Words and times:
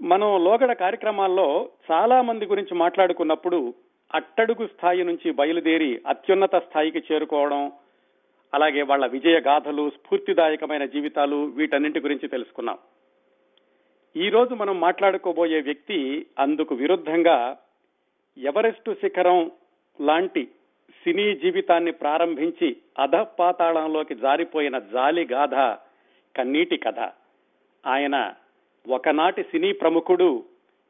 మనం 0.00 0.44
లోగడ 0.44 0.72
కార్యక్రమాల్లో 0.72 1.70
చాలా 1.90 2.22
మంది 2.22 2.46
గురించి 2.46 2.74
మాట్లాడుకున్నప్పుడు 2.74 3.74
అట్టడుగు 4.14 4.66
స్థాయి 4.66 5.04
నుంచి 5.04 5.30
బయలుదేరి 5.30 6.02
అత్యున్నత 6.06 6.56
స్థాయికి 6.56 6.98
చేరుకోవడం 6.98 7.72
అలాగే 8.54 8.82
వాళ్ళ 8.82 9.06
విజయ 9.06 9.40
గాథలు 9.40 9.90
స్ఫూర్తిదాయకమైన 9.90 10.84
జీవితాలు 10.84 11.44
వీటన్నింటి 11.44 12.00
గురించి 12.00 12.28
తెలుసుకున్నాం. 12.28 12.78
ఈ 14.16 14.28
రోజు 14.28 14.54
మనం 14.54 14.80
మాట్లాడుకోబోయే 14.80 15.60
వ్యక్తి 15.60 16.26
అందుకు 16.38 16.74
విరుద్ధంగా 16.74 17.56
ఎవరెస్టు 18.36 18.94
శిఖరం 18.94 19.50
లాంటి 20.00 20.44
సినీ 21.02 21.34
జీవితాన్ని 21.34 21.92
ప్రారంభించి 21.92 22.76
అధపాతాళంలోకి 22.98 24.14
జారిపోయిన 24.14 24.78
జాలి 24.78 25.28
గాథ 25.32 25.54
కన్నీటి 26.36 26.76
కథ. 26.76 27.00
ఆయన 27.86 28.34
ఒకనాటి 28.88 29.42
సినీ 29.42 29.72
ప్రముఖుడు 29.72 30.44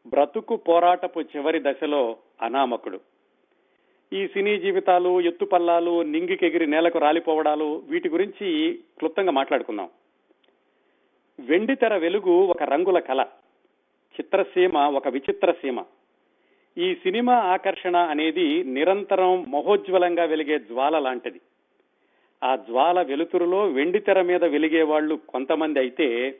బ్రతుకు 0.06 0.56
పోరాటపు 0.56 1.20
చివరి 1.20 1.60
దశలో 1.62 2.16
అనామకుడు. 2.42 3.00
ఈ 4.12 4.26
సినీ 4.26 4.58
జీవితాలు 4.58 5.20
ఎత్తుపల్లాలు 5.20 6.02
నింగికెగిరి 6.02 6.66
నేలకు 6.66 6.98
రాలిపోవడాలు 6.98 7.82
వీటి 7.88 8.08
గురించి 8.08 8.78
క్లుప్తంగా 8.98 9.30
మాట్లాడుకుందాం. 9.30 9.88
వెండితెర 11.40 11.96
వెలుగు 11.96 12.46
ఒక 12.46 12.62
రంగుల 12.62 12.98
కళ 12.98 13.24
చిత్రసీమ 14.14 14.78
ఒక 14.78 15.08
విచిత్ర 15.08 15.52
సీమ. 15.52 15.84
ఈ 16.78 16.94
సినిమా 16.94 17.34
ఆకర్షణ 17.34 17.96
అనేది 17.96 18.64
నిరంతరం 18.64 19.50
మహోజ్వలంగా 19.50 20.24
వెలిగే 20.24 20.58
జ్వాల 20.58 20.98
లాంటిది. 20.98 21.40
ఆ 22.44 22.56
జ్వాల 22.56 23.02
వెలుతురులో 23.02 23.66
వెండితెర 23.66 24.22
మీద 24.22 24.44
వెలిగే 24.44 24.82
వాళ్ళు 24.82 25.14
కొంతమంది 25.28 25.78
అయితే 25.78 26.38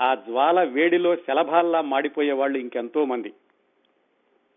ఆ 0.00 0.14
జ్వాల 0.14 0.62
వేడిలో 0.62 1.16
శలభాల్లా 1.16 1.80
మాడిపోయే 1.80 2.32
వాళ్ళు 2.32 2.58
ఇంకెంతో 2.58 3.04
మంది. 3.04 3.32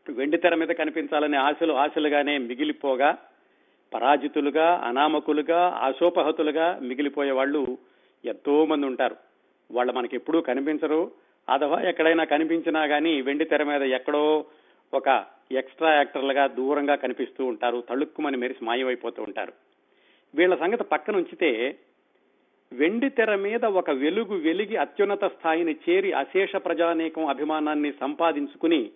వెండి 0.09 0.37
తెర 0.37 0.55
మీద 0.55 0.67
కనిపించాలనే 0.67 1.37
ఆశలు 1.37 1.73
ఆశలుగానే 1.73 2.37
మిగిలిపోగా 2.37 3.17
పరాజితులుగా 3.93 4.81
అనామకులుగా 4.85 5.79
ఆశోపహతులుగా 5.81 6.79
మిగిలిపోయే 6.81 7.31
వాళ్ళు 7.31 7.77
ఎంతో 8.25 8.65
మంది 8.65 8.85
ఉంటారు. 8.85 9.15
వాళ్ళు 9.71 9.93
మనకి 9.93 10.15
ఎప్పుడూ 10.15 10.41
కనిపించరు. 10.41 11.11
అథవా 11.49 11.79
ఎక్కడైనా 11.81 12.23
కనిపించినా 12.23 12.87
కానీ 12.87 13.21
వెండి 13.21 13.45
తెర 13.45 13.63
మీద 13.63 13.81
ఎక్కడో 13.81 14.45
ఒక 14.93 15.25
ఎక్స్ట్రా 15.51 15.93
యాక్టర్లుగా 15.93 16.47
దూరంగా 16.47 16.95
కనిపిస్తూ 16.95 17.45
ఉంటారు. 17.45 17.83
తళుక్కుమని 17.89 18.37
మెరిసి 18.37 18.65
మాయమైపోతూ 18.65 19.23
ఉంటారు. 19.23 19.53
వీళ్ళ 20.35 20.55
సంగతి 20.55 20.83
పక్కన 20.83 21.15
ఉంచితే 21.15 21.79
వెండి 22.73 23.09
తెర 23.09 23.35
మీద 23.35 23.65
ఒక 23.65 23.89
వెలుగు 23.89 24.35
వెలిగి 24.35 24.77
అత్యున్నత 24.77 25.25
స్థాయిని 25.25 25.75
చేరి 25.89 26.13
అశేష 26.13 26.55
ప్రజానీకం 26.55 27.25
అభిమానాన్ని 27.25 27.91
సంపాదించుకుని 27.99 28.91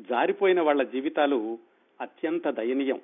జారిపోయిన 0.00 0.60
వాళ్ళ 0.60 0.82
జీవితాలు 0.82 1.58
అత్యంత 2.00 2.48
దయనీయం. 2.48 2.98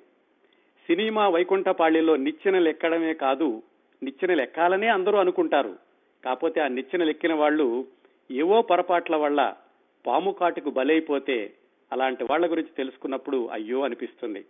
సినిమా 0.87 1.29
వైకుంఠపాళిలో 1.29 2.15
నిచ్చెనలు 2.15 2.69
ఎక్కడమే 2.69 3.13
కాదు 3.13 3.63
నిచ్చెనలు 4.03 4.41
ఎక్కాలనే 4.41 4.87
అందరూ 4.87 5.17
అనుకుంటారు. 5.17 5.75
కాకపోతే 6.25 6.61
ఆ 6.61 6.67
నిచ్చెనలు 6.67 7.09
ఎక్కిన 7.09 7.33
వాళ్ళు 7.33 7.87
ఏవో 8.31 8.61
పొరపాట్ల 8.61 9.15
వల్ల 9.15 9.55
పాము 10.07 10.31
కాటుకు 10.31 10.69
బలైపోతే 10.69 11.51
అలాంటి 11.91 12.23
వాళ్ళ 12.23 12.51
గురించి 12.51 12.69
తెలుసుకున్నప్పుడు 12.77 13.49
అయ్యో 13.51 13.81
అనిపిస్తుంది. 13.81 14.45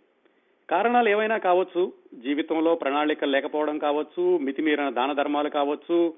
కారణాలు 0.70 1.08
ఏవైనా 1.08 1.38
కావచ్చు 1.38 1.92
జీవితంలో 2.14 2.74
ప్రణాళికలు 2.74 3.30
లేకపోవడం 3.30 3.78
కావచ్చు 3.78 4.38
మితిమీరిన 4.38 4.90
దాన 4.90 5.12
ధర్మాలు 5.12 5.48
కావచ్చు 5.48 6.14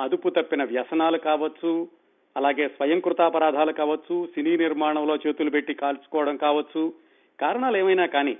అదుపు 0.00 0.28
తప్పిన 0.28 0.64
వ్యసనాలు 0.64 1.18
కావచ్చు 1.18 1.88
అలాగే 2.36 2.68
స్వయంకృతాపరాధాలు 2.68 3.72
కావచ్చు 3.72 4.26
సినీ 4.26 4.56
నిర్మాణంలో 4.56 5.16
చేతులు 5.16 5.50
పెట్టి 5.50 5.74
కాల్చుకోవడం 5.74 6.36
కావచ్చు 6.36 6.94
కారణాలు 7.40 7.76
ఏమైనా 7.76 8.06
కానీ 8.06 8.38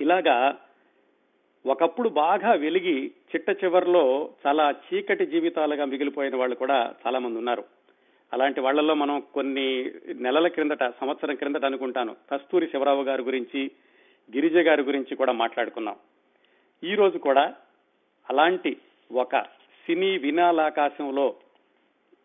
ఇలాగా 0.00 0.58
ఒకప్పుడు 1.66 2.08
బాగా 2.08 2.52
వెలిగి 2.52 3.06
చిట్ట 3.06 3.64
చివరిలో 3.64 4.30
చాలా 4.46 4.74
చీకటి 4.86 5.26
జీవితాలుగా 5.26 5.84
మిగిలిపోయిన 5.84 6.36
వాళ్ళు 6.36 6.56
కూడా 6.56 6.94
చాలా 7.06 7.18
మంది 7.18 7.38
ఉన్నారు. 7.38 7.64
అలాంటి 8.32 8.60
వాళ్ళల్లో 8.60 8.94
మనం 8.94 9.22
కొన్ని 9.34 9.90
నెలల 10.14 10.48
క్రిందట 10.48 10.84
సంవత్సరం 11.00 11.34
క్రిందట 11.34 11.64
అనుకుంటాను 11.64 12.16
కస్తూరి 12.30 12.66
శివరావు 12.66 13.02
గారి 13.02 13.22
గురించి 13.22 13.70
గిరిజ 14.36 14.56
గారి 14.56 14.82
గురించి 14.82 15.16
కూడా 15.16 15.32
మాట్లాడుకున్నాం. 15.32 15.96
ఈ 16.84 16.94
రోజు 16.94 17.18
కూడా 17.18 17.54
అలాంటి 18.30 18.76
ఒక 19.12 19.36
సినీ 19.84 20.18
వినాలాకాశంలో 20.18 21.36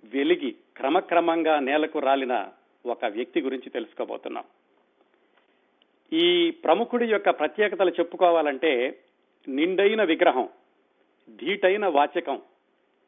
వెలిగి 0.03 0.55
క్రమక్రమంగా 0.77 1.59
నేలకు 1.59 1.99
రాలిన 1.99 2.47
ఒక 2.85 3.05
వ్యక్తి 3.05 3.41
గురించి 3.41 3.69
తెలుసుకోబోతున్నాం. 3.69 4.43
ఈ 6.13 6.51
ప్రముఖుడి 6.51 7.07
యొక్క 7.07 7.29
ప్రత్యేకతలు 7.29 7.89
చెప్పుకోవాలంటే 7.89 8.99
నిండైన 9.47 10.03
విగ్రహం 10.03 10.49
ధీటైన 11.35 11.85
వాచకం 11.87 12.41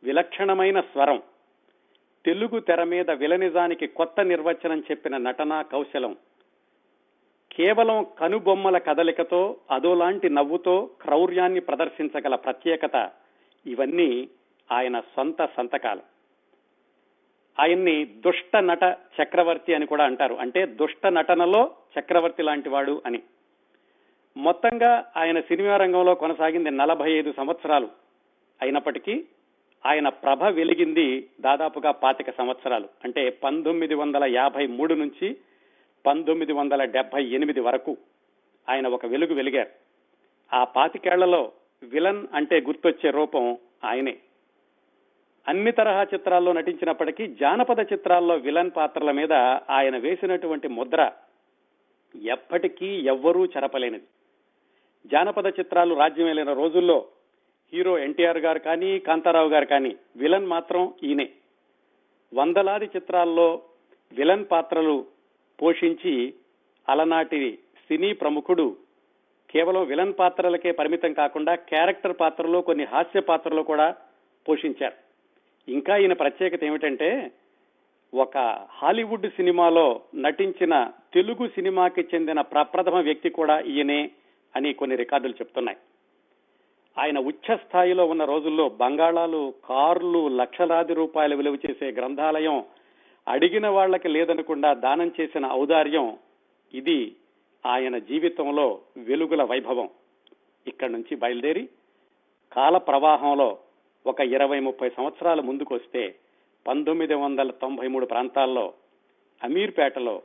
విలక్షణమైన 0.04 0.80
స్వరం 0.82 1.22
తెలుగు 2.26 2.60
తెర 2.60 2.84
మీద 2.84 3.12
విలనిజానికి 3.12 3.88
కొత్త 3.88 4.22
నిర్వచనం 4.22 4.80
చెప్పిన 4.92 5.18
నటనా 5.18 5.62
కౌశలం 5.62 6.16
కేవలం 7.52 8.06
కనుబొమ్మల 8.20 8.78
కదలికతో 8.78 9.58
అదోలాంటి 9.72 10.30
నవ్వుతో 10.30 10.90
క్రౌర్యాన్ని 11.02 11.60
ప్రదర్శించగల 11.60 12.36
ప్రత్యేకత 12.36 13.10
ఇవన్నీ 13.66 14.30
ఆయన 14.72 15.00
సొంత 15.00 15.50
సంతకాలు. 15.58 16.02
ఆయన్ని 17.62 18.06
దుష్ట 18.06 18.58
నట 18.58 18.84
చక్రవర్తి 19.22 19.74
అని 19.74 19.86
కూడా 19.86 20.06
అంటారు. 20.06 20.36
అంటే 20.36 20.66
దుష్ట 20.66 21.08
నటనలో 21.08 21.72
చక్రవర్తి 22.00 22.44
లాంటి 22.44 22.70
వాడు 22.70 23.02
అని. 23.06 23.22
మొత్తంగా 24.38 25.12
ఆయన 25.18 25.40
సినిమా 25.40 25.78
రంగంలో 25.78 26.16
కొనసాగింది 26.16 26.72
నలభై 26.72 27.12
ఐదు 27.12 27.34
సంవత్సరాలు 27.38 27.90
అయినప్పటికీ 28.62 29.26
ఆయన 29.86 30.10
ప్రభ 30.10 30.44
వెలిగింది 30.44 31.30
దాదాపుగా 31.42 31.92
పాతిక 31.92 32.30
సంవత్సరాలు. 32.38 32.90
అంటే 33.04 33.30
పంతొమ్మిది 33.30 33.96
వందల 33.96 34.24
యాభై 34.24 34.68
మూడు 34.68 34.94
నుంచి 34.94 35.38
పంతొమ్మిది 36.08 36.54
వందల 36.54 36.84
డెబ్బై 36.84 37.24
ఎనిమిది 37.24 37.60
వరకు 37.60 37.98
ఆయన 38.70 38.88
ఒక 38.88 39.06
వెలుగు 39.06 39.34
వెలిగారు. 39.34 39.70
ఆ 40.56 40.64
పాతికేళ్ళలో 40.64 41.52
విలన్ 41.84 42.28
అంటే 42.34 42.62
గుర్తొచ్చే 42.62 43.10
రూపం 43.10 43.58
ఆయనే. 43.84 44.18
అన్ని 45.48 45.72
తరహా 45.72 46.04
చిత్రాల్లో 46.04 46.54
నటించినప్పటికీ 46.54 47.28
జానపద 47.28 47.80
చిత్రాల్లో 47.94 48.36
విలన్ 48.36 48.72
పాత్రల 48.76 49.12
మీద 49.12 49.34
ఆయన 49.70 49.98
వేసినటువంటి 49.98 50.68
ముద్ర 50.68 51.12
ఎప్పటికీ 52.24 52.86
ఎవ్వరూ 52.86 53.46
చెరపలేనిది. 53.46 54.04
జానపద 55.06 55.48
చిత్రాలు 55.48 55.96
రాజ్యమేలిన 55.96 56.54
రోజుల్లో 56.54 57.06
హీరో 57.74 58.00
ఎన్టీఆర్ 58.00 58.38
గారు 58.38 58.60
కానీ 58.60 59.00
కాంతారావు 59.00 59.50
గారు 59.50 59.66
కానీ 59.66 59.96
విలన్ 60.16 60.46
మాత్రం 60.46 60.94
ఈయనే. 61.04 61.30
వందలాది 62.34 62.86
చిత్రాల్లో 62.86 63.62
విలన్ 64.12 64.46
పాత్రలు 64.52 65.17
పోషించి 65.62 66.34
అలనాటి 66.90 67.60
సినీ 67.88 68.14
ప్రముఖుడు 68.14 68.76
కేవలం 69.52 69.86
విలన్ 69.86 70.14
పాత్రలకే 70.20 70.72
పరిమితం 70.72 71.14
కాకుండా 71.14 71.56
క్యారెక్టర్ 71.56 72.18
పాత్రలో 72.20 72.62
కొన్ని 72.62 72.84
హాస్య 72.84 73.20
పాత్రలు 73.20 73.62
కూడా 73.62 73.96
పోషించారు. 74.50 74.96
ఇంకా 75.72 75.98
ఈయన 75.98 76.14
ప్రత్యేకత 76.14 76.64
ఏమిటంటే 76.64 77.32
ఒక 78.14 78.38
హాలీవుడ్ 78.70 79.28
సినిమాలో 79.28 80.02
నటించిన 80.16 80.92
తెలుగు 81.14 81.48
సినిమాకి 81.48 82.02
చెందిన 82.02 82.42
ప్రప్రథమ 82.42 82.96
వ్యక్తి 82.96 83.30
కూడా 83.30 83.60
ఈయనే 83.60 84.12
అని 84.56 84.74
కొన్ని 84.74 84.96
రికార్డులు 84.96 85.34
చెప్తున్నాయి. 85.34 85.78
ఆయన 86.98 87.20
ఉచ్చ 87.20 87.56
స్థాయిలో 87.56 88.06
ఉన్న 88.06 88.26
రోజుల్లో 88.26 88.70
బంగాళాలు 88.70 89.54
కార్లు 89.66 90.28
లక్షలాది 90.28 90.94
రూపాయలు 90.94 91.36
విలువ 91.36 91.58
చేసే 91.70 91.92
గ్రంథాలయం 91.92 92.64
అడిగిన 93.28 93.68
వాళ్ళకి 93.68 94.08
లేదనకుండా 94.08 94.74
దానం 94.74 95.12
చేసిన 95.22 95.46
ఔదార్యం 95.52 96.18
ఇది 96.74 97.16
ఆయన 97.66 97.98
జీవితంలో 97.98 98.82
వెలుగుల 98.98 99.44
వైభవం. 99.44 99.90
ఇక్కడి 100.68 100.92
నుంచి 100.92 101.16
బయలుదేరి 101.16 101.70
కాల 102.52 102.78
ప్రవాహంలో 102.78 103.58
ఒక 104.06 104.20
ఇరవై 104.20 104.60
ముప్పై 104.60 104.90
సంవత్సరాల 104.90 105.42
ముందుకు 105.42 105.76
వస్తే 105.76 106.16
పంతొమ్మిది 106.68 107.14
వందల 107.14 107.52
తొంభై 107.52 107.88
మూడు 107.88 108.06
ప్రాంతాల్లో 108.06 108.74
అమీర్పేటలో 109.44 110.24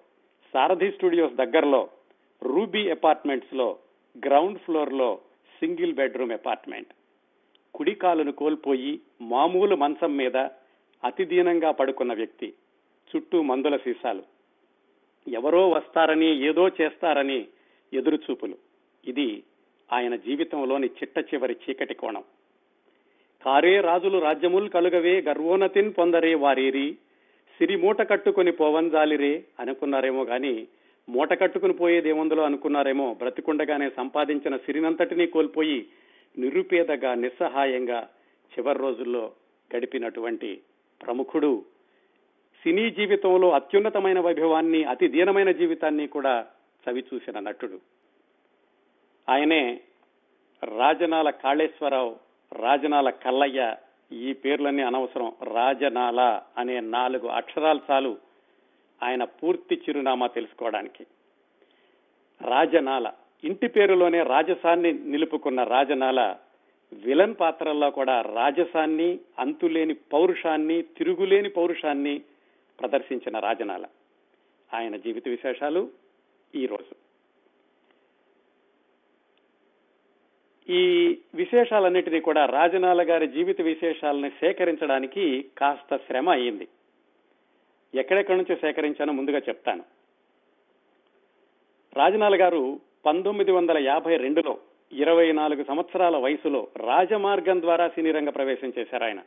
సారథి 0.52 0.90
స్టూడియోస్ 0.90 1.34
దగ్గరలో 1.34 1.88
రూబీ 2.42 2.90
అపార్ట్మెంట్స్లో 2.90 3.78
గ్రౌండ్ 4.26 4.58
ఫ్లోర్లో 4.58 5.20
సింగిల్ 5.60 5.94
బెడ్రూమ్ 5.94 6.32
అపార్ట్మెంట్. 6.32 6.88
కుడికాలును 7.74 8.32
కోల్పోయి 8.32 9.00
మామూలు 9.22 9.76
మంచం 9.76 10.16
మీద 10.16 10.36
అతి 11.04 11.24
దీనంగా 11.24 11.70
పడుకున్న 11.70 12.12
వ్యక్తి. 12.12 12.54
చుట్టూ 13.10 13.42
మందుల 13.42 13.76
సీసాలు. 13.76 14.22
ఎవరో 15.28 15.70
వస్తారని 15.70 16.46
ఏదో 16.46 16.68
చేస్తారని 16.68 17.46
ఎదురుచూపులు. 17.92 18.56
ఇది 19.06 19.42
ఆయన 19.92 20.16
జీవితంలోని 20.16 20.86
చిట్ట 20.86 21.18
చివరి 21.18 21.56
చీకటి 21.70 21.94
కోణం. 21.94 22.24
కారే 23.44 23.80
రాజులు 23.80 24.18
రాజ్యములు 24.18 24.68
కలుగవే 24.68 25.20
గర్వోన్నతిన్ 25.20 25.92
పొందరే 25.98 26.34
వారేరి. 26.34 26.96
సిరి 27.58 27.76
మూట 27.76 28.10
కట్టుకుని 28.10 28.52
పోవంజాలిరే 28.52 29.44
అనుకున్నారేమో 29.60 30.24
గాని 30.24 30.66
మూట 31.08 31.40
కట్టుకుని 31.40 31.72
పోయేదేముందులో 31.72 32.42
అనుకున్నారేమో 32.42 33.14
బ్రతికుండగానే 33.14 33.90
సంపాదించిన 33.90 34.56
సిరినంతటినీ 34.56 35.26
కోల్పోయి 35.26 35.86
నిరుపేదగా 36.38 37.14
నిస్సహాయంగా 37.14 38.08
చివరి 38.52 38.78
రోజుల్లో 38.78 39.32
గడిపినటువంటి 39.76 40.60
ప్రముఖుడు 41.06 41.64
సినీ 42.62 42.90
జీవితంలో 42.90 43.50
అత్యున్నతమైన 43.50 44.20
వైభవాన్ని 44.20 44.84
అతి 44.84 45.08
దీనమైన 45.08 45.50
జీవితాన్ని 45.50 46.06
కూడా 46.06 46.46
చవి 46.84 47.04
చూసిన 47.14 47.38
నటుడు. 47.38 47.78
ఆయనే 49.28 49.80
రాజనాల 50.64 51.30
కాళేశ్వరరావు 51.30 52.16
రాజనాల 52.52 53.10
కల్లయ్య 53.10 53.76
ఈ 54.12 54.32
పేర్లన్నీ 54.32 54.82
అనవసరం. 54.82 55.32
రాజనాల 55.54 56.42
అనే 56.58 56.80
నాలుగు 56.80 57.28
అక్షరాలు 57.28 57.80
చాలు 57.90 58.18
ఆయన 59.02 59.24
పూర్తి 59.24 59.74
చిరునామా 59.74 60.26
తెలుసుకోవడానికి. 60.26 61.06
రాజనాల 62.42 63.12
ఇంటి 63.44 63.68
పేరులోనే 63.68 64.22
రాజసాన్ని 64.22 64.92
నిలుపుకున్న 64.92 65.62
రాజనాల 65.62 66.36
విలన్ 66.92 67.34
పాత్రల్లో 67.40 67.90
కూడా 67.90 68.20
రాజసాన్ని 68.20 69.18
అంతులేని 69.38 69.94
పౌరుషాన్ని 69.94 70.82
తిరుగులేని 70.82 71.48
పౌరుషాన్ని 71.48 72.22
ప్రదర్శించిన 72.82 73.38
రాజనాల. 73.38 73.84
ఆయన 74.74 74.96
జీవిత 74.96 75.28
విశేషాలు 75.28 75.90
ఈ 76.54 76.66
రోజు. 76.66 76.94
ఈ 80.72 81.18
విశేషాలన్నిటినీ 81.34 82.20
కూడా 82.20 82.46
రాజనాల 82.46 83.10
గారి 83.10 83.28
జీవిత 83.28 83.60
విశేషాలని 83.60 84.30
సేకరించడానికి 84.30 85.44
కాస్త 85.58 85.96
శ్రమ 85.96 86.30
అయింది 86.30 86.68
ఎక్కడెక్కడి 87.94 88.38
నుంచి 88.38 88.56
సేకరించానో 88.56 89.12
ముందుగా 89.12 89.38
చెప్తాను. 89.38 89.84
రాజనాల 91.96 92.40
గారు 92.40 92.80
పంతొమ్మిది 93.06 93.52
వందల 93.52 93.78
యాభై 93.78 94.16
రెండులో 94.16 94.58
ఇరవై 94.92 95.32
నాలుగు 95.32 95.64
సంవత్సరాల 95.64 96.16
వయసులో 96.16 96.68
రాజమార్గం 96.76 97.60
ద్వారా 97.60 97.88
సినీ 97.88 98.10
రంగ 98.10 98.28
ప్రవేశం 98.28 98.72
చేశారు 98.78 99.04
ఆయన. 99.04 99.20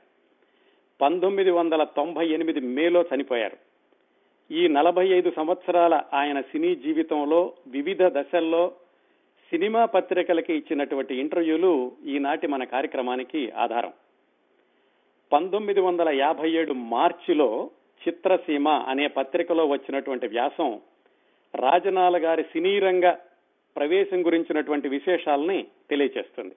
పంతొమ్మిది 1.01 1.51
వందల 1.51 1.83
తొంభై 1.83 2.27
ఎనిమిది 2.27 2.59
మేలో 2.59 3.05
చనిపోయారు. 3.15 3.57
ఈ 4.53 4.67
నలభై 4.67 5.07
ఐదు 5.07 5.33
సంవత్సరాల 5.35 6.03
ఆయన 6.13 6.41
సినీ 6.41 6.75
జీవితంలో 6.75 7.53
వివిధ 7.67 8.03
దశల్లో 8.03 8.71
సినిమా 9.49 9.85
పత్రికలకి 9.85 10.53
ఇచ్చినటువంటి 10.53 11.15
ఇంటర్వ్యూలు 11.15 11.91
ఈనాటి 12.05 12.47
మన 12.47 12.63
కార్యక్రమానికి 12.63 13.51
ఆధారం. 13.51 13.93
పంతొమ్మిది 15.33 15.79
వందల 15.79 16.09
యాభై 16.09 16.51
ఏడు 16.51 16.73
మార్చిలో 16.73 17.69
చిత్రసీమ 18.07 18.69
అనే 18.69 19.07
పత్రికలో 19.07 19.65
వచ్చినటువంటి 19.65 20.27
వ్యాసం 20.27 20.81
రాజనాల 21.55 22.25
గారి 22.25 22.43
సినీ 22.43 22.79
రంగ 22.79 23.11
ప్రవేశం 23.75 24.25
గురించినటువంటి 24.25 24.89
విశేషాలని 24.89 25.67
తెలియచేస్తుంది. 25.89 26.55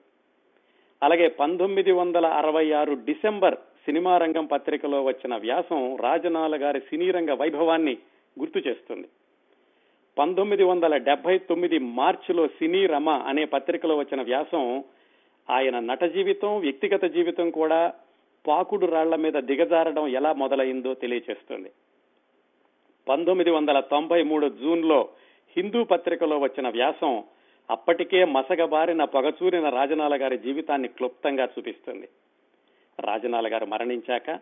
అలాగే 1.03 1.27
పంతొమ్మిది 1.27 1.91
వందల 1.91 2.25
అరవై 2.25 2.71
ఆరు 2.71 2.93
డిసెంబర్ 2.93 3.55
సినిమా 3.89 4.17
రంగం 4.17 4.45
పత్రికలో 4.45 5.03
వచ్చిన 5.03 5.35
వ్యాసం 5.35 5.95
రాజనాల 5.95 6.61
గారి 6.61 6.79
సినీ 6.79 7.11
రంగ 7.11 7.31
వైభవాన్ని 7.31 7.97
గుర్తు 8.39 8.59
చేస్తుంది. 8.59 9.07
పంతొమ్మిది 10.17 10.63
వందల 10.63 10.97
డెబ్బై 10.97 11.37
తొమ్మిది 11.37 11.79
మార్చిలో 11.79 12.47
సినీ 12.47 12.85
రమ 12.85 13.09
అనే 13.09 13.45
పత్రికలో 13.45 13.97
వచ్చిన 13.97 14.21
వ్యాసం 14.21 14.83
ఆయన 15.49 15.79
నట 15.79 16.03
జీవితం 16.03 16.59
వ్యక్తిగత 16.59 17.05
జీవితం 17.05 17.49
కూడా 17.49 17.93
పాకుడు 18.47 18.85
రాళ్ళ 18.85 19.15
మీద 19.15 19.33
దిగజారడం 19.33 20.07
ఎలా 20.07 20.33
మొదలైందో 20.33 20.93
తెలియచేస్తుంది. 20.93 21.71
పంతొమ్మిది 23.07 23.51
వందల 23.51 23.79
తొంభై 23.79 24.23
మూడు 24.23 24.49
జూన్లో 24.49 25.09
హిందూ 25.57 25.83
పత్రికలో 25.83 26.37
వచ్చిన 26.37 26.69
వ్యాసం 26.69 27.23
అప్పటికే 27.69 28.25
మసగబారిన 28.25 29.03
పొగచూరిన 29.03 29.69
రాజనాల 29.69 30.21
గారి 30.21 30.37
జీవితాన్ని 30.37 30.87
క్లుప్తంగా 30.87 31.43
చూపిస్తుంది. 31.43 32.07
రాజనాల 32.99 33.53
గారు 33.53 33.65
మరణించాక 33.65 34.39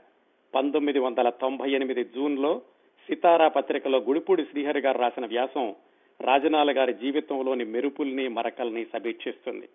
పంతొమ్మిది 0.55 0.99
వందల 0.99 1.29
తొంభై 1.29 1.71
ఎనిమిది 1.71 2.03
జూన్లో 2.03 2.61
సితారా 3.07 3.47
పత్రికలో 3.47 3.99
గుడిపూడి 3.99 4.43
శ్రీహరి 4.43 4.79
గారు 4.79 4.97
రాసిన 4.97 5.25
వ్యాసం 5.25 5.75
రాజనాల 6.21 6.77
గారి 6.77 6.93
జీవితంలోని 6.93 7.65
మెరుపుల్ని 7.65 8.27
మరకల్ని 8.27 8.85
సమీక్షిస్తుంది. 8.85 9.69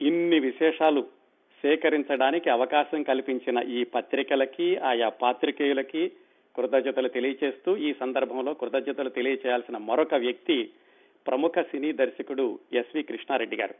ఇన్ని 0.00 0.40
విశేషాలు 0.40 1.02
సేకరించడానికి 1.62 2.50
అవకాశం 2.50 3.02
కల్పించిన 3.02 3.58
ఈ 3.58 3.84
పత్రికలకి 3.84 4.76
ఆయా 4.76 5.08
పాత్రికేయులకి 5.08 6.12
కృతజ్ఞతలు 6.56 7.08
తెలియచేస్తూ 7.08 7.76
ఈ 7.76 7.94
సందర్భంలో 8.00 8.54
కృతజ్ఞతలు 8.54 9.08
తెలియచేయాల్సిన 9.08 9.76
మరొక 9.76 10.14
వ్యక్తి 10.14 10.70
ప్రముఖ 11.26 11.52
సినీ 11.58 11.92
దర్శకుడు 11.92 12.58
ఎస్వి 12.72 13.02
కృష్ణారెడ్డి 13.02 13.56
గారు. 13.56 13.74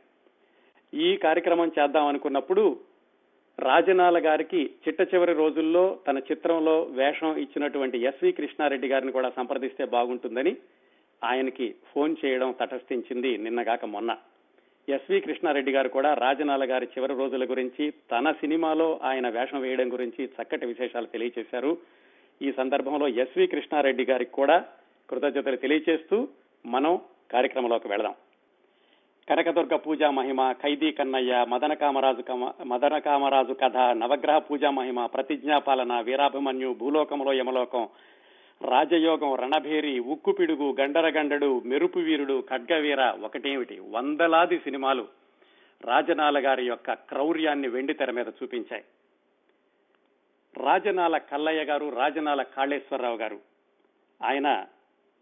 ఈ 0.97 1.17
కార్యక్రమం 1.17 1.73
చేద్దాం 1.79 2.07
అనుకున్నప్పుడు 2.07 2.92
రాజనాల 3.59 4.27
గారికి 4.27 4.71
చిట్ట 4.89 5.15
చివరి 5.15 5.33
రోజుల్లో 5.33 5.99
తన 6.09 6.19
చిత్రంలో 6.19 6.83
వేషం 6.83 7.37
ఇచ్చినటువంటి 7.37 7.99
ఎస్వి 7.99 8.33
కృష్ణారెడ్డి 8.33 8.89
గారిని 8.89 9.13
కూడా 9.13 9.31
సంప్రదిస్తే 9.37 9.85
బాగుంటుందని 9.85 10.57
ఆయనకి 11.25 11.75
ఫోన్ 11.95 12.17
చేయడం 12.25 12.55
తటస్థించింది 12.61 13.39
నిన్నగాక 13.39 13.85
మొన్న. 13.85 14.17
ఎస్వి 14.89 15.21
కృష్ణారెడ్డి 15.21 15.73
గారు 15.73 15.89
కూడా 15.89 16.15
రాజనాల 16.15 16.71
గారి 16.71 16.87
చివరి 16.87 17.15
రోజుల 17.15 17.45
గురించి 17.45 17.93
తన 18.11 18.33
సినిమాలో 18.33 19.01
ఆయన 19.03 19.29
వేషం 19.29 19.61
వేయడం 19.61 19.93
గురించి 19.93 20.25
చక్కటి 20.25 20.67
విశేషాలు 20.67 21.07
తెలియచేశారు. 21.07 21.79
ఈ 22.43 22.53
సందర్భంలో 22.53 23.09
ఎస్వి 23.09 23.47
కృష్ణారెడ్డి 23.47 24.05
గారికి 24.05 24.33
కూడా 24.33 24.65
కృతజ్ఞతలు 25.11 25.57
తెలియచేస్తూ 25.57 26.29
మనం 26.67 27.01
కార్యక్రమంలోకి 27.33 27.89
వెళదాం. 27.89 28.15
కనకదుర్గ 29.29 29.77
పూజా 29.77 30.11
మహిమ 30.11 30.41
ఖైదీ 30.53 30.89
కన్నయ్య 30.93 31.33
మదన 31.49 31.73
కామరాజు 31.75 32.23
మదన 32.65 32.99
కామరాజు 32.99 33.53
కథ 33.53 33.77
నవగ్రహ 33.77 34.39
పూజా 34.39 34.71
మహిమ 34.71 35.07
ప్రతిజ్ఞాపాలన 35.07 36.01
వీరాభిమన్యు 36.01 36.71
భూలోకంలో 36.73 37.33
యమలోకం 37.33 37.85
రాజయోగం 38.61 39.35
రణభేరి 39.35 40.01
ఉక్కు 40.01 40.33
పిడుగు 40.33 40.77
గండరగండడు 40.81 41.63
మెరుపు 41.65 41.99
వీరుడు 41.99 42.37
ఖడ్గవీర 42.51 43.03
ఒకటేమిటి? 43.23 43.77
వందలాది 43.91 44.59
సినిమాలు 44.59 45.05
రాజనాల 45.85 46.39
గారి 46.47 46.67
యొక్క 46.67 46.93
క్రౌర్యాన్ని 46.93 47.69
వెండి 47.69 47.95
తెర 47.95 48.11
మీద 48.11 48.29
చూపించాయి. 48.43 48.85
రాజనాల 50.57 51.19
కల్లయ్య 51.31 51.63
గారు 51.65 51.89
రాజనాల 52.01 52.43
కాళేశ్వరరావు 52.43 53.17
గారు 53.17 53.39
ఆయన 54.21 54.49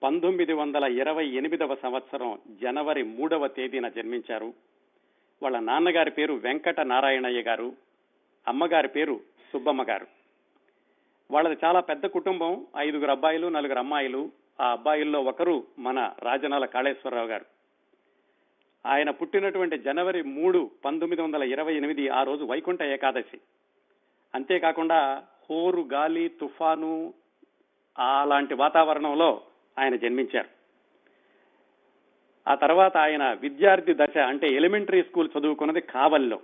పంతొమ్మిది 0.03 0.53
వందల 0.53 0.85
ఇరవై 0.85 1.27
ఎనిమిదవ 1.27 1.75
సంవత్సరం 1.75 2.39
జనవరి 2.63 3.03
మూడవ 3.03 3.47
తేదీన 3.47 3.89
జన్మించారు. 3.89 4.55
వాళ్ళ 5.43 5.59
నాన్నగారి 5.59 6.11
పేరు 6.11 6.35
వెంకట 6.35 6.81
నారాయణయ్య 6.81 7.43
గారు 7.43 7.73
అమ్మగారి 8.49 8.89
పేరు 8.89 9.21
సుబ్బమ్మ 9.53 9.83
గారు. 9.83 10.07
వాళ్ళది 11.31 11.57
చాలా 11.65 11.81
పెద్ద 11.81 12.07
కుటుంబం 12.07 12.67
ఐదుగురు 12.77 13.11
అబ్బాయిలు 13.11 13.47
నలుగురు 13.47 13.79
అమ్మాయిలు. 13.79 14.31
ఆ 14.61 14.73
అబ్బాయిల్లో 14.73 15.21
ఒకరు 15.21 15.65
మన 15.79 16.13
రాజనాల 16.23 16.65
కాళేశ్వరరావు 16.65 17.27
గారు. 17.27 17.45
ఆయన 18.87 19.11
పుట్టినటువంటి 19.11 19.79
జనవరి 19.79 20.23
మూడు 20.23 20.71
పంతొమ్మిది 20.85 21.23
వందల 21.23 21.43
ఇరవై 21.43 21.75
ఎనిమిది 21.75 22.09
ఆ 22.09 22.23
రోజు 22.23 22.45
వైకుంఠ 22.45 22.83
ఏకాదశి. 22.83 23.41
అంతేకాకుండా 24.35 25.23
హోరు 25.51 25.81
గాలి 25.93 26.29
తుఫాను 26.29 27.15
అలాంటి 27.99 28.55
వాతావరణంలో 28.55 29.43
ఆయన 29.79 29.97
జన్మించారు. 29.97 30.49
ఆ 32.49 32.55
తర్వాత 32.55 32.97
ఆయన 32.97 33.33
విద్యార్థి 33.33 33.95
దశ 33.95 34.19
అంటే 34.19 34.47
ఎలిమెంటరీ 34.49 35.03
స్కూల్ 35.03 35.29
చదువుకున్నది 35.39 35.81
కావల్లో. 35.81 36.41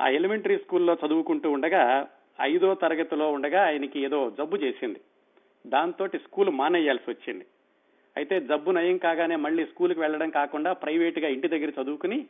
ఆ 0.00 0.08
ఎలిమెంటరీ 0.08 0.58
స్కూల్లో 0.58 0.96
చదువుకుంటూ 1.06 1.50
ఉండగా 1.50 2.08
ఐదో 2.40 2.74
తరగతిలో 2.74 3.32
ఉండగా 3.32 3.64
ఆయనకి 3.64 4.00
ఏదో 4.00 4.30
జబ్బు 4.30 4.56
చేసింది. 4.56 5.00
దాంతో 5.66 6.08
స్కూల్ 6.08 6.50
మానేయాల్సి 6.50 7.10
వచ్చింది. 7.10 7.46
అయితే 8.16 8.40
జబ్బు 8.40 8.70
నయం 8.70 8.96
కాగానే 8.96 9.36
మళ్ళీ 9.36 9.66
స్కూల్కి 9.66 10.00
వెళ్ళడం 10.00 10.30
కాకుండా 10.30 10.72
ప్రైవేటుగా 10.72 11.28
ఇంటి 11.28 11.48
దగ్గర 11.48 11.82
చదువుకుని 11.82 12.26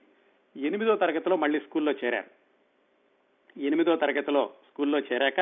ఎనిమిదో 0.57 0.97
తరగతిలో 0.97 1.37
మళ్ళీ 1.37 1.61
స్కూల్లో 1.61 1.93
చేరారు. 1.93 2.47
ఎనిమిదో 3.61 3.97
తరగతిలో 3.97 4.51
స్కూల్లో 4.71 4.99
చేరాక 4.99 5.41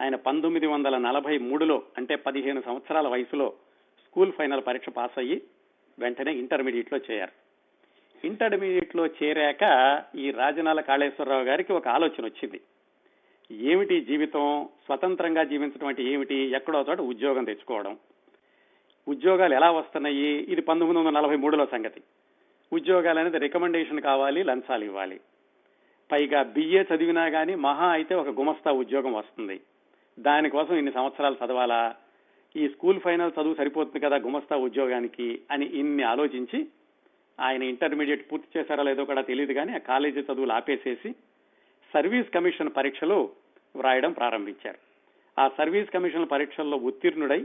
ఆయన 0.00 0.16
పంతొమ్మిది 0.16 0.66
వందల 0.66 0.98
నలభై 0.98 1.38
మూడులో 1.38 1.82
అంటే 1.98 2.16
పదిహేను 2.16 2.62
సంవత్సరాల 2.66 3.08
వయసులో 3.08 3.52
స్కూల్ 4.16 4.32
ఫైనల్ 4.32 4.62
పరీక్ష 4.66 4.88
పాస్ 4.88 5.18
అయ్యి 5.18 5.42
వెంటనే 5.98 6.34
ఇంటర్మీడియట్లో 6.34 6.98
చేరారు. 6.98 7.32
ఇంటర్మీడియట్లో 8.26 9.06
చేరాక 9.06 10.02
ఈ 10.16 10.30
రాజనాల 10.30 10.80
కాళేశ్వరరావు 10.80 11.42
గారికి 11.42 11.72
ఒక 11.72 11.88
ఆలోచన 11.88 12.24
వచ్చింది. 12.24 12.60
ఏమిటి 13.50 14.00
జీవితం? 14.00 14.68
స్వతంత్రంగా 14.86 15.44
జీవించడం 15.44 15.86
అంటే 15.86 16.02
ఏమిటి? 16.02 16.34
ఎక్కడో 16.34 16.86
చోట 16.88 17.00
ఉద్యోగం 17.00 17.44
తెచ్చుకోవడం. 17.44 17.98
ఉద్యోగాలు 19.08 19.54
ఎలా 19.54 19.70
వస్తున్నాయి? 19.70 20.26
ఇది 20.26 20.60
పంతొమ్మిది 20.60 20.98
వందల 21.00 21.20
నలభై 21.20 21.36
మూడులో 21.36 21.66
సంగతి. 21.66 22.02
ఉద్యోగాలు 22.72 23.18
అనేది 23.18 23.38
రికమెండేషన్ 23.38 24.00
కావాలి 24.00 24.42
లంచాలు 24.42 24.84
ఇవ్వాలి. 24.84 25.20
పైగా 26.12 26.42
బిఏ 26.42 26.82
చదివినా 26.82 27.28
కానీ 27.28 27.54
మహా 27.54 27.86
అయితే 27.86 28.14
ఒక 28.14 28.28
గుమస్తా 28.28 28.72
ఉద్యోగం 28.72 29.12
వస్తుంది. 29.12 29.60
దానికోసం 30.18 30.76
ఇన్ని 30.76 30.92
సంవత్సరాలు 30.92 31.36
చదవాలా? 31.46 31.94
ఈ 32.60 32.64
స్కూల్ 32.68 33.00
ఫైనల్ 33.00 33.32
చదువు 33.36 33.54
సరిపోతుంది 33.54 34.00
కదా 34.04 34.16
గుమస్తా 34.16 34.56
ఉద్యోగానికి 34.56 35.40
అని 35.50 35.66
ఇన్ని 35.80 36.02
ఆలోచించి 36.02 36.58
ఆయన 37.38 37.62
ఇంటర్మీడియట్ 37.62 38.32
పూర్తి 38.32 38.58
చేశారా 38.58 38.82
లేదో 38.82 39.04
కూడా 39.04 39.22
తెలియదు 39.22 39.52
కానీ 39.52 39.72
ఆ 39.74 39.80
కాలేజీ 39.88 40.20
చదువులు 40.20 40.52
ఆపేసేసి 40.52 41.10
సర్వీస్ 41.94 42.30
కమిషన్ 42.34 42.70
పరీక్షలు 42.76 43.18
వ్రాయడం 43.76 44.12
ప్రారంభించారు. 44.12 44.78
ఆ 45.38 45.48
సర్వీస్ 45.48 45.90
కమిషన్ 45.90 46.30
పరీక్షల్లో 46.30 46.76
ఉత్తీర్ణుడై 46.76 47.40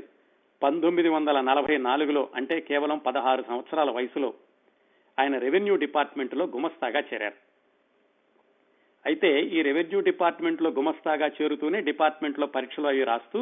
పంతొమ్మిది 0.62 1.10
వందల 1.10 1.42
నలభై 1.42 1.78
నాలుగులో 1.78 2.30
అంటే 2.36 2.60
కేవలం 2.60 2.98
పదహారు 2.98 3.44
సంవత్సరాల 3.48 3.90
వయసులో 3.90 4.34
ఆయన 5.20 5.38
రెవెన్యూ 5.38 5.76
డిపార్ట్మెంట్లో 5.76 6.46
గుమస్తాగా 6.46 7.02
చేరారు. 7.14 7.38
అయితే 9.06 9.42
ఈ 9.42 9.62
రెవెన్యూ 9.62 10.00
డిపార్ట్మెంట్లో 10.00 10.70
గుమస్తాగా 10.70 11.28
చేరుతూనే 11.28 11.82
డిపార్ట్మెంట్లో 11.82 12.48
పరీక్షలు 12.48 12.88
అవి 12.88 13.04
రాస్తూ 13.04 13.42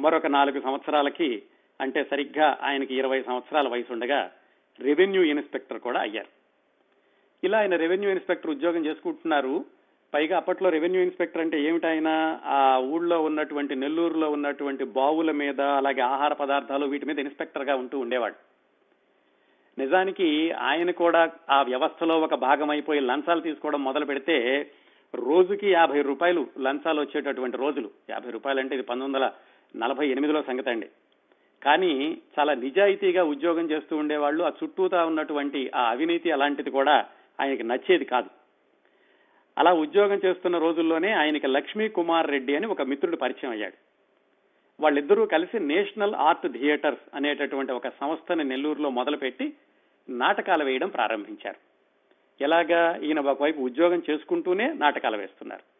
మరొక 0.00 0.26
నాలుగు 0.26 0.60
సంవత్సరాలకి 0.60 1.42
అంటే 1.80 2.04
సరిగ్గా 2.04 2.58
ఆయనకి 2.62 2.94
ఇరవై 2.94 3.22
సంవత్సరాల 3.22 3.68
వయసు 3.68 3.92
ఉండగా 3.92 4.30
రెవెన్యూ 4.80 5.22
ఇన్స్పెక్టర్ 5.22 5.78
కూడా 5.78 6.00
అయ్యారు. 6.00 6.28
ఇలా 7.44 7.58
ఆయన 7.58 7.76
రెవెన్యూ 7.76 8.10
ఇన్స్పెక్టర్ 8.10 8.50
ఉద్యోగం 8.50 8.86
చేసుకుంటున్నారు. 8.86 9.64
పైగా 10.14 10.36
అప్పట్లో 10.36 10.70
రెవెన్యూ 10.70 11.02
ఇన్స్పెక్టర్ 11.02 11.42
అంటే 11.42 11.62
ఏమిటైనా 11.62 12.40
ఆ 12.44 12.78
ఊళ్ళో 12.78 13.22
ఉన్నటువంటి 13.22 13.74
నెల్లూరులో 13.74 14.30
ఉన్నటువంటి 14.30 14.84
బావుల 14.84 15.30
మీద 15.30 15.60
అలాగే 15.60 16.00
ఆహార 16.00 16.32
పదార్థాలు 16.32 16.86
వీటి 16.86 17.06
మీద 17.06 17.18
ఇన్స్పెక్టర్గా 17.18 17.74
ఉంటూ 17.74 17.98
ఉండేవాడు. 17.98 18.34
నిజానికి 19.78 20.50
ఆయన 20.50 20.90
కూడా 20.90 21.30
ఆ 21.50 21.62
వ్యవస్థలో 21.62 22.20
ఒక 22.20 22.34
భాగం 22.34 22.70
అయిపోయి 22.70 23.00
లంచాలు 23.00 23.40
తీసుకోవడం 23.40 23.84
మొదలు 23.84 24.04
పెడితే 24.04 24.70
రోజుకి 25.14 25.72
యాభై 25.72 26.02
రూపాయలు 26.02 26.46
లంచాలు 26.60 27.00
వచ్చేటటువంటి 27.00 27.56
రోజులు. 27.56 27.90
యాభై 28.10 28.30
రూపాయలు 28.30 28.60
అంటే 28.60 28.74
ఇది 28.74 28.84
పంతొమ్మిది 28.84 29.24
వందల 29.24 29.34
నలభై 29.76 30.08
ఎనిమిదిలో 30.08 30.42
సంగతి 30.42 30.70
అండి. 30.70 30.88
కానీ 31.62 32.18
చాలా 32.38 32.54
నిజాయితీగా 32.54 33.24
ఉద్యోగం 33.24 33.70
చేస్తూ 33.70 33.96
ఉండేవాళ్ళు 33.96 34.44
ఆ 34.44 34.52
చుట్టూతా 34.64 35.04
ఉన్నటువంటి 35.04 35.70
ఆ 35.74 35.90
అవినీతి 35.90 36.30
అలాంటిది 36.30 36.70
కూడా 36.70 37.06
ఆయనకి 37.40 37.62
నచ్చేది 37.62 38.04
కాదు. 38.04 38.30
అలా 39.58 39.72
ఉద్యోగం 39.72 40.20
చేస్తున్న 40.24 40.58
రోజుల్లోనే 40.58 41.12
ఆయనకి 41.12 41.46
లక్ష్మీ 41.46 41.88
కుమార్ 41.88 42.30
రెడ్డి 42.30 42.56
అని 42.56 42.66
ఒక 42.66 42.82
మిత్రుడు 42.82 43.16
పరిచయం 43.16 43.50
అయ్యాడు. 43.50 43.74
వాళ్ళిద్దరూ 44.80 45.26
కలిసి 45.26 45.58
నేషనల్ 45.58 46.14
ఆర్ట్ 46.14 46.52
థియేటర్స్ 46.52 47.00
అనేటటువంటి 47.14 47.72
ఒక 47.72 47.88
సంస్థని 47.88 48.44
నెల్లూరులో 48.44 48.90
మొదలుపెట్టి 48.90 49.52
నాటకాలు 50.08 50.64
వేయడం 50.64 50.88
ప్రారంభించారు. 50.88 51.56
ఎలాగా 52.40 52.96
ఈయన 52.96 53.20
ఒకవైపు 53.20 53.60
ఉద్యోగం 53.60 54.02
చేసుకుంటూనే 54.10 54.72
నాటకాలు 54.72 55.16
వేస్తున్నారు. 55.16 55.71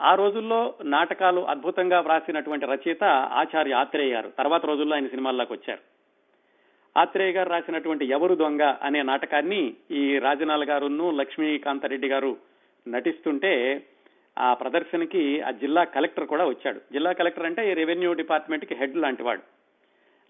ఆ 0.00 0.14
రోజుల్లో 0.14 0.74
నాటకాలు 0.84 1.40
అద్భుతంగా 1.40 2.00
వ్రాసినటువంటి 2.00 2.66
రచయిత 2.66 3.04
ఆచార్య 3.04 3.72
ఆత్రేయ 3.72 4.12
గారు. 4.12 4.32
తర్వాత 4.38 4.66
రోజుల్లో 4.66 4.94
ఆయన 4.94 5.06
సినిమాల్లోకి 5.06 5.52
వచ్చారు. 5.52 5.80
ఆత్రేయ 6.98 7.32
గారు 7.32 7.48
రాసినటువంటి 7.48 8.06
ఎవరు 8.06 8.34
దొంగ 8.34 8.74
అనే 8.82 9.02
నాటకాన్ని 9.02 9.74
ఈ 9.90 10.18
రాజనాల్ 10.18 10.64
గారును 10.64 11.10
లక్ష్మీకాంతారెడ్డి 11.10 12.08
గారు 12.08 12.36
నటిస్తుంటే 12.88 13.82
ఆ 14.38 14.54
ప్రదర్శనకి 14.54 15.40
ఆ 15.40 15.50
జిల్లా 15.50 15.84
కలెక్టర్ 15.84 16.26
కూడా 16.26 16.44
వచ్చాడు. 16.44 16.80
జిల్లా 16.92 17.12
కలెక్టర్ 17.12 17.46
అంటే 17.46 17.70
ఈ 17.70 17.74
రెవెన్యూ 17.74 18.12
డిపార్ట్మెంట్కి 18.12 18.74
హెడ్ 18.74 18.96
లాంటి 18.96 19.22
వాడు. 19.22 19.40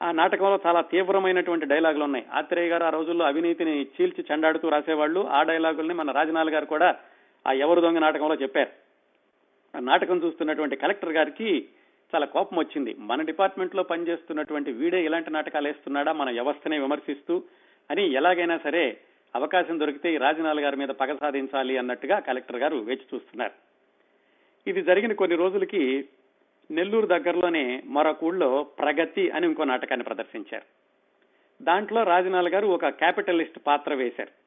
ఆ 0.04 0.10
నాటకంలో 0.10 0.60
చాలా 0.66 0.80
తీవ్రమైనటువంటి 0.80 1.66
డైలాగులు 1.66 2.04
ఉన్నాయి. 2.04 2.26
ఆత్రేయ 2.32 2.68
గారు 2.68 2.84
ఆ 2.84 2.90
రోజుల్లో 2.90 3.26
అవినీతిని 3.26 3.82
చీల్చి 3.82 4.24
చెండాడుతూ 4.32 4.68
రాసేవాళ్ళు. 4.68 5.28
ఆ 5.28 5.42
డైలాగుల్ని 5.42 5.94
మన 5.94 6.10
రాజనాల్ 6.10 6.50
గారు 6.50 6.64
కూడా 6.64 6.96
ఆ 7.46 7.52
ఎవరు 7.52 7.80
దొంగ 7.80 7.98
నాటకంలో 7.98 8.34
చెప్పారు. 8.34 8.89
నాటకం 9.78 10.16
చూస్తున్నటువంటి 10.16 10.76
కలెక్టర్ 10.76 11.12
గారికి 11.12 11.68
చాలా 12.14 12.26
కోపం 12.26 12.58
వచ్చింది. 12.58 12.94
మన 12.98 13.22
డిపార్ట్మెంట్లో 13.22 13.82
పనిచేస్తున్నటువంటి 13.82 14.72
వీడే 14.72 15.04
ఇలాంటి 15.04 15.30
నాటకాలు 15.30 15.68
వేస్తున్నాడా? 15.68 16.12
మన 16.12 16.30
వ్యవస్థనే 16.30 16.78
విమర్శిస్తూ 16.78 17.42
అని 17.90 18.12
ఎలాగైనా 18.12 18.58
సరే 18.58 19.00
అవకాశం 19.36 19.80
దొరికితే 19.80 20.14
ఈ 20.14 20.16
రాజనాల్ 20.16 20.60
గారి 20.60 20.76
మీద 20.76 20.88
పగ 20.88 21.16
సాధించాలి 21.16 21.78
అన్నట్టుగా 21.78 22.18
కలెక్టర్ 22.18 22.56
గారు 22.56 22.76
వేచి 22.76 23.00
చూస్తున్నారు. 23.14 23.52
ఇది 24.66 24.82
జరిగిన 24.82 25.12
కొన్ని 25.12 25.36
రోజులకి 25.36 26.08
నెల్లూరు 26.70 27.06
దగ్గరలోనే 27.06 27.82
మరొక 27.86 28.24
ఊళ్ళో 28.24 28.62
ప్రగతి 28.62 29.30
అని 29.30 29.46
ఇంకో 29.46 29.64
నాటకాన్ని 29.64 30.04
ప్రదర్శించారు. 30.04 30.64
దాంట్లో 31.64 32.02
రాజనాల్ 32.02 32.48
గారు 32.48 32.66
ఒక 32.66 32.88
క్యాపిటలిస్ట్ 32.88 33.58
పాత్ర 33.66 33.94
వేశారు. 33.94 34.39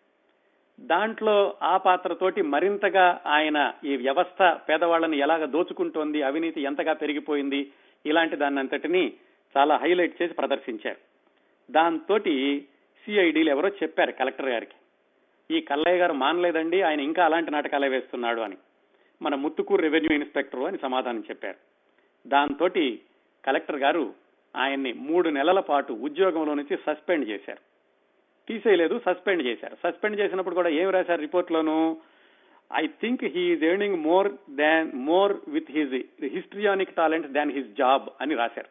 దాంట్లో 0.79 1.55
ఆ 1.61 1.77
పాత్రతోటి 1.77 2.41
మరింతగా 2.41 3.21
ఆయన 3.25 3.73
ఈ 3.85 3.95
వ్యవస్థ 3.95 4.57
పేదవాళ్ళని 4.69 5.17
ఎలాగ 5.17 5.45
దోచుకుంటోంది 5.45 6.21
అవినీతి 6.21 6.61
ఎంతగా 6.61 6.93
పెరిగిపోయింది 6.93 7.71
ఇలాంటి 8.05 8.35
దాన్ని 8.35 8.59
అంతటిని 8.59 9.13
చాలా 9.57 9.77
హైలైట్ 9.77 10.21
చేసి 10.21 10.33
ప్రదర్శించారు. 10.33 10.97
దాంతో 11.71 12.19
సిఐడీలు 13.05 13.49
ఎవరో 13.49 13.69
చెప్పారు 13.69 14.11
కలెక్టర్ 14.11 14.49
గారికి 14.49 14.75
ఈ 15.57 15.61
కల్లయ్య 15.61 15.97
గారు 15.97 16.13
మానలేదండి 16.13 16.81
ఆయన 16.81 16.99
ఇంకా 16.99 17.25
అలాంటి 17.25 17.51
నాటకాలే 17.51 17.87
వేస్తున్నాడు 17.87 18.41
అని. 18.41 18.57
మన 19.21 19.35
ముత్తుకూరు 19.35 19.81
రెవెన్యూ 19.81 20.11
ఇన్స్పెక్టర్ 20.11 20.59
అని 20.59 20.77
సమాధానం 20.77 21.23
చెప్పారు. 21.29 21.57
దాంతో 22.29 22.67
కలెక్టర్ 23.45 23.75
గారు 23.75 24.13
ఆయన్ని 24.55 24.93
మూడు 24.93 25.29
నెలల 25.29 25.59
పాటు 25.59 25.93
ఉద్యోగంలో 25.93 26.53
నుంచి 26.53 26.77
సస్పెండ్ 26.77 27.29
చేశారు. 27.29 27.72
తీసేయలేదు 28.47 29.01
సస్పెండ్ 29.05 29.43
చేశారు. 29.43 29.77
సస్పెండ్ 29.83 30.19
చేసినప్పుడు 30.19 30.55
కూడా 30.55 30.69
ఏం 30.69 30.89
రాశారు 30.89 31.21
రిపోర్ట్లోను? 31.21 31.97
I 32.75 32.87
think 32.87 33.23
he's 33.23 33.63
earning 33.63 33.95
more 33.95 34.31
than 34.51 34.91
more 34.93 35.37
with 35.47 35.71
his 35.71 36.25
histrionic 36.25 36.95
talent 36.95 37.27
than 37.27 37.51
his 37.51 37.67
job 37.67 38.09
అని 38.21 38.35
రాశారు. 38.35 38.67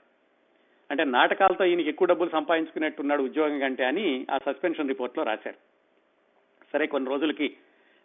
అంటే 0.91 1.05
నాటకాలతో 1.05 1.65
ఈయనకి 1.65 1.89
ఎక్కువ 1.89 2.07
డబ్బులు 2.07 2.31
సంపాదించుకున్నట్టున్నాడు 2.31 3.23
ఉద్యోగం 3.23 3.59
కంటే 3.59 3.85
అని 3.85 4.27
ఆ 4.31 4.39
సస్పెన్షన్ 4.39 4.89
రిపోర్ట్లో 4.89 5.25
రాశారు. 5.25 5.57
సరే 6.73 6.87
కొన్ని 6.87 7.11
రోజులకి 7.11 7.57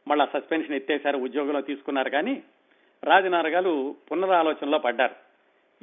మళ్ళీ 0.08 0.26
సస్పెన్షన్ 0.34 0.76
ఎత్తేశారు 0.76 1.18
ఉద్యోగంలో 1.18 1.62
తీసుకున్నారు 1.62 2.10
కానీ 2.10 2.44
రాజనారగాలు 3.04 3.96
పునరాలోచనలో 4.12 4.80
పడ్డారు. 4.80 5.16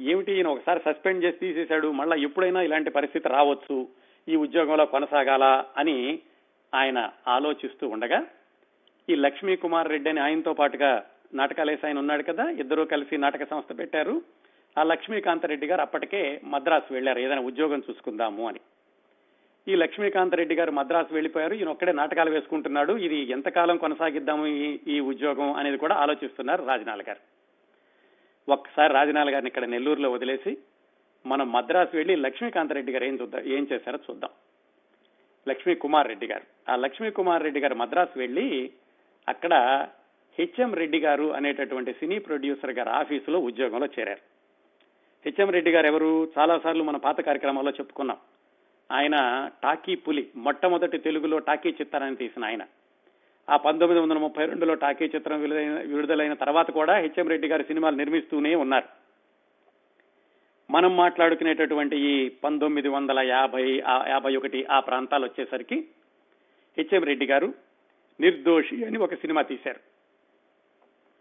ఏమిటి 0.03 0.31
ఈయన 0.31 0.47
ఒకసారి 0.47 0.79
సస్పెండ్ 0.85 1.25
చేసి 1.25 1.37
తీసేశాడు 1.37 1.91
మళ్ళీ 1.91 2.23
ఎప్పుడైనా 2.23 2.61
ఇలాంటి 2.61 2.89
పరిస్థితి 2.89 3.29
రావచ్చు? 3.29 3.87
ఈ 4.27 4.35
ఉద్యోగంలో 4.35 4.85
కొనసాగాలా 4.85 5.65
అని 5.77 6.19
ఆయన 6.73 7.09
ఆలోచిస్తూ 7.27 7.87
ఉండగా 7.87 8.19
ఈ 9.09 9.15
లక్ష్మీ 9.15 9.55
కుమార్ 9.55 9.89
రెడ్డి 9.89 10.09
అని 10.09 10.19
ఆయనతో 10.19 10.53
పాటుగా 10.53 11.05
నాటకాలేసి 11.33 11.85
ఆయన 11.85 11.97
ఉన్నాడు 11.97 12.23
కదా 12.23 12.49
ఇద్దరూ 12.49 12.85
కలిసి 12.85 13.17
నాటక 13.17 13.43
సంస్థ 13.49 13.79
పెట్టారు. 13.79 14.21
ఆ 14.77 14.83
లక్ష్మీకాంత 14.83 15.45
రెడ్డి 15.45 15.67
గారు 15.67 15.81
అప్పటికే 15.81 16.41
మద్రాసు 16.43 16.93
వెళ్ళారు 16.93 17.19
ఏదైనా 17.19 17.41
ఉద్యోగం 17.41 17.83
చూసుకుందాము 17.89 18.47
అని. 18.47 18.61
ఈ 19.67 19.75
లక్ష్మీకాంత 19.75 20.35
రెడ్డి 20.35 20.55
గారు 20.55 20.71
మద్రాసు 20.71 21.13
వెళ్ళిపోయారు 21.13 21.53
ఈయన 21.53 21.69
ఒక్కడే 21.69 21.91
నాటకాలు 21.91 22.31
వేసుకుంటున్నాడు 22.31 22.93
ఇది 22.97 23.19
ఎంతకాలం 23.35 23.77
కొనసాగిద్దాము 23.77 24.45
ఈ 24.47 24.79
ఈ 24.87 24.99
ఉద్యోగం 24.99 25.53
అనేది 25.53 25.77
కూడా 25.77 25.95
ఆలోచిస్తున్నారు 25.95 26.65
రాజనాల 26.65 27.01
గారు. 27.01 27.21
ఒక్కసారి 28.47 28.93
రాజనాల 28.93 29.29
గారిని 29.33 29.47
ఇక్కడ 29.47 29.65
నెల్లూరులో 29.65 30.11
వదిలేసి 30.11 30.51
మనం 31.25 31.51
మద్రాసు 31.51 31.95
వెళ్ళి 31.95 32.15
లక్ష్మీకాంత 32.15 32.71
రెడ్డి 32.71 32.91
గారు 32.91 33.03
ఏం 33.03 33.17
చూద్దాం 33.21 33.43
ఏం 33.45 33.67
చేశారో 33.71 33.99
చూద్దాం. 34.11 34.29
లక్ష్మీ 35.49 35.75
కుమార్ 35.75 36.07
రెడ్డి 36.07 36.27
గారు. 36.27 36.71
ఆ 36.71 36.75
లక్ష్మీ 36.75 37.09
కుమార్ 37.09 37.43
రెడ్డి 37.43 37.59
గారు 37.59 37.75
మద్రాసు 37.75 38.19
వెళ్ళి 38.19 38.71
అక్కడ 39.27 39.87
హెచ్ఎం 40.39 40.73
రెడ్డి 40.73 40.99
గారు 40.99 41.33
అనేటటువంటి 41.33 41.93
సినీ 41.93 42.19
ప్రొడ్యూసర్ 42.19 42.71
గారి 42.71 42.89
ఆఫీసులో 42.89 43.39
ఉద్యోగంలో 43.39 43.87
చేరారు. 43.99 44.19
హెచ్ఎం 45.25 45.49
రెడ్డి 45.49 45.71
గారు 45.71 45.87
ఎవరు? 45.87 46.31
చాలా 46.39 46.59
సార్లు 46.59 46.83
మన 46.83 46.97
పాత 46.97 47.21
కార్యక్రమాల్లో 47.21 47.71
చెప్పుకున్నాం. 47.71 48.17
ఆయన 48.91 49.49
టాకీ 49.63 49.95
పులి 49.95 50.29
మొట్టమొదటి 50.35 50.97
తెలుగులో 50.97 51.39
టాకీ 51.39 51.69
చిత్రాన్ని 51.69 52.15
తీసిన 52.15 52.45
ఆయన. 52.45 52.63
ఆ 53.49 53.57
పంతొమ్మిది 53.57 54.01
వందల 54.01 54.17
ముప్పై 54.17 54.45
రెండులో 54.45 54.73
టాకీ 54.73 55.05
చిత్రం 55.05 55.41
విడుదలైన 55.41 55.95
విడుదలైన 55.95 56.33
తర్వాత 56.33 56.71
కూడా 56.71 56.95
హెచ్ఎం 56.97 57.29
రెడ్డి 57.29 57.47
గారి 57.47 57.63
సినిమాలు 57.63 57.95
నిర్మిస్తూనే 57.95 58.55
ఉన్నారు. 58.55 59.04
మనం 60.69 60.91
మాట్లాడుకునేటటువంటి 60.95 61.95
ఈ 62.09 62.13
పంతొమ్మిది 62.43 62.89
వందల 62.95 63.19
యాభై 63.33 63.63
యాభై 64.13 64.31
ఒకటి 64.39 64.59
ఆ 64.75 64.77
ప్రాంతాలు 64.79 65.25
వచ్చేసరికి 65.25 65.77
హెచ్ఎం 66.77 67.03
రెడ్డి 67.09 67.25
గారు 67.25 67.49
నిర్దోషి 68.19 68.77
అని 68.87 68.97
ఒక 68.97 69.15
సినిమా 69.23 69.41
తీశారు. 69.41 69.81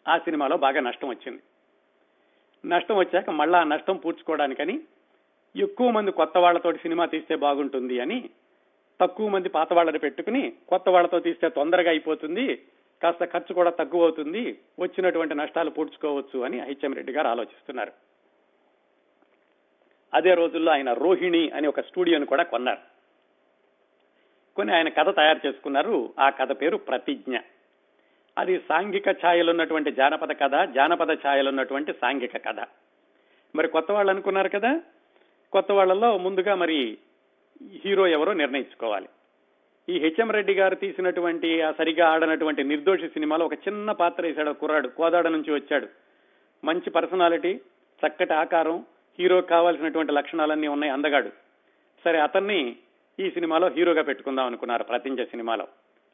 ఆ 0.07 0.15
సినిమాలో 0.19 0.57
బాగా 0.65 0.81
నష్టం 0.81 1.09
వచ్చింది. 1.09 1.43
నష్టం 2.65 2.97
వచ్చాక 2.99 3.31
మళ్ళా 3.41 3.61
ఆ 3.65 3.69
నష్టం 3.73 3.97
పూడ్చుకోవడానికని 4.05 4.77
ఎక్కువ 5.55 5.89
మంది 5.91 6.11
కొత్త 6.21 6.39
వాళ్ళతోటి 6.39 6.79
సినిమా 6.79 7.07
తీస్తే 7.07 7.37
బాగుంటుంది 7.45 8.01
అని 8.05 8.19
తక్కువ 9.01 9.29
మంది 9.29 9.49
పాత 9.49 9.73
వాళ్ళని 9.73 9.99
పెట్టుకుని 9.99 10.43
కొత్త 10.73 10.89
వాళ్ళతో 10.89 11.19
తీస్తే 11.27 11.49
తొందరగా 11.49 11.91
అయిపోతుంది 11.91 12.47
కాస్త 13.03 13.25
ఖర్చు 13.25 13.53
కూడా 13.55 13.71
తక్కువ 13.71 14.03
అవుతుంది 14.03 14.43
వచ్చినటువంటి 14.79 15.35
నష్టాలు 15.35 15.71
పూడ్చుకోవచ్చు 15.71 16.39
అని 16.47 16.59
హెచ్ఎం 16.61 16.93
రెడ్డి 16.99 17.13
గారు 17.13 17.29
ఆలోచిస్తున్నారు. 17.29 17.93
అదే 20.15 20.35
రోజుల్లో 20.35 20.73
ఆయన 20.73 20.93
రోహిణి 20.93 21.51
అనే 21.51 21.69
ఒక 21.69 21.81
స్టూడియోని 21.81 22.27
కూడా 22.27 22.43
కొన్నారు. 22.43 22.79
కొన్ని 24.57 24.75
ఆయన 24.75 24.89
కథ 24.89 25.17
తయారు 25.17 25.47
చేసుకున్నారు. 25.47 26.15
ఆ 26.19 26.31
కథ 26.31 26.61
పేరు 26.61 26.77
ప్రతిజ్ఞ. 26.77 27.39
అది 28.39 28.59
సాంఘిక 28.59 29.09
ఛాయలున్నటువంటి 29.09 29.93
జానపద 29.93 30.33
కథ 30.33 30.69
జానపద 30.69 31.11
ఛాయలున్నటువంటి 31.13 31.93
సాంఘిక 31.93 32.37
కథ. 32.37 32.67
మరి 33.55 33.69
కొత్త 33.69 33.93
వాళ్ళు 33.93 34.11
అనుకున్నారు 34.11 34.49
కదా? 34.49 34.81
కొత్త 35.53 35.73
వాళ్ళలో 35.73 36.19
ముందుగా 36.19 36.55
మరి 36.55 36.99
హీరో 37.85 38.07
ఎవరో 38.07 38.33
నిర్ణయించుకోవాలి. 38.33 39.09
ఈ 39.89 39.99
హెచ్ఎం 39.99 40.31
రెడ్డి 40.31 40.55
గారు 40.55 40.75
తీసినటువంటి 40.75 41.63
ఆ 41.63 41.73
సరిగా 41.73 42.09
ఆడనటువంటి 42.09 42.65
నిర్దోషి 42.65 43.09
సినిమాలో 43.09 43.47
ఒక 43.47 43.55
చిన్న 43.55 43.93
పాత్ర 43.93 44.27
వేశాడు 44.27 44.51
కుర్రాడు 44.51 44.89
కోదాడ 44.89 45.29
నుంచి 45.29 45.55
వచ్చాడు. 45.55 45.87
మంచి 46.65 46.91
పర్సనాలిటీ 46.91 47.61
చక్కటి 48.07 48.35
ఆకారం 48.35 48.87
హీరో 49.21 49.41
కావాల్సినటువంటి 49.41 50.13
లక్షణాలన్నీ 50.13 50.69
ఉన్నాయి 50.69 50.93
అందగాడు. 50.93 51.31
సరే 52.05 52.19
అతన్ని 52.19 52.77
ఈ 53.21 53.31
సినిమాలో 53.31 53.69
హీరోగా 53.69 54.03
పెట్టుకుందాం 54.03 54.47
అనుకున్నారు 54.47 54.83
ప్రతింజ 54.83 55.23
సినిమాలో. 55.23 55.69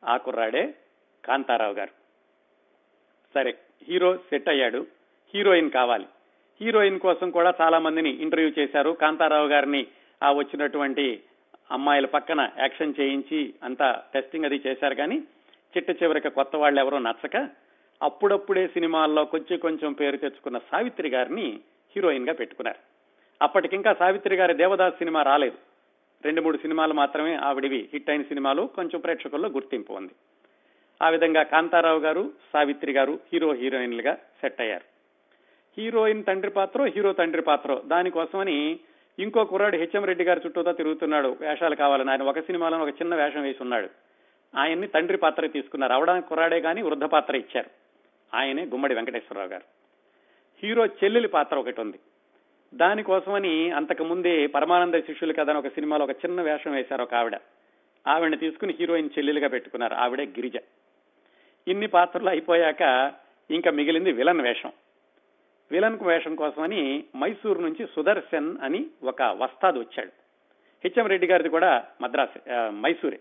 ఆ 0.04 0.16
కుర్రాడే 0.16 0.74
కాంతారావు 1.24 1.72
గారు. 1.72 1.90
సరే 3.34 3.54
హీరో 3.88 4.16
సెట్ 4.16 4.48
అయ్యాడు. 4.48 4.86
హీరోయిన్ 5.34 5.70
కావాలి. 5.70 6.06
హీరోయిన్ 6.60 7.00
కోసం 7.00 7.30
కూడా 7.30 7.54
చాలా 7.60 7.78
మందిని 7.78 8.10
ఇంటర్వ్యూ 8.10 8.52
చేశారు. 8.58 8.90
కాంతారావు 8.90 9.48
గారిని 9.48 9.86
ఆ 10.22 10.32
వచ్చినటువంటి 10.32 11.22
అమ్మాయిల 11.70 12.06
పక్కన 12.06 12.50
యాక్షన్ 12.58 12.94
చేయించి 13.00 13.54
అంతా 13.62 14.02
టెస్టింగ్ 14.14 14.44
అది 14.44 14.62
చేశారు 14.66 14.94
కానీ 14.94 15.18
చిట్ట 15.76 16.02
చివరికి 16.02 16.30
కొత్త 16.30 16.56
వాళ్ళు 16.56 16.80
ఎవరో 16.80 16.98
నచ్చక 16.98 17.48
అప్పుడప్పుడే 18.02 18.66
సినిమాల్లో 18.66 19.24
కొంచెం 19.24 19.58
కొంచెం 19.58 19.92
పేరు 19.92 20.16
తెచ్చుకున్న 20.16 20.58
సావిత్రి 20.58 21.08
గారిని 21.08 21.60
హీరోయిన్గా 21.96 22.32
పెట్టుకున్నారు. 22.32 22.89
అప్పటికింకా 23.42 23.92
సావిత్రి 23.92 24.36
గారి 24.36 24.54
దేవదాస్ 24.54 24.94
సినిమా 24.94 25.22
రాలేదు. 25.22 25.58
రెండు 26.24 26.40
మూడు 26.40 26.56
సినిమాలు 26.56 26.94
మాత్రమే 26.94 27.34
ఆవిడివి 27.34 27.88
హిట్ 27.92 28.10
అయిన 28.10 28.22
సినిమాలు 28.22 28.62
కొంచెం 28.62 29.00
ప్రేక్షకుల్లో 29.00 29.48
గుర్తింపు 29.48 29.92
ఉంది. 29.92 30.12
ఆ 31.02 31.08
విధంగా 31.08 31.42
కాంతారావు 31.42 31.98
గారు 31.98 32.30
సావిత్రి 32.52 32.92
గారు 32.92 33.18
హీరో 33.32 33.52
హీరోయిన్లుగా 33.52 34.14
సెట్ 34.14 34.60
అయ్యారు. 34.60 34.84
హీరోయిన్ 35.78 36.24
తండ్రి 36.24 36.50
పాత్ర 36.50 36.84
హీరో 36.84 37.12
తండ్రి 37.12 37.42
పాత్ర. 37.42 37.80
దానికోసమని 37.86 38.78
ఇంకో 39.18 39.44
కుర్రాడు 39.44 39.76
హెచ్ఎం 39.76 40.04
రెడ్డి 40.04 40.24
గారి 40.24 40.40
చుట్టూతో 40.46 40.72
తిరుగుతున్నాడు. 40.72 41.36
వేషాలు 41.40 41.74
కావాలని 41.74 42.10
ఆయన 42.10 42.22
ఒక 42.22 42.40
సినిమాలో 42.40 42.78
ఒక 42.78 42.88
చిన్న 42.88 43.14
వేషం 43.14 43.42
వేసి 43.42 43.58
ఉన్నాడు. 43.60 43.88
ఆయన్ని 44.58 44.86
తండ్రి 44.86 45.18
పాత్ర 45.18 45.46
తీసుకున్నారు 45.46 45.92
అవడానికి 45.92 46.28
కుర్రాడే 46.28 46.60
కానీ 46.60 46.82
వృద్ధ 46.82 47.04
పాత్ర 47.04 47.36
ఇచ్చారు. 47.36 47.70
ఆయనే 48.36 48.64
గుమ్మడి 48.64 48.94
వెంకటేశ్వరరావు 48.94 49.48
గారు. 49.48 49.62
హీరో 50.62 50.86
చెల్లెలి 50.86 51.28
పాత్ర 51.28 51.56
ఒకటి 51.56 51.80
ఉంది. 51.80 51.98
దానికోసమని 52.74 53.70
అంతకు 53.70 54.04
ముందే 54.04 54.46
పరమానంద 54.46 54.94
శిష్యులు 54.94 55.32
కదా 55.32 55.50
అని 55.50 55.58
ఒక 55.58 55.68
సినిమాలో 55.68 56.04
ఒక 56.04 56.10
చిన్న 56.10 56.42
వేషం 56.42 56.72
వేశారు 56.72 57.02
ఒక 57.02 57.14
ఆవిడ. 57.14 57.38
ఆవిడని 58.06 58.36
తీసుకుని 58.36 58.74
హీరోయిన్ 58.80 59.10
చెల్లెలుగా 59.18 59.48
పెట్టుకున్నారు. 59.48 59.94
ఆవిడే 59.94 60.26
గిరిజ. 60.26 60.56
ఇన్ని 61.68 61.86
పాత్రలు 61.86 62.28
అయిపోయాక 62.28 63.12
ఇంకా 63.50 63.70
మిగిలింది 63.70 64.12
విలన్ 64.12 64.40
వేషం. 64.40 64.72
విలన్ 65.70 65.98
వేషం 66.02 66.34
కోసమని 66.34 67.04
మైసూరు 67.16 67.60
నుంచి 67.60 67.86
సుదర్శన్ 67.86 68.56
అని 68.62 68.86
ఒక 69.02 69.22
వస్తాద్ 69.22 69.78
వచ్చాడు. 69.78 70.10
హెచ్ఎం 70.84 71.06
రెడ్డి 71.06 71.26
గారిది 71.26 71.48
కూడా 71.48 71.86
మద్రాస్ 72.00 72.50
మైసూరే. 72.68 73.20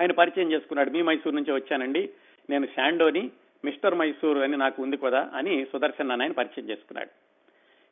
ఆయన 0.00 0.12
పరిచయం 0.12 0.52
చేసుకున్నాడు. 0.52 0.90
మీ 0.90 1.02
మైసూరు 1.02 1.34
నుంచి 1.34 1.52
వచ్చానండి. 1.52 2.10
నేను 2.50 2.66
శాండోని 2.66 3.30
మిస్టర్ 3.64 3.94
మైసూర్ 3.94 4.38
అని 4.38 4.56
నాకు 4.56 4.82
ఉంది 4.82 4.96
కదా 4.96 5.30
అని 5.34 5.66
సుదర్శన్ 5.72 6.10
అన్న 6.10 6.22
ఆయన 6.22 6.32
పరిచయం 6.32 6.70
చేసుకున్నాడు. 6.70 7.29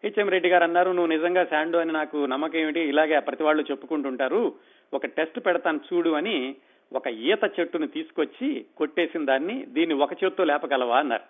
హెచ్ఎం 0.04 0.28
రెడ్డి 0.28 0.48
గారు 0.48 0.64
అన్నారు 0.64 0.90
నువ్వు 0.90 1.06
నిజంగా 1.06 1.44
శాండో 1.44 1.78
అని 1.78 1.92
నాకు 1.92 2.26
నమ్మకం 2.26 2.58
ఏమిటి 2.58 2.80
ఇలాగే 2.80 3.18
ప్రతి 3.18 3.42
వాళ్ళు 3.42 3.64
చెప్పుకుంటుంటారు. 3.70 4.54
ఒక 4.94 5.06
టెస్ట్ 5.06 5.46
పెడతాను 5.46 5.80
చూడు 5.88 6.10
అని 6.10 6.56
ఒక 6.92 7.06
ఈత 7.06 7.60
చెట్టును 7.60 7.86
తీసుకొచ్చి 7.86 8.64
కొట్టేసిన 8.76 9.24
దాన్ని 9.24 9.66
దీన్ని 9.66 9.94
ఒక 9.94 10.24
చేత్తో 10.24 10.44
లేపగలవా 10.44 10.98
అన్నారు. 10.98 11.26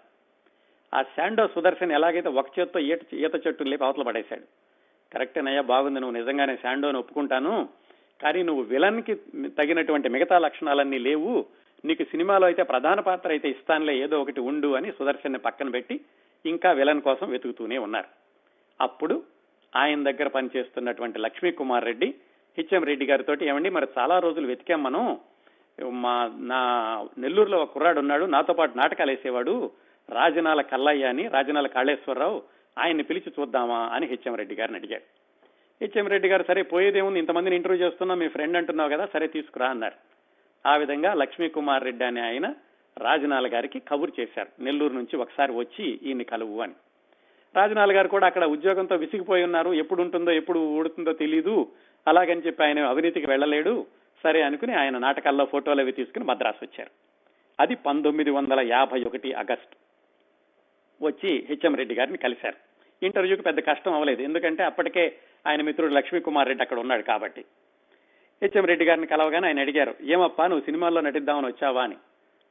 ఆ 0.94 1.02
శాండో 1.02 1.46
సుదర్శన్ 1.46 1.92
ఎలాగైతే 1.92 2.28
ఒక 2.28 2.46
చేత్తో 2.58 2.80
ఈత 2.80 3.14
ఈత 3.14 3.46
చెట్టును 3.46 3.70
లేపి 3.70 3.84
అవతల 3.84 4.02
పడేశాడు. 4.02 4.46
కరెక్టేనయ్యా 5.12 5.60
బాగుంది. 5.60 6.00
నువ్వు 6.00 6.16
నిజంగానే 6.18 6.56
శాండోని 6.56 6.98
ఒప్పుకుంటాను. 6.98 7.68
కానీ 8.22 8.42
నువ్వు 8.42 8.62
విలన్కి 8.62 9.14
తగినటువంటి 9.48 10.08
మిగతా 10.08 10.38
లక్షణాలన్నీ 10.38 10.98
లేవు. 10.98 11.46
నీకు 11.84 12.02
సినిమాలో 12.02 12.46
అయితే 12.46 12.62
ప్రధాన 12.62 13.00
పాత్ర 13.00 13.28
అయితే 13.30 13.48
ఇస్తానులే 13.48 13.98
ఏదో 13.98 14.20
ఒకటి 14.20 14.40
ఉండు 14.40 14.74
అని 14.74 14.92
సుదర్శన్ని 14.92 15.38
పక్కన 15.38 15.68
పెట్టి 15.70 16.00
ఇంకా 16.46 16.72
విలన్ 16.72 17.00
కోసం 17.00 17.30
వెతుకుతూనే 17.30 17.78
ఉన్నారు. 17.78 18.27
అప్పుడు 18.80 19.22
ఆయన 19.76 20.10
దగ్గర 20.10 20.28
పనిచేస్తున్నటువంటి 20.28 21.18
లక్ష్మీ 21.18 21.50
కుమార్ 21.52 21.84
రెడ్డి 21.84 22.14
హెచ్ఎం 22.58 22.84
రెడ్డి 22.84 23.06
గారితో 23.06 23.34
ఏమండి 23.42 23.70
మరి 23.70 23.86
చాలా 23.98 24.18
రోజులు 24.18 24.46
వెతికాం 24.46 24.82
మనం. 24.82 25.18
మా 25.92 26.30
నా 26.36 26.60
నెల్లూరులో 27.18 27.58
ఒక 27.58 27.72
కుర్రాడు 27.72 27.98
ఉన్నాడు 27.98 28.24
నాతో 28.24 28.52
పాటు 28.52 28.78
నాటకాలు 28.78 29.10
వేసేవాడు 29.10 29.72
రాజనాల 30.08 30.60
కల్లయ్య 30.60 31.04
అని 31.04 31.28
రాజనాల 31.28 31.66
కాళేశ్వరరావు 31.66 32.42
ఆయన్ని 32.78 33.04
పిలిచి 33.04 33.32
చూద్దామా 33.40 33.80
అని 33.86 34.06
హెచ్ఎం 34.06 34.34
రెడ్డి 34.34 34.54
గారిని 34.54 34.78
అడిగాడు. 34.78 35.06
హెచ్ఎం 35.82 36.06
రెడ్డి 36.06 36.28
గారు 36.28 36.44
సరే 36.48 36.62
పోయేదేముంది 36.62 37.18
ఇంతమందిని 37.18 37.56
ఇంటర్వ్యూ 37.56 37.86
చేస్తున్నా 37.86 38.14
మీ 38.14 38.28
ఫ్రెండ్ 38.28 38.56
అంటున్నావు 38.56 38.90
కదా 38.90 39.06
సరే 39.12 39.26
తీసుకురా 39.26 39.68
అన్నారు. 39.68 39.94
ఆ 40.66 40.76
విధంగా 40.76 41.14
లక్ష్మీ 41.14 41.48
కుమార్ 41.48 41.84
రెడ్డి 41.84 42.04
అని 42.04 42.20
ఆయన 42.20 42.54
రాజనాల 42.98 43.46
గారికి 43.46 43.78
కబురు 43.80 44.12
చేశారు. 44.20 44.62
నెల్లూరు 44.62 44.92
నుంచి 44.92 45.16
ఒకసారి 45.16 45.52
వచ్చి 45.52 45.84
ఈయన్ని 45.84 46.24
కలువు 46.24 46.60
అని. 46.60 46.72
రాజనాల్ 47.56 47.92
గారు 47.92 48.08
కూడా 48.08 48.26
అక్కడ 48.26 48.44
ఉద్యోగంతో 48.44 48.96
విసిగిపోయి 48.96 49.44
ఉన్నారు. 49.44 49.72
ఎప్పుడు 49.72 50.02
ఉంటుందో 50.02 50.30
ఎప్పుడు 50.30 50.58
ఊడుతుందో 50.58 51.12
తెలీదు. 51.12 51.72
అలాగని 52.08 52.40
చెప్పి 52.40 52.64
ఆయన 52.64 52.84
అవినీతికి 52.84 53.26
వెళ్ళలేడు. 53.26 53.86
సరే 54.24 54.42
అనుకుని 54.42 54.74
ఆయన 54.74 54.98
నాటకాల్లో 54.98 55.44
ఫోటోలు 55.44 55.80
అవి 55.80 55.92
తీసుకుని 55.92 56.24
మద్రాసు 56.24 56.64
వచ్చారు. 56.64 56.90
అది 57.60 57.74
పంతొమ్మిది 57.74 58.30
వందల 58.30 58.60
యాభై 58.60 59.02
ఒకటి 59.02 59.32
ఆగస్ట్. 59.32 59.76
వచ్చి 61.02 61.46
హెచ్ఎం 61.48 61.74
రెడ్డి 61.74 61.94
గారిని 61.94 62.18
కలిశారు. 62.18 62.54
ఇంటర్వ్యూకి 63.04 63.42
పెద్ద 63.42 63.60
కష్టం 63.60 63.92
అవ్వలేదు. 63.92 64.22
ఎందుకంటే 64.22 64.64
అప్పటికే 64.64 65.16
ఆయన 65.46 65.62
మిత్రుడు 65.62 65.92
లక్ష్మీ 65.92 66.20
కుమార్ 66.20 66.48
రెడ్డి 66.48 66.62
అక్కడ 66.62 66.78
ఉన్నాడు 66.78 67.02
కాబట్టి. 67.02 67.40
హెచ్ఎం 68.42 68.64
రెడ్డి 68.64 68.84
గారిని 68.84 69.06
కలవగానే 69.06 69.46
ఆయన 69.46 69.60
అడిగారు 69.60 69.94
ఏమప్పా 70.02 70.46
నువ్వు 70.46 70.64
సినిమాల్లో 70.64 71.00
నటిద్దామని 71.00 71.46
వచ్చావా? 71.46 71.82
అని. 71.82 71.96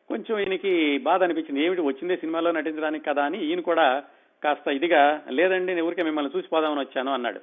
కొంచెం 0.08 0.40
ఈయనకి 0.40 0.98
బాధ 0.98 1.24
అనిపించింది. 1.24 1.64
ఏమిటి 1.64 1.82
వచ్చిందే 1.82 2.16
సినిమాలో 2.16 2.52
నటించడానికి 2.52 3.06
కదా? 3.06 3.26
అని 3.26 3.46
ఈయన 3.46 3.60
కూడా 3.60 4.04
కాస్త 4.44 4.68
ఇదిగా 4.68 5.22
లేదండి 5.30 5.74
నేను 5.74 5.88
ఊరికే 5.88 6.04
మిమ్మల్ని 6.04 6.38
చూసిపోదామని 6.38 6.80
వచ్చాను 6.80 7.14
అన్నాడు. 7.14 7.40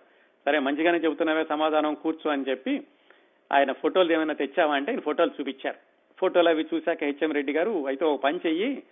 సరే 0.46 0.58
మంచిగానే 0.58 0.98
చెబుతున్నావే 0.98 1.44
సమాధానం 1.44 1.94
కూర్చో 1.94 2.30
అని 2.30 2.44
చెప్పి 2.50 2.82
ఆయన 3.52 3.72
ఫోటోలు 3.72 4.12
ఏమైనా 4.12 4.34
తెచ్చావా 4.34 4.74
అంటే 4.74 4.92
ఆయన 4.92 5.00
ఫోటోలు 5.00 5.30
చూపించారు. 5.40 5.76
ఫోటోలు 6.18 6.48
అవి 6.48 6.66
చూశాక 6.74 7.04
హెచ్ఎం 7.04 7.32
రెడ్డి 7.32 7.52
గారు 7.52 7.86
అయితే 7.86 8.04
ఒక 8.04 8.20
పని 8.20 8.40
చెయ్యి 8.46 8.82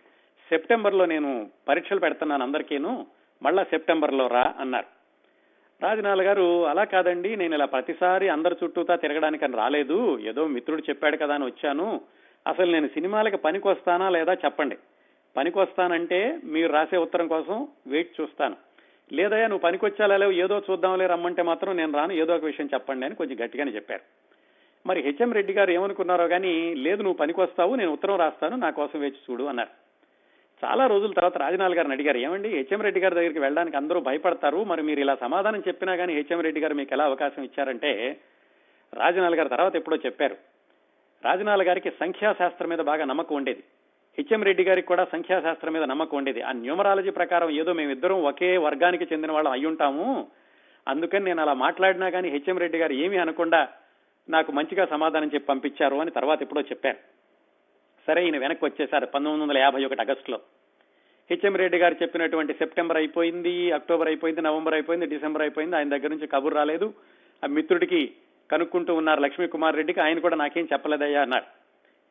సెప్టెంబర్లో 0.49 1.07
నేను 1.07 1.51
పరీక్షలు 1.69 2.01
పెడుతున్నాను 2.01 2.43
అందరికీను 2.43 3.07
మళ్ళా 3.43 3.65
సెప్టెంబర్లో 3.65 4.27
రా 4.27 4.55
అన్నారు. 4.61 4.87
రాజనాల 5.83 6.23
గారు 6.23 6.67
అలా 6.67 6.85
కాదండి 6.85 7.37
నేను 7.37 7.55
ఇలా 7.55 7.65
ప్రతిసారి 7.65 8.29
అందరి 8.29 8.57
చుట్టూతా 8.65 8.97
తిరగడానికి 8.97 9.45
అని 9.45 9.57
రాలేదు. 9.57 10.19
ఏదో 10.19 10.47
మిత్రుడు 10.47 10.83
చెప్పాడు 10.83 11.17
కదా 11.17 11.35
అని 11.35 11.45
వచ్చాను. 11.45 12.01
అసలు 12.47 12.73
నేను 12.73 12.89
సినిమాలకి 12.89 13.37
పనికి 13.37 13.69
వస్తానా 13.69 14.09
లేదా 14.09 14.35
చెప్పండి. 14.35 14.77
పనికి 15.37 15.59
వస్తానంటే 15.59 16.39
మీరు 16.45 16.73
రాసే 16.73 16.97
ఉత్తరం 16.97 17.29
కోసం 17.29 17.69
వెయిట్ 17.87 18.21
చూస్తాను. 18.21 18.57
లేదయ్యా 19.13 19.47
నువ్వు 19.47 19.63
పనికి 19.63 19.85
వచ్చాలా 19.85 20.17
లేవు 20.17 20.33
ఏదో 20.33 20.63
చూద్దాంలే 20.71 21.07
రమ్మంటే 21.07 21.43
మాత్రం 21.43 21.77
నేను 21.77 21.93
రాను 21.93 22.13
ఏదో 22.13 22.35
ఒక 22.35 22.45
విషయం 22.45 22.69
చెప్పండి 22.75 23.07
అని 23.07 23.15
కొంచెం 23.15 23.37
గట్టిగానే 23.45 23.71
చెప్పారు. 23.71 24.03
మరి 24.87 25.01
హెచ్ఎం 25.01 25.33
రెడ్డి 25.33 25.53
గారు 25.53 25.71
ఏమనుకున్నారో 25.71 26.29
కానీ 26.29 26.75
లేదు 26.75 27.03
నువ్వు 27.03 27.19
పనికి 27.19 27.41
వస్తావు 27.41 27.75
నేను 27.75 27.93
ఉత్తరం 27.93 28.17
రాస్తాను 28.17 28.57
నా 28.57 28.71
కోసం 28.71 29.01
వేచి 29.01 29.21
చూడు 29.31 29.45
అన్నారు. 29.45 29.73
చాలా 30.65 30.87
రోజుల 30.87 31.13
తర్వాత 31.13 31.39
రాజనాల్ 31.39 31.75
గారిని 31.75 31.95
అడిగారు 31.95 32.19
ఏమండి 32.19 32.49
హెచ్ఎం 32.49 32.81
రెడ్డి 32.81 33.01
గారి 33.01 33.15
దగ్గరికి 33.15 33.39
వెళ్ళడానికి 33.39 33.77
అందరూ 33.77 34.01
భయపడతారు 34.01 34.65
మరి 34.65 34.83
మీరు 34.83 35.01
ఇలా 35.01 35.15
సమాధానం 35.15 35.63
చెప్పినా 35.69 35.97
కానీ 35.97 36.15
హెచ్ఎం 36.15 36.41
రెడ్డి 36.41 36.61
గారు 36.61 36.75
మీకు 36.75 36.95
ఎలా 36.95 37.05
అవకాశం 37.05 37.43
ఇచ్చారంటే 37.43 38.21
రాజనాల్ 38.93 39.35
గారు 39.35 39.49
తర్వాత 39.49 39.77
ఎప్పుడో 39.77 39.97
చెప్పారు. 39.97 40.37
రాజనాల్ 41.25 41.63
గారికి 41.63 41.91
సంఖ్యాశాస్త్రం 41.91 42.69
మీద 42.69 42.79
బాగా 42.79 43.05
నమ్మకం 43.05 43.37
ఉండేది. 43.37 43.65
హెచ్ఎం 44.19 44.43
రెడ్డి 44.43 44.65
గారికి 44.65 44.87
కూడా 44.87 45.05
సంఖ్యాశాస్త్రం 45.05 45.73
మీద 45.73 45.83
నమ్మకం 45.83 46.17
ఉండేది. 46.19 46.43
ఆ 46.43 46.53
న్యూమరాలజీ 46.53 47.11
ప్రకారం 47.11 47.51
ఏదో 47.51 47.73
మేమిద్దరం 47.73 48.25
ఒకే 48.25 48.57
వర్గానికి 48.57 49.05
చెందిన 49.13 49.33
వాళ్ళం 49.33 49.53
అయ్యుంటాము. 49.53 50.31
అందుకని 50.89 51.25
నేను 51.25 51.43
అలా 51.43 51.55
మాట్లాడినా 51.55 52.11
కానీ 52.11 52.29
హెచ్ఎం 52.29 52.59
రెడ్డి 52.59 52.79
గారు 52.79 52.93
ఏమీ 52.93 53.17
అనకుండా 53.17 53.69
నాకు 54.29 54.53
మంచిగా 54.53 54.87
సమాధానం 54.87 55.27
చెప్పి 55.27 55.49
పంపించారు 55.49 55.97
అని 55.97 56.11
తర్వాత 56.11 56.43
ఎప్పుడో 56.43 56.61
చెప్పారు. 56.61 56.97
సరే 58.07 58.25
ఈయన 58.25 58.39
వెనక్కి 58.39 58.65
వచ్చేసారు 58.65 59.07
పంతొమ్మిది 59.07 59.43
వందల 59.43 59.59
యాభై 59.59 59.85
ఒకటి 59.85 60.03
ఆగస్టులో. 60.03 60.41
హెచ్ఎం 61.31 61.57
రెడ్డి 61.57 61.79
గారు 61.79 61.97
చెప్పినటువంటి 62.03 62.53
సెప్టెంబర్ 62.53 62.97
అయిపోయింది 62.97 63.73
అక్టోబర్ 63.73 64.09
అయిపోయింది 64.09 64.43
నవంబర్ 64.43 64.75
అయిపోయింది 64.75 65.07
డిసెంబర్ 65.07 65.43
అయిపోయింది 65.43 65.77
ఆయన 65.77 65.89
దగ్గర 65.89 66.09
నుంచి 66.09 66.27
కబురు 66.27 66.55
రాలేదు. 66.55 66.95
ఆ 67.45 67.47
మిత్రుడికి 67.47 68.15
కనుక్కుంటూ 68.51 68.95
ఉన్నారు 68.95 69.21
లక్ష్మీ 69.21 69.47
కుమార్ 69.47 69.77
రెడ్డికి 69.77 70.01
ఆయన 70.01 70.19
కూడా 70.19 70.37
నాకేం 70.37 70.69
చెప్పలేదయ్యా 70.73 71.23
అన్నారు. 71.23 71.45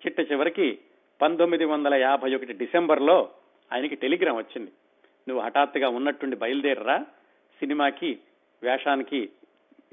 చిట్ట 0.05 0.31
చివరికి 0.31 0.79
పంతొమ్మిది 1.21 1.65
వందల 1.65 1.93
యాభై 1.93 2.35
ఒకటి 2.35 2.53
డిసెంబర్లో 2.53 3.29
ఆయనకి 3.73 3.95
టెలిగ్రామ్ 3.95 4.37
వచ్చింది. 4.37 4.71
నువ్వు 5.27 5.45
హఠాత్తుగా 5.45 5.89
ఉన్నట్టుండి 5.89 6.35
బయలుదేరరా. 6.35 6.97
సినిమాకి 7.59 8.19
వేషానికి 8.63 9.29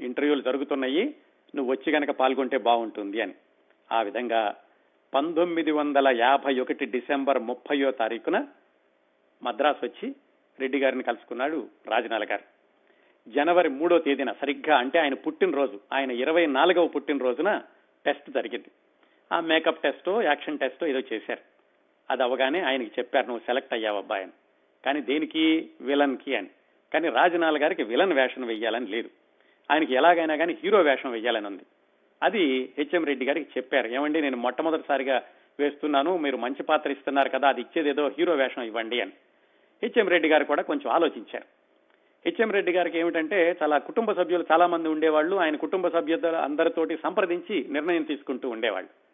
ఇంటర్వ్యూలు 0.01 0.43
జరుగుతున్నాయి. 0.43 1.15
నువ్వు 1.55 1.73
వచ్చి 1.73 1.93
కనుక 1.93 2.11
పాల్గొంటే 2.11 2.59
బాగుంటుంది 2.59 3.21
అని. 3.21 3.35
ఆ 3.93 4.03
విధంగా 4.03 4.57
పంతొమ్మిది 5.15 5.71
వందల 5.71 6.09
యాభై 6.09 6.61
ఒకటి 6.61 6.85
డిసెంబర్ 6.85 7.39
ముప్పయో 7.39 7.91
తారీఖున 7.91 8.47
మద్రాసు 9.43 9.87
వచ్చి 9.87 10.15
రెడ్డి 10.61 10.79
గారిని 10.79 11.03
కలుసుకున్నాడు 11.03 11.69
రాజనాల 11.87 12.25
గారు. 12.25 12.43
జనవరి 13.31 13.69
మూడో 13.69 13.99
తేదీన 13.99 14.33
సరిగ్గా 14.33 14.77
అంటే 14.77 14.99
ఆయన 14.99 15.15
పుట్టినరోజు 15.15 15.81
ఆయన 15.93 16.11
ఇరవై 16.11 16.47
నాలుగవ 16.47 16.87
పుట్టినరోజున 16.87 17.63
టెస్ట్ 18.07 18.31
జరిగింది. 18.31 18.69
ఆ 19.33 19.41
మేకప్ 19.41 19.83
టెస్టో 19.83 20.23
యాక్షన్ 20.23 20.59
టెస్టో 20.59 20.87
ఏదో 20.87 20.99
చేశారు. 20.99 21.39
అది 22.11 22.23
అవగానే 22.23 22.61
ఆయనకి 22.61 22.91
చెప్పారు 22.99 23.27
నువ్వు 23.27 23.43
సెలెక్ట్ 23.47 23.75
అయ్యావు 23.75 23.99
అబ్బాయి 23.99 24.23
అని. 24.23 24.33
కానీ 24.85 25.01
దేనికి 25.01 25.71
విలన్కి 25.81 26.37
అని. 26.37 26.49
కానీ 26.95 27.09
రాజనాల 27.09 27.63
గారికి 27.63 27.83
విలన్ 27.83 28.13
వేషం 28.13 28.47
వెయ్యాలని 28.47 28.87
లేదు. 28.87 29.11
ఆయనకి 29.71 29.95
ఎలాగైనా 29.95 30.37
కానీ 30.37 30.59
హీరో 30.65 30.81
వేషం 30.81 31.11
వెయ్యాలని 31.11 31.47
ఉంది. 31.47 31.63
అది 32.23 32.73
హెచ్ఎం 32.79 33.05
రెడ్డి 33.05 33.25
గారికి 33.25 33.51
చెప్పారు. 33.57 33.89
ఏమండి 33.89 34.21
నేను 34.21 34.37
మొట్టమొదటిసారిగా 34.37 35.23
వేస్తున్నాను 35.61 36.17
మీరు 36.17 36.37
మంచి 36.37 36.63
పాత్ర 36.63 36.91
ఇస్తున్నారు 36.91 37.29
కదా 37.29 37.49
అది 37.49 37.61
ఇచ్చేది 37.61 37.89
ఏదో 37.89 38.09
హీరో 38.19 38.35
వేషం 38.35 38.63
ఇవ్వండి 38.63 39.01
అని. 39.01 39.13
హెచ్ఎం 39.83 40.09
రెడ్డి 40.09 40.29
గారు 40.29 40.45
కూడా 40.45 40.63
కొంచెం 40.63 40.93
ఆలోచించారు. 40.93 41.45
హెచ్ఎం 42.27 42.51
రెడ్డి 42.51 42.73
గారికి 42.73 42.99
ఏమిటంటే 42.99 43.57
చాలా 43.63 43.79
కుటుంబ 43.79 44.13
సభ్యులు 44.13 44.47
చాలా 44.53 44.67
మంది 44.67 44.89
ఉండేవాళ్ళు. 44.89 45.37
ఆయన 45.37 45.57
కుటుంబ 45.57 45.89
సభ్యుల 45.89 46.37
అందరితోటి 46.37 46.99
సంప్రదించి 47.03 47.67
నిర్ణయం 47.69 48.03
తీసుకుంటూ 48.03 48.49
ఉండేవాళ్ళు. 48.49 49.08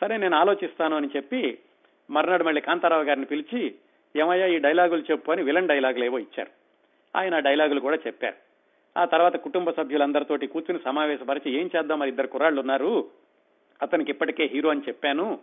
సరే 0.00 0.16
నేను 0.16 0.36
ఆలోచిస్తాను 0.36 0.96
అని 0.96 1.08
చెప్పి 1.16 1.58
మర్నాడు 2.10 2.44
మళ్ళీ 2.44 2.60
కాంతారావు 2.60 3.02
గారిని 3.02 3.26
పిలిచి 3.26 3.74
ఏమయ్యా 4.16 4.46
ఈ 4.46 4.58
డైలాగులు 4.58 5.02
చెప్పు 5.10 5.32
అని 5.32 5.42
విలన్ 5.42 5.68
డైలాగులు 5.68 6.04
ఏవో 6.04 6.18
ఇచ్చారు. 6.18 6.50
ఆయన 7.16 7.38
డైలాగులు 7.38 7.80
కూడా 7.80 7.96
చెప్పారు. 7.96 8.34
ఆ 8.98 9.04
తర్వాత 9.04 9.36
కుటుంబ 9.36 9.70
సభ్యులందరితోటి 9.70 10.46
కూర్చుని 10.46 10.78
సమావేశపరిచి 10.84 11.54
ఏం 11.54 11.70
చేద్దాం 11.76 11.98
మరి? 11.98 12.08
ఇద్దరు 12.08 12.26
కుర్రాళ్ళు 12.26 12.60
ఉన్నారు 12.60 13.10
అతనికి 13.82 14.10
ఇప్పటికే 14.10 14.44
హీరో 14.44 14.70
అని 14.70 14.80
చెప్పాను. 14.88 15.38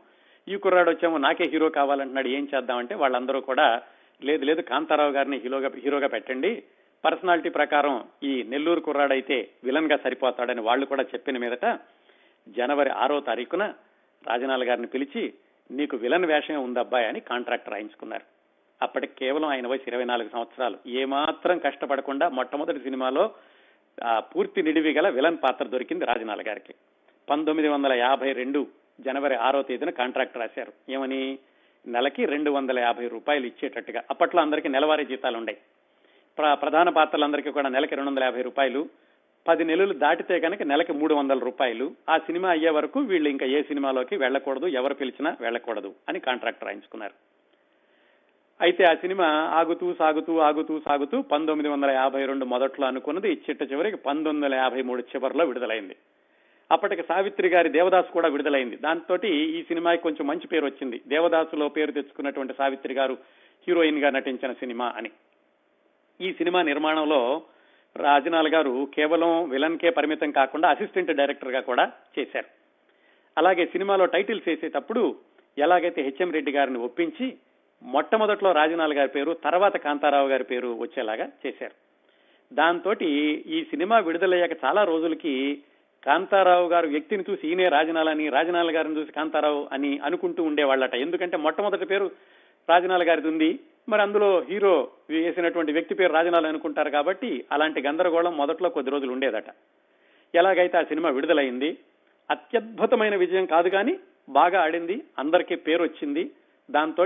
ఈ 0.47 0.55
కుర్రాడు 0.55 0.89
వచ్చామో 0.89 1.17
నాకే 1.17 1.43
హీరో 1.43 1.69
కావాలంటున్నాడు 1.69 2.27
ఏం 2.27 2.47
చేద్దామంటే 2.55 2.95
వాళ్ళందరూ 2.95 3.41
కూడా 3.41 3.81
లేదు 4.23 4.45
లేదు 4.45 4.61
కాంతారావు 4.61 5.11
గారిని 5.11 5.37
హీరోగా 5.37 5.71
హీరోగా 5.77 6.07
పెట్టండి. 6.07 6.63
పర్సనాలిటీ 7.05 7.49
ప్రకారం 7.49 8.03
ఈ 8.23 8.43
నెల్లూరు 8.43 8.79
కుర్రాడైతే 8.79 9.49
విలన్గా 9.63 9.97
సరిపోతాడని 9.97 10.61
వాళ్ళు 10.61 10.85
కూడా 10.85 11.03
చెప్పిన 11.03 11.37
మీదట 11.37 11.79
జనవరి 12.49 12.89
ఆరో 12.89 13.19
తారీఖున 13.19 13.73
రాజనాల 14.27 14.69
గారిని 14.69 14.87
పిలిచి 14.87 15.33
నీకు 15.71 15.97
విలన్ 15.97 16.25
వేషమే 16.25 16.57
ఉందబ్బాయి 16.57 17.05
అని 17.05 17.19
కాంట్రాక్ట్ 17.19 17.69
రాయించుకున్నారు. 17.69 18.23
అప్పటికి 18.81 19.13
కేవలం 19.15 19.49
ఆయన 19.49 19.67
వయసు 19.67 19.89
ఇరవై 19.89 20.03
నాలుగు 20.03 20.29
సంవత్సరాలు. 20.29 20.77
ఏమాత్రం 20.87 21.57
కష్టపడకుండా 21.57 22.29
మొట్టమొదటి 22.29 22.79
సినిమాలో 22.79 23.31
పూర్తి 24.19 24.63
నిడివి 24.63 24.93
గల 24.93 25.09
విలన్ 25.09 25.37
పాత్ర 25.43 25.65
దొరికింది 25.65 26.05
రాజనాల 26.05 26.43
గారికి. 26.47 26.73
పంతొమ్మిది 27.29 27.69
వందల 27.69 27.93
యాభై 27.93 28.31
రెండు 28.31 28.67
జనవరి 28.99 29.35
ఆరో 29.35 29.61
తేదీన 29.61 29.89
కాంట్రాక్ట్ 29.89 30.37
రాశారు. 30.37 30.91
ఏమని? 30.91 31.39
నెలకి 31.87 32.25
రెండు 32.25 32.51
వందల 32.51 32.79
యాభై 32.79 33.07
రూపాయలు 33.07 33.45
ఇచ్చేటట్టుగా. 33.45 34.03
అప్పట్లో 34.09 34.41
అందరికీ 34.41 34.69
నెలవారీ 34.69 35.05
జీతాలు 35.05 35.37
ఉండే 35.37 35.57
ప్ర- 36.37 36.53
ప్రధాన 36.53 36.89
పాత్రలందరికీ 36.89 37.51
కూడా 37.51 37.69
నెలకి 37.69 37.95
రెండు 37.95 38.09
వందల 38.09 38.23
యాభై 38.23 38.41
రూపాయలు. 38.41 38.89
పది 39.47 39.63
నెలలు 39.63 39.93
దాటితే 39.93 40.39
కనుక 40.39 40.63
నెలకి 40.63 40.93
మూడు 40.93 41.15
వందల 41.15 41.39
రూపాయలు. 41.39 41.91
ఆ 42.09 42.17
సినిమా 42.17 42.49
అయ్యే 42.49 42.69
వరకు 42.69 42.99
వీళ్ళు 42.99 43.29
ఇంకా 43.29 43.45
ఏ 43.45 43.61
సినిమాలోకి 43.61 44.15
వెళ్ళకూడదు 44.15 44.65
ఎవరు 44.65 44.93
పిలిచినా 44.93 45.37
వెళ్ళకూడదు 45.41 45.95
అని 46.09 46.19
కాంట్రాక్ట్ 46.19 46.63
రాయించుకున్నారు. 46.63 47.13
అయితే 48.61 48.83
ఆ 48.83 48.93
సినిమా 48.93 49.25
ఆగుతూ 49.27 49.95
సాగుతూ 49.99 50.37
ఆగుతూ 50.37 50.79
సాగుతూ 50.79 51.21
పంతొమ్మిది 51.21 51.69
వందల 51.69 51.89
యాభై 51.89 52.25
రెండు 52.25 52.45
మొదట్లో 52.45 52.87
అనుకున్నది 52.87 53.33
చిట్ట 53.33 53.71
చివరికి 53.71 53.97
పంతొమ్మిది 53.97 54.45
వందల 54.45 54.55
యాభై 54.55 54.81
మూడు 54.81 55.01
చివరిలో 55.01 55.45
విడుదలైంది. 55.45 55.95
అప్పటికి 56.71 57.03
సావిత్రి 57.03 57.47
గారి 57.47 57.69
దేవదాసు 57.69 58.11
కూడా 58.11 58.27
విడుదలైంది. 58.27 58.75
దాంతో 58.75 59.27
ఈ 59.27 59.63
సినిమాకి 59.63 60.01
కొంచెం 60.01 60.27
మంచి 60.27 60.47
పేరు 60.47 60.65
వచ్చింది. 60.65 61.01
దేవదాసులో 61.07 61.69
పేరు 61.69 61.91
తెచ్చుకున్నటువంటి 61.91 62.53
సావిత్రి 62.57 62.93
గారు 62.93 63.17
హీరోయిన్గా 63.67 64.09
నటించిన 64.09 64.51
సినిమా 64.51 64.93
అని. 64.97 65.11
ఈ 66.21 66.33
సినిమా 66.33 66.61
నిర్మాణంలో 66.61 67.41
రాజనాల్ 67.97 68.47
గారు 68.47 68.87
కేవలం 68.95 69.49
విలన్ 69.49 69.77
కే 69.77 69.89
పరిమితం 69.89 70.31
కాకుండా 70.31 70.69
అసిస్టెంట్ 70.69 71.11
డైరెక్టర్గా 71.11 71.59
కూడా 71.59 71.91
చేశారు. 72.19 72.49
అలాగే 73.37 73.65
సినిమాలో 73.65 74.05
టైటిల్స్ 74.05 74.49
వేసేటప్పుడు 74.49 75.15
ఎలాగైతే 75.57 76.01
హెచ్ఎం 76.01 76.31
రెడ్డి 76.31 76.51
గారిని 76.51 76.77
ఒప్పించి 76.77 77.37
మొట్టమొదట్లో 77.83 78.51
రాజనాల్ 78.51 78.93
గారి 78.93 79.09
పేరు 79.09 79.33
తర్వాత 79.33 79.77
కాంతారావు 79.77 80.27
గారి 80.27 80.43
పేరు 80.43 80.67
వచ్చేలాగా 80.67 81.27
చేశారు. 81.45 81.75
దాంతో 82.53 82.93
ఈ 83.05 83.65
సినిమా 83.69 83.99
విడుదలయ్యాక 83.99 84.51
చాలా 84.65 84.83
రోజులకి 84.83 85.63
కాంతారావు 86.05 86.67
గారు 86.67 86.87
వ్యక్తిని 86.87 87.23
చూసి 87.29 87.47
ఈయనే 87.47 87.69
రాజనాల్ 87.69 88.07
అని 88.07 88.29
రాజనాల్ 88.29 88.71
గారిని 88.71 88.99
చూసి 88.99 89.11
కాంతారావు 89.11 89.67
అని 89.71 89.99
అనుకుంటూ 89.99 90.43
ఉండేవాళ్ళట. 90.43 90.95
ఎందుకంటే 90.95 91.37
మొట్టమొదటి 91.37 91.85
పేరు 91.85 92.11
రాజనాల్ 92.69 93.03
గారిది 93.03 93.27
ఉంది. 93.27 93.59
మరి 93.89 94.01
అందులో 94.01 94.39
హీరో 94.49 94.87
వేసినటువంటి 95.09 95.71
వ్యక్తి 95.71 95.95
పేరు 95.95 96.13
రాజనాలు 96.13 96.47
అనుకుంటారు 96.47 96.89
కాబట్టి 96.89 97.45
అలాంటి 97.51 97.81
గందరగోళం 97.81 98.37
మొదట్లో 98.37 98.69
కొద్ది 98.69 98.91
రోజులు 98.91 99.11
ఉండేదట. 99.11 99.49
ఎలాగైతే 100.35 100.77
ఆ 100.77 100.83
సినిమా 100.83 101.09
విడుదలైంది 101.09 101.77
అత్యద్భుతమైన 102.31 103.15
విజయం 103.15 103.45
కాదు 103.45 103.69
కానీ 103.69 103.99
బాగా 104.29 104.61
ఆడింది 104.61 105.03
అందరికీ 105.19 105.55
పేరు 105.55 105.83
వచ్చింది. 105.83 106.31
దాంతో 106.71 107.05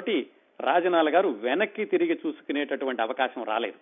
రాజనాల 0.62 1.16
గారు 1.16 1.30
వెనక్కి 1.30 1.86
తిరిగి 1.86 2.20
చూసుకునేటటువంటి 2.26 3.02
అవకాశం 3.02 3.44
రాలేదు. 3.44 3.78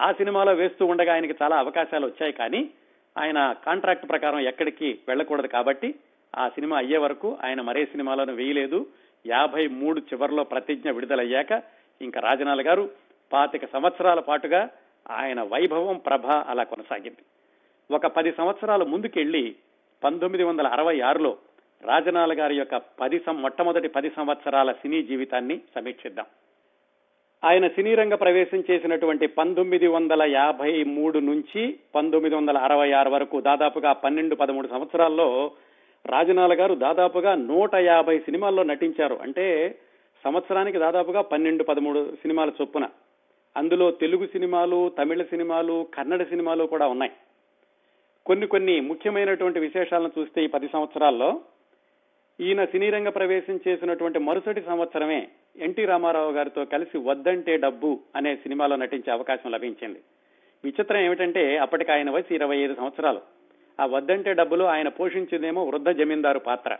ఆ 0.00 0.12
సినిమాలో 0.12 0.52
వేస్తూ 0.52 0.86
ఉండగా 0.86 1.12
ఆయనకి 1.12 1.34
చాలా 1.42 1.56
అవకాశాలు 1.56 2.06
వచ్చాయి 2.06 2.32
కానీ 2.32 2.70
ఆయన 3.18 3.54
కాంట్రాక్ట్ 3.64 4.08
ప్రకారం 4.08 4.38
ఎక్కడికి 4.38 4.98
వెళ్ళకూడదు 5.08 5.46
కాబట్టి 5.46 5.94
ఆ 6.36 6.48
సినిమా 6.48 6.76
అయ్యే 6.76 6.98
వరకు 6.98 7.38
ఆయన 7.44 7.60
మరే 7.60 7.84
సినిమాలను 7.84 8.32
వేయలేదు. 8.32 8.86
యాభై 9.26 9.66
మూడు 9.66 10.00
చివరిలో 10.00 10.44
ప్రతిజ్ఞ 10.44 10.90
విడుదలయ్యాక 10.90 11.52
ఇంకా 12.02 12.20
రాజనాల 12.20 12.66
గారు 12.66 12.90
పాతిక 13.32 13.64
సంవత్సరాల 13.64 14.20
పాటుగా 14.20 14.68
ఆయన 15.10 15.42
వైభవం 15.42 15.96
ప్రభ 15.96 16.26
అలా 16.26 16.62
కొనసాగింది. 16.62 17.22
ఒక 17.94 18.06
పది 18.06 18.32
సంవత్సరాలు 18.32 18.84
ముందుకెళ్ళి 18.84 19.54
పంతొమ్మిది 20.04 20.44
వందల 20.44 20.66
అరవై 20.66 21.00
ఆరులో 21.00 21.36
రాజనాల 21.82 22.40
గారి 22.40 22.56
యొక్క 22.56 22.76
పది 22.76 23.18
సం- 23.18 23.36
మొట్టమొదటి 23.36 23.88
పది 23.88 24.10
సంవత్సరాల 24.16 24.72
సినీ 24.72 25.02
జీవితాన్ని 25.02 25.60
సమీక్షిద్దాం. 25.74 26.26
ఆయన 27.44 27.68
సినీ 27.68 27.94
రంగ 27.94 28.14
ప్రవేశం 28.14 28.64
చేసినటువంటి 28.70 29.26
పంతొమ్మిది 29.26 29.86
వందల 29.86 30.22
యాభై 30.22 30.84
మూడు 30.84 31.18
నుంచి 31.18 31.78
పంతొమ్మిది 31.94 32.36
వందల 32.36 32.58
అరవై 32.58 32.92
ఆరు 32.92 33.10
వరకు 33.10 33.40
దాదాపుగా 33.40 33.92
పన్నెండు 33.92 34.34
పదమూడు 34.34 34.68
సంవత్సరాల్లో 34.68 35.50
రాజనాల 36.06 36.60
గారు 36.60 36.74
దాదాపుగా 36.74 37.34
నూట 37.34 37.74
యాభై 37.74 38.18
సినిమాల్లో 38.18 38.62
నటించారు. 38.62 39.18
అంటే 39.22 39.78
సంవత్సరానికి 40.24 40.78
దాదాపుగా 40.78 41.20
పన్నెండు 41.20 41.64
పదమూడు 41.64 42.14
సినిమాల 42.14 42.48
చొప్పున. 42.48 42.88
అందులో 43.56 43.90
తెలుగు 43.90 44.26
సినిమాలు 44.26 44.92
తమిళ 44.98 45.22
సినిమాలు 45.22 45.88
కన్నడ 45.94 46.22
సినిమాలు 46.22 46.64
కూడా 46.64 46.86
ఉన్నాయి. 46.86 47.12
కొన్ని 48.26 48.46
కొన్ని 48.46 48.80
ముఖ్యమైనటువంటి 48.80 49.60
విశేషాలను 49.60 50.10
చూస్తే 50.18 50.44
ఈ 50.44 50.46
పది 50.46 50.68
సంవత్సరాల్లో 50.72 51.40
ఈయన 52.40 52.64
సినీ 52.64 52.90
రంగ 52.90 53.08
ప్రవేశం 53.08 53.60
చేసినటువంటి 53.68 54.18
మరుసటి 54.18 54.60
సంవత్సరమే 54.60 55.28
ఎన్టీ 55.56 55.84
రామారావు 55.84 56.32
గారితో 56.32 56.64
కలిసి 56.64 56.98
వద్దంటే 56.98 57.56
డబ్బు 57.56 58.00
అనే 58.16 58.36
సినిమాలో 58.36 58.76
నటించే 58.76 59.12
అవకాశం 59.12 59.50
లభించింది. 59.50 60.00
విచిత్రం 60.64 61.00
ఏమిటంటే 61.00 61.58
అప్పటికి 61.58 61.92
ఆయన 61.92 62.10
వయసు 62.10 62.34
ఇరవై 62.34 62.56
ఐదు 62.56 62.74
సంవత్సరాలు. 62.74 63.20
ఆ 63.80 63.86
వద్దంటే 63.86 64.32
డబ్బులో 64.32 64.64
ఆయన 64.64 64.88
పోషించిందేమో 64.88 65.64
వృద్ధ 65.64 65.88
జమీందారు 65.88 66.38
పాత్ర. 66.38 66.76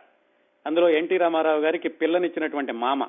అందులో 0.67 0.89
ఎన్టీ 0.89 1.17
రామారావు 1.17 1.61
గారికి 1.61 1.89
పిల్లనిచ్చినటువంటి 1.89 2.73
మామ. 2.73 3.09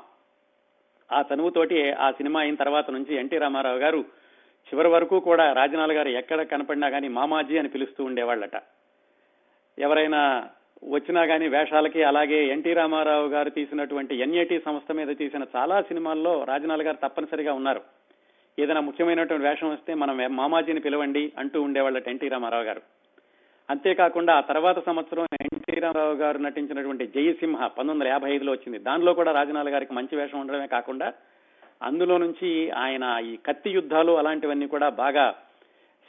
ఆ 1.12 1.24
చనువుతోటి 1.34 1.92
ఆ 1.92 2.12
సినిమా 2.12 2.40
అయిన 2.40 2.56
తర్వాత 2.56 2.90
నుంచి 2.90 3.16
ఎన్టీ 3.16 3.38
రామారావు 3.38 3.78
గారు 3.78 4.06
చివరి 4.68 4.88
వరకు 4.88 5.20
కూడా 5.20 5.54
రాజనాల్ 5.54 5.92
గారు 5.92 6.10
ఎక్కడ 6.10 6.42
కనపడినా 6.42 6.90
కానీ 6.90 7.08
మామాజీ 7.08 7.58
అని 7.58 7.70
పిలుస్తూ 7.70 8.04
ఉండేవాళ్ళట. 8.04 8.58
ఎవరైనా 9.80 10.50
వచ్చినా 10.84 11.26
కానీ 11.26 11.48
వేషాలకి 11.48 12.04
అలాగే 12.04 12.48
ఎన్టీ 12.48 12.74
రామారావు 12.74 13.28
గారు 13.28 13.50
తీసినటువంటి 13.50 14.16
ఎన్ఏటి 14.16 14.60
సంస్థ 14.66 14.92
మీద 14.92 15.08
తీసిన 15.18 15.46
చాలా 15.56 15.82
సినిమాల్లో 15.82 16.44
రాజనాల్ 16.44 16.82
గారు 16.82 16.98
తప్పనిసరిగా 17.04 17.54
ఉన్నారు. 17.54 17.82
ఏదైనా 18.60 18.82
ముఖ్యమైనటువంటి 18.82 19.48
వేషం 19.48 19.72
వస్తే 19.72 19.94
మనం 19.94 20.36
మామాజీని 20.36 20.80
పిలవండి 20.80 21.32
అంటూ 21.38 21.62
ఉండేవాళ్ళట 21.62 22.08
ఎన్టీ 22.08 22.28
రామారావు 22.28 22.64
గారు. 22.64 22.82
అంతేకాకుండా 23.70 24.34
ఆ 24.34 24.42
తర్వాత 24.42 24.86
సంవత్సరం 24.86 25.26
ఎన్టీ 25.42 25.80
రామారావు 25.80 26.16
గారు 26.16 26.38
నటించినటువంటి 26.38 27.08
జయసింహ 27.08 27.60
పంతొమ్మిది 27.68 27.92
వందల 27.92 28.08
యాభై 28.08 28.36
ఐదులో 28.36 28.52
వచ్చింది. 28.52 28.80
దానిలో 28.80 29.14
కూడా 29.14 29.32
రాజనాల 29.32 29.74
గారికి 29.74 29.94
మంచి 29.94 30.16
వేషం 30.16 30.40
ఉండడమే 30.40 30.68
కాకుండా 30.68 31.14
అందులో 31.82 32.18
నుంచి 32.18 32.72
ఆయన 32.72 33.20
ఈ 33.26 33.36
కత్తి 33.36 33.70
యుద్ధాలు 33.70 34.12
అలాంటివన్నీ 34.12 34.68
కూడా 34.68 34.90
బాగా 34.90 35.36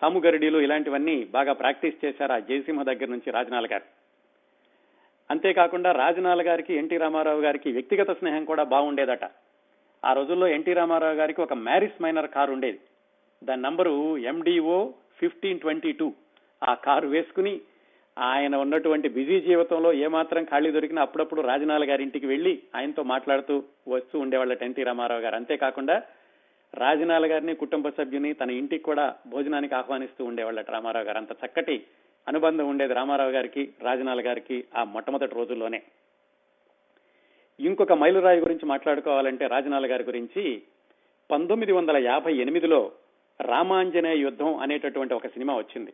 సాముగరిడీలు 0.00 0.58
ఇలాంటివన్నీ 0.58 1.24
బాగా 1.24 1.52
ప్రాక్టీస్ 1.52 2.04
చేశారు 2.04 2.32
ఆ 2.32 2.38
జయసింహ 2.38 2.82
దగ్గర 2.82 3.08
నుంచి 3.08 3.30
రాజనాల 3.30 3.66
గారు. 3.66 3.82
అంతేకాకుండా 5.30 5.92
రాజనాల 5.92 6.46
గారికి 6.46 6.74
ఎన్టీ 6.74 6.96
రామారావు 6.96 7.40
గారికి 7.40 7.72
వ్యక్తిగత 7.72 8.10
స్నేహం 8.10 8.44
కూడా 8.44 8.62
బాగుండేదట. 8.62 9.24
ఆ 10.04 10.12
రోజుల్లో 10.12 10.46
ఎన్టీ 10.46 10.72
రామారావు 10.72 11.14
గారికి 11.14 11.42
ఒక 11.42 11.52
మ్యారిస్ 11.52 12.02
మైనర్ 12.02 12.28
కారు 12.28 12.52
ఉండేది. 12.52 12.80
దాని 13.44 13.62
number 13.62 14.18
M D O 14.18 14.90
fifteen 15.20 15.60
twenty 15.60 15.92
two 15.92 16.12
ఆ 16.62 16.74
కారు 16.74 17.08
వేసుకుని 17.08 17.60
ఆయన 18.18 18.56
ఉన్నటువంటి 18.56 19.08
బిజీ 19.08 19.40
జీవితంలో 19.40 19.92
ఏమాత్రం 19.92 20.44
ఖాళీ 20.44 20.70
దొరికినా 20.70 21.02
అప్పుడప్పుడు 21.02 21.40
రాజనాల 21.40 21.90
గారి 21.90 22.02
ఇంటికి 22.02 22.26
వెళ్ళి 22.26 22.62
ఆయనతో 22.76 23.02
మాట్లాడుతూ 23.02 23.62
వస్తూ 23.88 24.18
ఉండేవాళ్ళ 24.18 24.56
ఎన్టీ 24.62 24.82
రామారావు 24.82 25.20
గారు. 25.20 25.34
అంతేకాకుండా 25.34 26.02
రాజనాల 26.74 27.30
గారిని 27.30 27.54
కుటుంబ 27.54 27.88
సభ్యుని 27.88 28.32
తన 28.32 28.50
ఇంటికి 28.50 28.84
కూడా 28.84 29.14
భోజనానికి 29.26 29.74
ఆహ్వానిస్తూ 29.74 30.24
ఉండేవాళ్ళట 30.24 30.70
రామారావు 30.70 31.06
గారు. 31.06 31.18
అంత 31.18 31.32
చక్కటి 31.32 31.84
అనుబంధం 32.28 32.68
ఉండేది 32.68 32.94
రామారావు 32.94 33.30
గారికి 33.30 33.72
రాజనాల 33.82 34.26
గారికి 34.26 34.64
ఆ 34.76 34.84
మొట్టమొదటి 34.84 35.34
రోజుల్లోనే. 35.34 35.82
ఇంకొక 37.60 37.92
మైలురాయి 37.92 38.40
గురించి 38.40 38.66
మాట్లాడుకోవాలంటే 38.66 39.46
రాజనాల 39.46 39.90
గారి 39.90 40.04
గురించి 40.04 40.62
పంతొమ్మిది 41.30 41.72
వందల 41.72 41.96
యాభై 41.96 42.34
ఎనిమిదిలో 42.36 42.92
రామాంజనేయ 43.40 44.18
యుద్ధం 44.18 44.56
అనేటటువంటి 44.56 45.14
ఒక 45.14 45.26
సినిమా 45.26 45.56
వచ్చింది. 45.56 45.92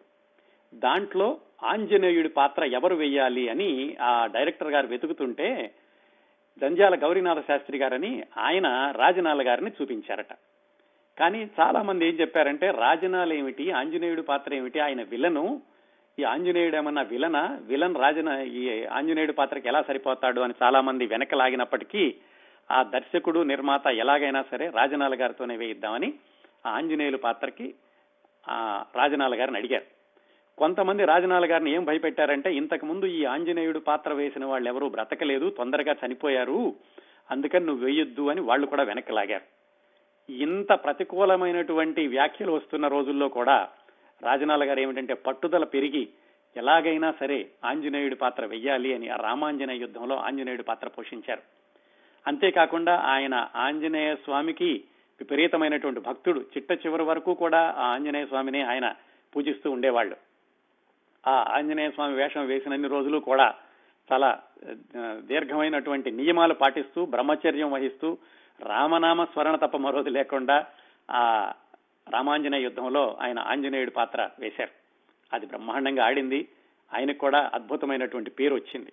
దాంట్లో 0.75 1.39
ఆంజనేయుడి 1.63 2.29
పాత్ర 2.29 2.65
ఎవరు 2.65 2.95
వేయాలి 2.95 3.49
అని 3.49 3.97
ఆ 4.01 4.27
డైరెక్టర్ 4.27 4.71
గారు 4.71 4.87
వెతుకుతుంటే 4.87 5.75
జంజాల 6.59 6.95
గౌరీనాథ 6.95 7.39
శాస్త్రి 7.39 7.79
గారని 7.79 8.23
ఆయన 8.39 8.95
రాజనాల 8.97 9.49
గారిని 9.49 9.71
చూపించారట. 9.83 10.33
కానీ 11.19 11.51
చాలా 11.61 11.83
మంది 11.83 12.09
ఏం 12.09 12.15
చెప్పారంటే 12.15 12.71
రాజనాలు 12.71 13.33
ఏమిటి 13.33 13.71
ఆంజనేయుడి 13.71 14.23
పాత్ర 14.23 14.55
ఏమిటి 14.55 14.81
ఆయన 14.81 15.03
విలను 15.03 15.63
ఈ 16.19 16.23
ఆంజనేయుడు 16.23 16.77
ఏమన్నా 16.77 17.03
విలన 17.03 17.59
విలన్ 17.63 17.97
రాజన 17.97 18.29
ఈ 18.29 18.85
ఆంజనేయుడి 18.85 19.33
పాత్రకి 19.33 19.69
ఎలా 19.69 19.83
సరిపోతాడు 19.83 20.41
అని 20.41 20.55
చాలా 20.63 20.81
మంది 20.81 21.07
వెనక 21.07 21.35
లాగినప్పటికీ 21.35 22.15
ఆ 22.71 22.83
దర్శకుడు 22.83 23.41
నిర్మాత 23.43 23.87
ఎలాగైనా 23.87 24.45
సరే 24.51 24.67
రాజనాల 24.69 25.15
గారితోనే 25.15 25.57
వేయిద్దామని 25.57 26.15
ఆ 26.67 26.71
ఆంజనేయుల 26.71 27.17
పాత్రకి 27.17 27.75
ఆ 28.49 28.85
రాజనాల 28.97 29.41
గారిని 29.41 29.59
అడిగారు. 29.59 29.94
కొంతమంది 30.59 31.05
రాజనాల 31.05 31.51
గారిని 31.51 31.73
ఏం 31.73 31.85
భయపెట్టారంటే 31.85 32.55
ఇంతకు 32.55 32.87
ముందు 32.87 33.07
ఈ 33.07 33.25
ఆంజనేయుడు 33.25 33.79
పాత్ర 33.79 34.13
వేసిన 34.13 34.45
వాళ్ళు 34.45 34.69
ఎవరూ 34.69 34.89
బ్రతకలేదు 34.89 35.51
తొందరగా 35.51 35.95
చనిపోయారు 36.07 36.75
అందుకని 37.31 37.67
నువ్వు 37.67 37.85
వేయొద్దు 37.85 38.29
అని 38.29 38.41
వాళ్ళు 38.41 38.67
కూడా 38.67 38.83
వెనక్కి 38.83 39.13
లాగారు 39.13 39.47
ఇంత 40.31 40.73
ప్రతికూలమైనటువంటి 40.73 42.07
వ్యాఖ్యలు 42.07 42.53
వస్తున్న 42.53 42.89
రోజుల్లో 42.89 43.29
కూడా 43.29 43.69
రాజనాల 44.23 44.69
గారు 44.69 44.81
ఏమిటంటే 44.81 45.15
పట్టుదల 45.15 45.65
పెరిగి 45.65 46.09
ఎలాగైనా 46.57 47.15
సరే 47.21 47.51
ఆంజనేయుడి 47.65 48.15
పాత్ర 48.15 48.45
వెయ్యాలి 48.47 48.95
అని 48.95 49.09
ఆ 49.09 49.17
రామాంజనేయ 49.17 49.77
యుద్ధంలో 49.77 50.17
ఆంజనేయుడి 50.17 50.63
పాత్ర 50.63 50.89
పోషించారు. 50.89 51.43
అంతేకాకుండా 52.27 52.95
ఆయన 52.97 53.49
ఆంజనేయ 53.57 54.15
స్వామికి 54.15 54.85
విపరీతమైనటువంటి 55.21 56.01
భక్తుడు. 56.01 56.41
చిట్ట 56.41 56.73
చివరి 56.73 57.03
వరకు 57.03 57.35
కూడా 57.35 57.75
ఆ 57.79 57.87
ఆంజనేయ 57.87 58.27
స్వామిని 58.27 58.63
ఆయన 58.63 58.95
పూజిస్తూ 59.37 59.71
ఉండేవాళ్ళు. 59.71 60.17
ఆ 61.27 61.45
ఆంజనేయ 61.49 61.91
స్వామి 61.91 62.15
వేషం 62.15 62.47
వేసినన్ని 62.47 62.89
రోజులు 62.89 63.19
కూడా 63.19 63.55
చాలా 64.13 64.43
దీర్ఘమైనటువంటి 65.19 66.11
నియమాలు 66.11 66.55
పాటిస్తూ 66.55 67.07
బ్రహ్మచర్యం 67.07 67.73
వహిస్తూ 67.73 68.19
రామనామ 68.61 69.25
స్మరణ 69.25 69.57
తప్ప 69.57 69.77
మరోది 69.77 70.11
లేకుండా 70.11 70.67
ఆ 71.11 71.53
రామాంజనేయ 72.13 72.63
యుద్ధంలో 72.63 73.17
ఆయన 73.21 73.39
ఆంజనేయుడి 73.39 73.91
పాత్ర 73.91 74.31
వేశారు. 74.39 74.71
అది 75.33 75.47
బ్రహ్మాండంగా 75.47 76.05
ఆడింది. 76.05 76.49
ఆయనకు 76.95 77.19
కూడా 77.19 77.51
అద్భుతమైనటువంటి 77.55 78.31
పేరు 78.31 78.55
వచ్చింది. 78.55 78.93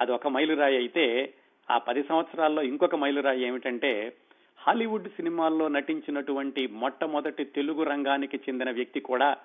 అది 0.00 0.12
ఒక 0.12 0.28
మైలురాయి 0.28 0.76
అయితే 0.76 1.34
ఆ 1.70 1.78
పది 1.78 2.02
సంవత్సరాల్లో 2.02 2.62
ఇంకొక 2.62 2.96
మైలురాయి 2.96 3.42
ఏమిటంటే 3.42 4.12
హాలీవుడ్ 4.58 5.08
సినిమాల్లో 5.08 5.68
నటించినటువంటి 5.68 6.66
మొట్టమొదటి 6.66 7.44
తెలుగు 7.44 7.82
రంగానికి 7.82 8.36
చెందిన 8.36 8.70
వ్యక్తి 8.70 9.00
కూడా 9.00 9.36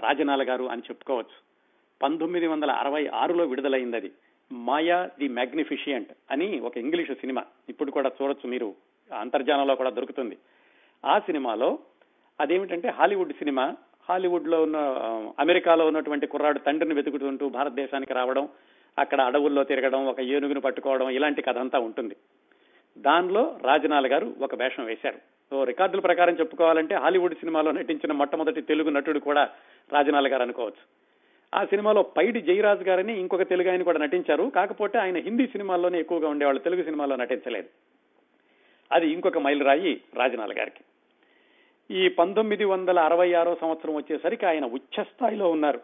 రాజనాల 0.00 0.48
గారు 0.48 0.64
అని 0.64 0.82
చెప్పుకోవచ్చు. 0.82 1.52
పంతొమ్మిది 2.02 2.46
వందల 2.46 2.70
అరవై 2.70 3.06
ఆరులో 3.06 3.44
విడుదలైంది 3.44 3.96
అది 3.96 4.12
మాయా 4.52 5.10
ది 5.18 5.28
మ్యాగ్నిఫిషియంట్ 5.28 6.08
అని 6.30 6.60
ఒక 6.60 6.78
ఇంగ్లీషు 6.78 7.14
సినిమా. 7.14 7.44
ఇప్పుడు 7.68 7.90
కూడా 7.90 8.10
చూడొచ్చు 8.22 8.50
మీరు. 8.50 8.74
అంతర్జాలంలో 9.18 9.74
కూడా 9.74 9.90
దొరుకుతుంది. 9.90 10.38
ఆ 11.04 11.18
సినిమాలో 11.18 11.78
అదేమిటంటే 12.40 12.88
హాలీవుడ్ 12.88 13.32
సినిమా. 13.32 13.76
హాలీవుడ్లో 14.08 14.62
ఉన్న 14.62 14.76
అమెరికాలో 15.38 15.86
ఉన్నటువంటి 15.86 16.26
కుర్రాడు 16.26 16.58
తండ్రిని 16.58 16.94
వెతుకుతుంటూ 16.94 17.48
భారతదేశానికి 17.48 18.12
రావడం 18.12 18.48
అక్కడ 18.98 19.20
అడవుల్లో 19.20 19.64
తిరగడం 19.64 20.06
ఒక 20.06 20.20
ఏనుగును 20.20 20.60
పట్టుకోవడం 20.60 21.10
ఇలాంటి 21.10 21.42
కథ 21.42 21.58
అంతా 21.58 21.78
ఉంటుంది. 21.78 22.16
దానిలో 22.98 23.58
రాజనాల 23.62 24.12
గారు 24.12 24.34
ఒక 24.42 24.54
వేషం 24.54 24.84
వేశారు. 24.84 25.18
సో 25.50 25.64
రికార్డుల 25.64 26.00
ప్రకారం 26.00 26.34
చెప్పుకోవాలంటే 26.34 26.94
హాలీవుడ్ 26.94 27.34
సినిమాలో 27.34 27.72
నటించిన 27.72 28.12
మొట్టమొదటి 28.12 28.62
తెలుగు 28.62 28.90
నటుడు 28.90 29.18
కూడా 29.18 29.48
రాజనాల 29.92 30.32
గారు 30.32 30.42
అనుకోవచ్చు. 30.42 31.02
ఆ 31.54 31.64
సినిమాలో 31.64 32.02
పైడి 32.02 32.40
జయరాజ్ 32.40 32.82
గారని 32.82 33.20
ఇంకొక 33.20 33.42
తెలుగు 33.42 33.70
ఆయన 33.70 33.82
కూడా 33.82 33.98
నటించారు. 33.98 34.52
కాకపోతే 34.56 34.98
ఆయన 34.98 35.16
హిందీ 35.16 35.46
సినిమాల్లోనే 35.46 36.00
ఎక్కువగా 36.00 36.28
ఉండేవాళ్ళు. 36.28 36.60
తెలుగు 36.60 36.82
సినిమాలో 36.82 37.16
నటించలేదు. 37.16 37.68
అది 38.92 39.10
ఇంకొక 39.10 39.38
మైలురాయి 39.38 40.00
రాజనాల 40.14 40.52
గారికి. 40.58 40.84
ఈ 41.94 42.08
పంతొమ్మిది 42.08 42.64
వందల 42.64 42.98
అరవై 42.98 43.32
ఆరో 43.32 43.56
సంవత్సరం 43.60 43.94
వచ్చేసరికి 43.94 44.46
ఆయన 44.46 44.64
ఉచ్చస్థాయిలో 44.66 45.50
ఉన్నారు. 45.50 45.80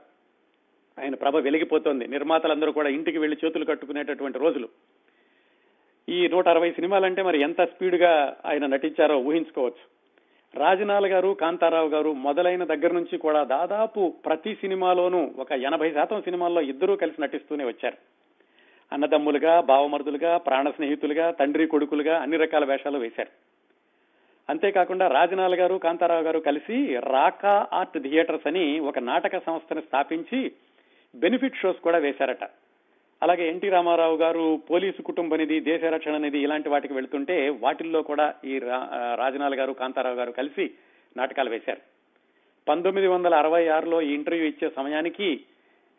ఆయన 0.98 1.14
ప్రభ 1.14 1.36
వెలిగిపోతోంది. 1.36 2.06
నిర్మాతలందరూ 2.06 2.72
కూడా 2.72 2.88
ఇంటికి 2.88 3.18
వెళ్ళి 3.18 3.38
చేతులు 3.44 3.64
కట్టుకునేటటువంటి 3.64 4.38
రోజులు. 4.38 4.68
ఈ 6.08 6.28
నూట 6.28 6.48
అరవై 6.48 6.70
సినిమాలంటే 6.72 7.22
మరి 7.22 7.40
ఎంత 7.40 7.64
స్పీడ్గా 7.64 8.36
ఆయన 8.46 8.66
నటించారో 8.66 9.16
ఊహించుకోవచ్చు. 9.18 9.98
రాజనాల 10.60 11.12
గారు 11.12 11.36
కాంతారావు 11.40 11.88
గారు 11.88 12.12
మొదలైన 12.12 12.64
దగ్గర 12.64 12.92
నుంచి 12.92 13.18
కూడా 13.18 13.44
దాదాపు 13.44 14.14
ప్రతి 14.24 14.54
సినిమాలోనూ 14.54 15.30
ఒక 15.38 15.52
ఎనభై 15.52 15.92
శాతం 15.92 16.22
సినిమాల్లో 16.22 16.60
ఇద్దరూ 16.60 16.96
కలిసి 16.96 17.22
నటిస్తూనే 17.22 17.64
వచ్చారు. 17.64 17.96
అన్నదమ్ములుగా 18.92 19.60
భావమరుదులుగా 19.60 20.36
ప్రాణ 20.36 20.70
స్నేహితులుగా 20.70 21.30
తండ్రి 21.30 21.66
కొడుకులుగా 21.66 22.18
అన్ని 22.18 22.36
రకాల 22.36 22.64
వేషాలు 22.64 22.98
వేశారు. 22.98 23.28
అంతేకాకుండా 24.50 25.08
రాజనాల 25.08 25.60
గారు 25.60 25.74
కాంతారావు 25.74 26.22
గారు 26.22 26.38
కలిసి 26.38 26.96
రాకా 26.96 27.68
ఆర్ట్ 27.72 27.98
థియేటర్స్ 27.98 28.46
అని 28.46 28.80
ఒక 28.80 28.98
నాటక 28.98 29.38
సంస్థను 29.38 29.80
స్థాపించి 29.80 30.52
బెనిఫిట్ 31.14 31.56
షోస్ 31.56 31.78
కూడా 31.78 31.98
వేశారట. 31.98 32.44
అలాగే 33.22 33.44
ఎన్టీ 33.48 33.68
రామారావు 33.68 34.16
గారు 34.16 34.62
పోలీసు 34.70 35.02
కుటుంబ 35.02 35.34
నిధి 35.34 35.56
దేశ 35.60 35.84
రక్షణ 35.84 36.16
నిధి 36.16 36.38
ఇలాంటి 36.38 36.68
వాటికి 36.68 36.94
వెళ్తుంటే 36.94 37.36
వాటిల్లో 37.60 38.02
కూడా 38.02 38.26
ఈ 38.44 38.58
రాజనాల 39.22 39.54
గారు 39.60 39.72
కాంతారావు 39.72 40.16
గారు 40.16 40.32
కలిసి 40.32 40.66
నాటకాలు 41.16 41.50
వేశారు. 41.50 41.82
పంతొమ్మిది 42.66 43.06
వందల 43.06 43.34
అరవై 43.34 43.62
ఆరులో 43.76 43.98
ఈ 44.00 44.10
ఇంటర్వ్యూ 44.14 44.46
ఇచ్చే 44.46 44.68
సమయానికి 44.76 45.28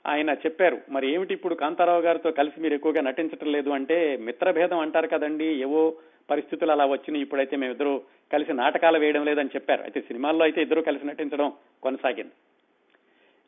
ఆయన 0.06 0.30
చెప్పారు 0.30 0.78
మరి 0.90 1.14
ఏమిటి 1.14 1.34
ఇప్పుడు 1.34 1.56
కాంతారావు 1.56 2.02
గారితో 2.02 2.32
కలిసి 2.32 2.62
మీరు 2.62 2.74
ఎక్కువగా 2.74 3.02
నటించటం 3.02 3.48
లేదు 3.52 3.70
అంటే 3.70 3.98
మిత్రభేదం 4.18 4.80
అంటారు 4.80 5.08
కదండి 5.08 5.48
ఏవో 5.66 5.82
పరిస్థితులు 6.30 6.72
అలా 6.72 6.86
వచ్చినాయి 6.86 7.24
ఇప్పుడైతే 7.24 7.56
మేమిద్దరూ 7.58 7.94
కలిసి 8.32 8.54
నాటకాలు 8.54 8.98
వేయడం 9.00 9.26
లేదని 9.26 9.56
చెప్పారు. 9.56 9.82
అయితే 9.82 10.02
సినిమాల్లో 10.02 10.44
అయితే 10.44 10.62
ఇద్దరు 10.62 10.82
కలిసి 10.82 11.08
నటించడం 11.08 11.50
కొనసాగింది. 11.84 12.34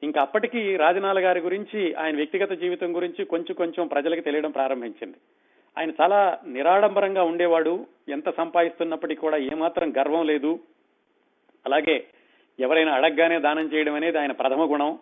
ఇంకా 0.03 0.21
అప్పటికి 0.21 0.77
రాజనాల 0.77 1.19
గారి 1.19 1.39
గురించి 1.39 1.93
ఆయన 1.93 2.15
వ్యక్తిగత 2.15 2.51
జీవితం 2.51 2.95
గురించి 2.95 3.25
కొంచెం 3.25 3.53
కొంచెం 3.53 3.87
ప్రజలకు 3.87 4.21
తెలియడం 4.21 4.51
ప్రారంభించింది. 4.51 5.17
ఆయన 5.77 5.91
చాలా 6.01 6.39
నిరాడంబరంగా 6.47 7.23
ఉండేవాడు. 7.23 7.85
ఎంత 8.09 8.35
సంపాదిస్తున్నప్పటికీ 8.35 9.21
కూడా 9.21 9.37
ఏమాత్రం 9.37 9.93
గర్వం 9.97 10.25
లేదు. 10.25 10.59
అలాగే 11.65 12.05
ఎవరైనా 12.59 12.93
అడగగానే 12.93 13.39
దానం 13.39 13.73
చేయడం 13.73 13.93
అనేది 13.93 14.17
ఆయన 14.17 14.31
ప్రథమ 14.31 14.71
గుణం. 14.71 14.99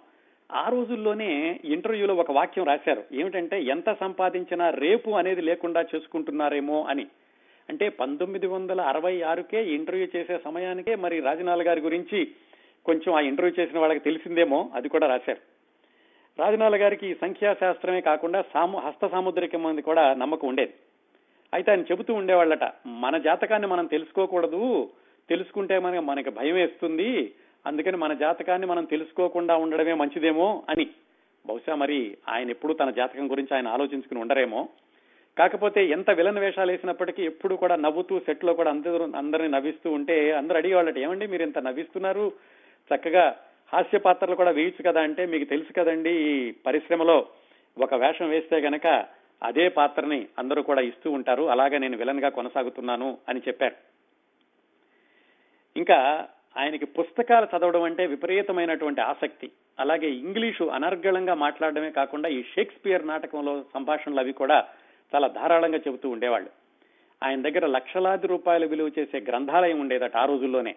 ఆ 0.52 0.70
రోజుల్లోనే 0.70 1.60
ఇంటర్వ్యూలో 1.66 2.16
ఒక 2.16 2.32
వాక్యం 2.32 2.66
రాశారు. 2.66 3.04
ఏమిటంటే 3.12 3.62
ఎంత 3.62 3.98
సంపాదించినా 4.00 4.70
రేపు 4.70 5.10
అనేది 5.10 5.42
లేకుండా 5.42 5.82
చేసుకుంటున్నారేమో 5.82 6.84
అని. 6.84 7.08
అంటే 7.70 7.90
పంతొమ్మిది 7.90 8.48
వందల 8.48 8.82
అరవై 8.82 9.22
ఆరుకే 9.22 9.66
ఇంటర్వ్యూ 9.66 10.08
చేసే 10.16 10.40
సమయానికే 10.46 10.96
మరి 10.96 11.20
రాజనాల 11.20 11.68
గారి 11.68 11.82
గురించి 11.82 12.32
కొంచెం 12.90 13.12
ఆ 13.16 13.20
ఇంటర్వ్యూ 13.20 13.54
చేసిన 13.60 13.80
వాళ్ళకి 13.80 14.00
తెలిసిందేమో 14.00 14.60
అది 14.74 14.90
కూడా 14.90 15.08
రాశారు. 15.08 15.42
రాజనాల 16.40 16.76
గారికి 16.82 17.08
సంఖ్యాశాస్త్రమే 17.22 18.02
కాకుండా 18.02 18.40
సాము 18.54 18.78
హస్త 18.80 19.08
సాముద్రికం 19.08 19.64
మంది 19.64 19.82
కూడా 19.82 20.04
నమ్మకం 20.14 20.48
ఉండేది. 20.48 20.74
అయితే 21.54 21.72
ఆయన 21.72 21.82
చెబుతూ 21.82 22.14
ఉండేవాళ్ళట 22.14 22.66
మన 22.86 23.18
జాతకాన్ని 23.18 23.68
మనం 23.68 23.86
తెలుసుకోకూడదు 23.86 24.90
తెలుసుకుంటే 25.30 25.80
మనకి 25.80 26.00
మనకి 26.00 26.30
భయం 26.30 26.56
వేస్తుంది 26.56 27.32
అందుకని 27.66 27.98
మన 27.98 28.14
జాతకాన్ని 28.14 28.68
మనం 28.68 28.84
తెలుసుకోకుండా 28.84 29.56
ఉండడమే 29.56 29.94
మంచిదేమో 29.94 30.64
అని. 30.70 30.88
బహుశా 31.46 31.76
మరి 31.76 32.18
ఆయన 32.30 32.50
ఎప్పుడు 32.50 32.74
తన 32.74 32.90
జాతకం 32.90 33.32
గురించి 33.32 33.56
ఆయన 33.56 33.68
ఆలోచించుకుని 33.68 34.22
ఉండరేమో. 34.22 34.70
కాకపోతే 35.38 35.82
ఎంత 35.88 36.10
విలన్ 36.12 36.38
వేషాలు 36.38 36.72
వేసినప్పటికీ 36.72 37.22
ఎప్పుడు 37.24 37.56
కూడా 37.56 37.76
నవ్వుతూ 37.76 38.20
సెట్లో 38.20 38.54
కూడా 38.54 38.70
అందరూ 38.70 39.06
అందరిని 39.16 39.50
నవ్విస్తూ 39.50 39.92
ఉంటే 39.92 40.32
అందరూ 40.32 40.58
అడిగేవాళ్ళట 40.58 40.98
ఏమండి 40.98 41.28
మీరు 41.28 41.44
ఇంత 41.44 41.60
నవ్విస్తున్నారు? 41.60 42.32
చక్కగా 42.96 43.40
హాస్య 43.74 43.98
పాత్రలు 43.98 44.36
కూడా 44.36 44.52
వేయచ్చు 44.52 44.92
కదా 44.92 45.02
అంటే 45.02 45.26
మీకు 45.26 45.50
తెలుసు 45.50 45.74
కదండి 45.74 46.12
ఈ 46.12 46.52
పరిశ్రమలో 46.52 47.28
ఒక 47.78 47.94
వేషం 47.94 48.30
వేస్తే 48.30 48.58
గనక 48.58 49.06
అదే 49.44 49.70
పాత్రని 49.70 50.28
అందరూ 50.40 50.62
కూడా 50.62 50.82
ఇస్తూ 50.82 51.12
ఉంటారు. 51.12 51.44
అలాగే 51.44 51.78
నేను 51.78 51.98
విలన్గా 51.98 52.30
కొనసాగుతున్నాను 52.30 53.18
అని 53.30 53.42
చెప్పారు. 53.48 53.76
ఇంకా 55.78 56.28
ఆయనకి 56.58 56.86
పుస్తకాలు 56.86 57.58
చదవడం 57.58 57.84
అంటే 57.84 58.06
విపరీతమైనటువంటి 58.06 59.02
ఆసక్తి. 59.02 59.52
అలాగే 59.80 60.10
ఇంగ్లీషు 60.10 60.64
అనర్గళంగా 60.64 61.34
మాట్లాడడమే 61.34 61.92
కాకుండా 61.92 62.30
ఈ 62.30 62.44
షేక్స్పియర్ 62.44 63.08
నాటకంలో 63.08 63.64
సంభాషణలు 63.74 64.20
అవి 64.20 64.34
కూడా 64.34 64.66
చాలా 65.16 65.28
ధారాళంగా 65.28 65.78
చెబుతూ 65.78 66.10
ఉండేవాళ్ళు. 66.10 66.50
ఆయన 67.24 67.42
దగ్గర 67.42 67.66
లక్షలాది 67.66 68.28
రూపాయలు 68.28 68.68
విలువ 68.68 68.92
చేసే 69.00 69.20
గ్రంథాలయం 69.20 69.80
ఉండేదట 69.80 70.18
ఆ 70.18 70.26
రోజుల్లోనే. 70.26 70.76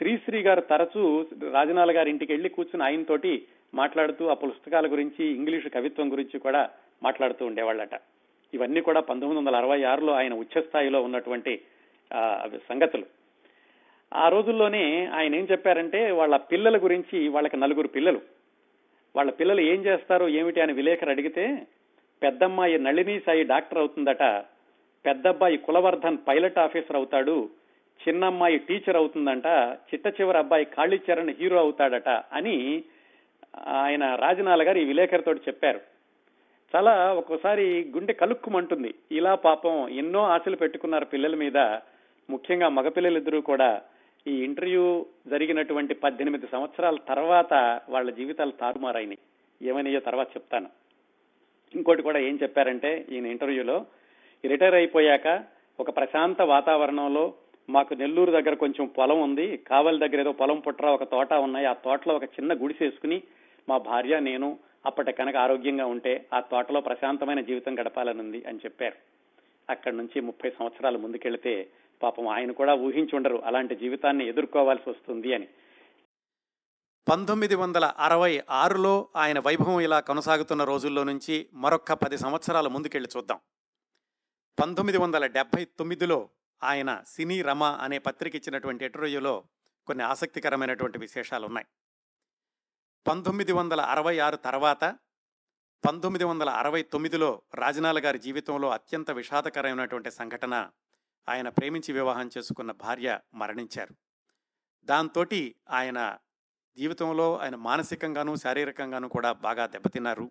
శ్రీశ్రీ 0.00 0.42
గారు 0.42 0.60
తరచూ 0.60 1.26
రాజనాల 1.52 1.96
గారి 1.96 2.10
ఇంటికి 2.10 2.32
వెళ్ళి 2.32 2.48
కూర్చుని 2.48 2.84
ఆయనతోటి 2.84 3.32
మాట్లాడుతూ 3.74 4.26
ఆ 4.26 4.34
పుస్తకాల 4.34 4.86
గురించి 4.86 5.24
ఇంగ్లీషు 5.24 5.68
కవిత్వం 5.68 6.12
గురించి 6.12 6.38
కూడా 6.38 6.70
మాట్లాడుతూ 7.02 7.46
ఉండేవాళ్ళట. 7.46 7.94
ఇవన్నీ 8.54 8.80
కూడా 8.80 9.00
పంతొమ్మిది 9.00 9.38
వందల 9.40 9.56
అరవై 9.56 9.82
ఆరులో 9.82 10.12
ఆయన 10.12 10.34
ఉచ్చస్థాయిలో 10.34 11.02
ఉన్నటువంటి 11.02 11.60
సంగతులు. 12.68 13.06
ఆ 14.14 14.28
రోజుల్లోనే 14.28 15.06
ఆయన 15.06 15.34
ఏం 15.34 15.48
చెప్పారంటే 15.52 16.10
వాళ్ళ 16.10 16.36
పిల్లల 16.36 16.76
గురించి 16.76 17.28
వాళ్ళకి 17.28 17.56
నలుగురు 17.56 17.88
పిల్లలు. 17.88 18.20
వాళ్ళ 19.16 19.30
పిల్లలు 19.30 19.60
ఏం 19.60 19.80
చేస్తారో 19.86 20.28
ఏమిటి 20.28 20.60
అని 20.60 20.72
విలేకరు 20.72 21.10
అడిగితే 21.10 21.66
పెద్దమ్మాయి 22.22 22.78
నళిని 22.78 23.20
సాయి 23.20 23.44
డాక్టర్ 23.44 23.78
అవుతుందట 23.78 24.22
పెద్దబ్బాయి 25.04 25.56
కులవర్ధన్ 25.56 26.18
పైలట్ 26.28 26.58
ఆఫీసర్ 26.58 26.96
అవుతాడు 26.96 27.59
చిన్నమ్మాయి 28.08 28.58
టీచర్ 28.58 28.96
అవుతుందంట 28.96 29.46
చిట్ట 29.90 30.20
చివరి 30.20 30.38
అబ్బాయి 30.38 30.64
కాళీచరణ్ 30.64 31.30
హీరో 31.30 31.58
అవుతాడట 31.58 32.08
అని 32.08 32.84
ఆయన 33.66 34.14
రాజనాల 34.14 34.66
గారు 34.66 34.78
ఈ 34.78 34.84
విలేకరితో 34.84 35.34
చెప్పారు. 35.34 35.80
చాలా 36.76 37.12
ఒక్కోసారి 37.12 37.92
గుండె 37.96 38.12
కలుక్కుమంటుంది. 38.12 38.94
ఇలా 39.12 39.34
పాపం 39.34 39.88
ఎన్నో 39.88 40.22
ఆశలు 40.22 40.56
పెట్టుకున్నారు 40.56 41.04
పిల్లల 41.04 41.34
మీద. 41.34 41.58
ముఖ్యంగా 42.30 42.68
మగపిల్లలిద్దరూ 42.68 43.40
కూడా 43.40 43.82
ఈ 44.26 44.44
ఇంటర్వ్యూ 44.44 45.06
జరిగినటువంటి 45.26 45.94
పద్దెనిమిది 45.94 46.46
సంవత్సరాల 46.52 46.96
తర్వాత 47.08 47.80
వాళ్ళ 47.88 48.10
జీవితాలు 48.10 48.50
తారుమారైనాయి. 48.50 49.18
ఏమనియో 49.62 50.00
తర్వాత 50.00 50.28
చెప్తాను. 50.28 50.66
ఇంకోటి 51.74 52.02
కూడా 52.02 52.18
ఏం 52.18 52.38
చెప్పారంటే 52.42 53.06
ఈయన 53.12 53.26
ఇంటర్వ్యూలో 53.26 53.86
రిటైర్ 54.44 54.74
అయిపోయాక 54.74 55.44
ఒక 55.80 55.96
ప్రశాంత 55.96 56.42
వాతావరణంలో 56.42 57.34
మాకు 57.68 57.94
నెల్లూరు 57.94 58.30
దగ్గర 58.30 58.54
కొంచెం 58.54 58.86
పొలం 58.86 59.22
ఉంది. 59.22 59.56
కావలి 59.56 59.98
దగ్గర 59.98 60.20
ఏదో 60.20 60.32
పొలం 60.32 60.60
పుట్ర 60.60 60.86
ఒక 60.86 61.04
తోట 61.04 61.32
ఉన్నాయి. 61.32 61.66
ఆ 61.66 61.72
తోటలో 61.72 62.14
ఒక 62.14 62.24
చిన్న 62.24 62.54
గుడిసేసుకుని 62.54 63.22
మా 63.68 63.78
భార్య 63.78 64.20
నేను 64.20 64.58
అప్పటి 64.86 65.12
కనుక 65.12 65.36
ఆరోగ్యంగా 65.36 65.86
ఉంటే 65.86 66.28
ఆ 66.34 66.40
తోటలో 66.40 66.80
ప్రశాంతమైన 66.80 67.40
జీవితం 67.40 67.78
గడపాలనుంది 67.78 68.44
అని 68.44 68.58
చెప్పారు. 68.58 68.96
అక్కడి 69.70 69.96
నుంచి 69.96 70.20
ముప్పై 70.20 70.50
సంవత్సరాలు 70.50 70.98
ముందుకెళ్తే 70.98 71.70
పాపం 72.02 72.28
ఆయన 72.28 72.52
కూడా 72.52 72.74
ఊహించి 72.74 73.16
ఉండరు. 73.16 73.42
అలాంటి 73.44 73.76
జీవితాన్ని 73.76 74.28
ఎదుర్కోవాల్సి 74.28 74.90
వస్తుంది 74.90 75.34
అని. 75.34 75.48
పంతొమ్మిది 77.08 77.54
వందల 77.54 77.84
అరవై 77.84 78.42
ఆరులో 78.50 79.08
ఆయన 79.16 79.38
వైభవం 79.38 79.80
ఇలా 79.80 80.00
కొనసాగుతున్న 80.00 80.64
రోజుల్లో 80.64 81.04
నుంచి 81.04 81.46
మరొక్క 81.54 81.92
పది 81.92 82.18
సంవత్సరాల 82.18 82.68
ముందుకెళ్ళి 82.68 83.08
చూద్దాం. 83.16 83.38
పంతొమ్మిది 84.60 84.98
వందల 84.98 85.26
డెబ్బై 85.26 85.64
తొమ్మిదిలో 85.64 86.28
ఆయన 86.62 87.02
సినీ 87.06 87.42
రమ 87.42 87.64
అనే 87.64 87.98
పత్రిక 87.98 88.34
ఇచ్చినటువంటి 88.36 88.84
ఇంటర్వ్యూలో 88.84 89.44
కొన్ని 89.86 90.04
ఆసక్తికరమైనటువంటి 90.04 90.98
విశేషాలు 90.98 91.46
ఉన్నాయి 91.46 91.66
పంతొమ్మిది 93.06 93.52
వందల 93.52 93.80
అరవై 93.80 94.18
ఆరు 94.18 94.36
తర్వాత 94.36 94.84
పంతొమ్మిది 95.86 96.24
వందల 96.24 96.48
అరవై 96.48 96.82
తొమ్మిదిలో 96.82 97.42
రాజనాల 97.54 97.98
గారి 98.04 98.18
జీవితంలో 98.18 98.70
అత్యంత 98.70 99.10
విషాదకరమైనటువంటి 99.10 100.10
సంఘటన 100.10 100.70
ఆయన 101.28 101.48
ప్రేమించి 101.48 101.92
వివాహం 101.92 102.30
చేసుకున్న 102.38 102.72
భార్య 102.72 103.20
మరణించారు. 103.34 103.94
దాంతో 104.84 105.24
ఆయన 105.70 106.18
జీవితంలో 106.76 107.38
ఆయన 107.38 107.56
మానసికంగాను 107.56 108.36
శారీరకంగాను 108.36 109.08
కూడా 109.08 109.32
బాగా 109.32 109.66
దెబ్బతిన్నారు. 109.66 110.30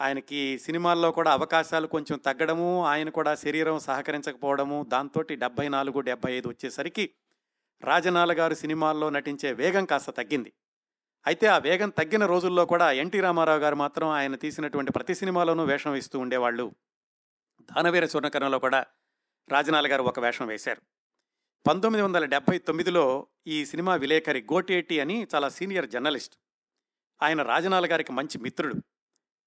ఆయనకి 0.00 0.58
సినిమాల్లో 0.58 1.10
కూడా 1.10 1.32
అవకాశాలు 1.32 1.86
కొంచెం 1.86 2.18
తగ్గడము 2.18 2.84
ఆయన 2.84 3.08
కూడా 3.08 3.34
శరీరం 3.34 3.78
సహకరించకపోవడము 3.78 4.86
దాంతో 4.88 5.20
డెబ్బై 5.20 5.68
నాలుగు 5.68 6.00
డెబ్బై 6.00 6.32
ఐదు 6.32 6.48
వచ్చేసరికి 6.48 7.10
రాజనాల 7.82 8.32
గారు 8.32 8.54
సినిమాల్లో 8.54 9.10
నటించే 9.10 9.52
వేగం 9.52 9.84
కాస్త 9.84 10.10
తగ్గింది. 10.10 10.52
అయితే 11.26 11.46
ఆ 11.46 11.58
వేగం 11.58 11.88
తగ్గిన 11.88 12.26
రోజుల్లో 12.26 12.66
కూడా 12.66 12.92
ఎన్టీ 12.92 13.20
రామారావు 13.20 13.58
గారు 13.58 13.74
మాత్రం 13.74 14.08
ఆయన 14.08 14.34
తీసినటువంటి 14.34 14.92
ప్రతి 14.92 15.14
సినిమాలోనూ 15.14 15.64
వేషం 15.64 15.94
ఇస్తూ 15.94 16.18
ఉండేవాళ్ళు. 16.18 16.74
దానవీర 17.60 18.06
స్వర్ణకరణలో 18.06 18.58
కూడా 18.58 18.86
రాజనాల 19.48 19.92
గారు 19.92 20.02
ఒక 20.02 20.20
వేషం 20.20 20.46
వేశారు. 20.46 20.82
పంతొమ్మిది 21.66 22.04
వందల 22.04 22.24
డెబ్బై 22.24 22.58
తొమ్మిదిలో 22.58 23.26
ఈ 23.46 23.66
సినిమా 23.66 23.94
విలేకరి 23.94 24.46
గోటేటి 24.52 25.00
అని 25.00 25.26
చాలా 25.34 25.48
సీనియర్ 25.48 25.90
జర్నలిస్ట్. 25.90 26.36
ఆయన 27.22 27.42
రాజనాల 27.42 27.86
గారికి 27.86 28.12
మంచి 28.12 28.38
మిత్రుడు. 28.38 28.74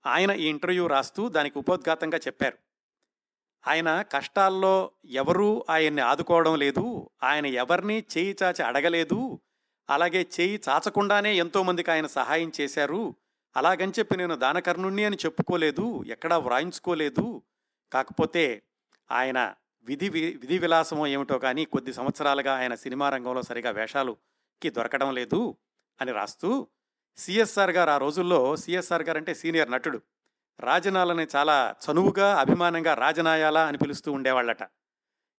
ఆయన 0.08 0.32
ఈ 0.32 0.48
ఇంటర్వ్యూ 0.48 0.88
రాస్తూ 0.88 1.30
దానికి 1.30 1.60
ఉపోద్ఘాతంగా 1.60 2.18
చెప్పారు. 2.18 2.58
ఆయన 3.68 4.02
కష్టాల్లో 4.02 4.92
ఎవరూ 5.06 5.66
ఆయన్ని 5.70 6.02
ఆదుకోవడం 6.02 6.56
లేదు 6.56 7.10
ఆయన 7.24 7.46
ఎవరిని 7.46 8.04
చేయి 8.18 8.36
చాచి 8.44 8.64
అడగలేదు 8.64 9.40
అలాగే 9.90 10.28
చేయి 10.40 10.62
చాచకుండానే 10.70 11.36
ఎంతోమందికి 11.36 11.92
ఆయన 11.92 12.08
సహాయం 12.08 12.52
చేశారు. 12.62 13.16
అలాగని 13.58 13.92
చెప్పి 14.00 14.18
నేను 14.18 14.36
దానకర్ణుణ్ణి 14.36 15.04
అని 15.04 15.18
చెప్పుకోలేదు 15.26 16.04
ఎక్కడా 16.04 16.38
వ్రాయించుకోలేదు. 16.38 17.42
కాకపోతే 17.94 18.62
ఆయన 19.12 19.54
విధి 19.84 20.10
విధి 20.10 20.58
విలాసమో 20.58 21.08
ఏమిటో 21.08 21.40
కానీ 21.40 21.66
కొద్ది 21.66 21.94
సంవత్సరాలుగా 21.94 22.58
ఆయన 22.58 22.76
సినిమా 22.76 23.10
రంగంలో 23.10 23.42
సరిగా 23.42 23.70
వేషాలుకి 23.70 24.70
దొరకడం 24.70 25.14
లేదు 25.14 25.56
అని 26.02 26.12
రాస్తూ 26.12 26.68
సిఎస్ఆర్ 27.18 27.72
గారు 27.72 27.90
ఆ 27.90 27.98
రోజుల్లో 27.98 28.56
సిఎస్ఆర్ 28.56 29.04
గారు 29.04 29.18
అంటే 29.18 29.34
సీనియర్ 29.34 29.72
నటుడు. 29.72 30.00
రాజనాలని 30.60 31.28
చాలా 31.36 31.76
చనువుగా 31.86 32.28
అభిమానంగా 32.36 32.94
రాజనాయాల 32.94 33.58
అని 33.58 33.78
పిలుస్తూ 33.78 34.12
ఉండేవాళ్ళట. 34.12 34.64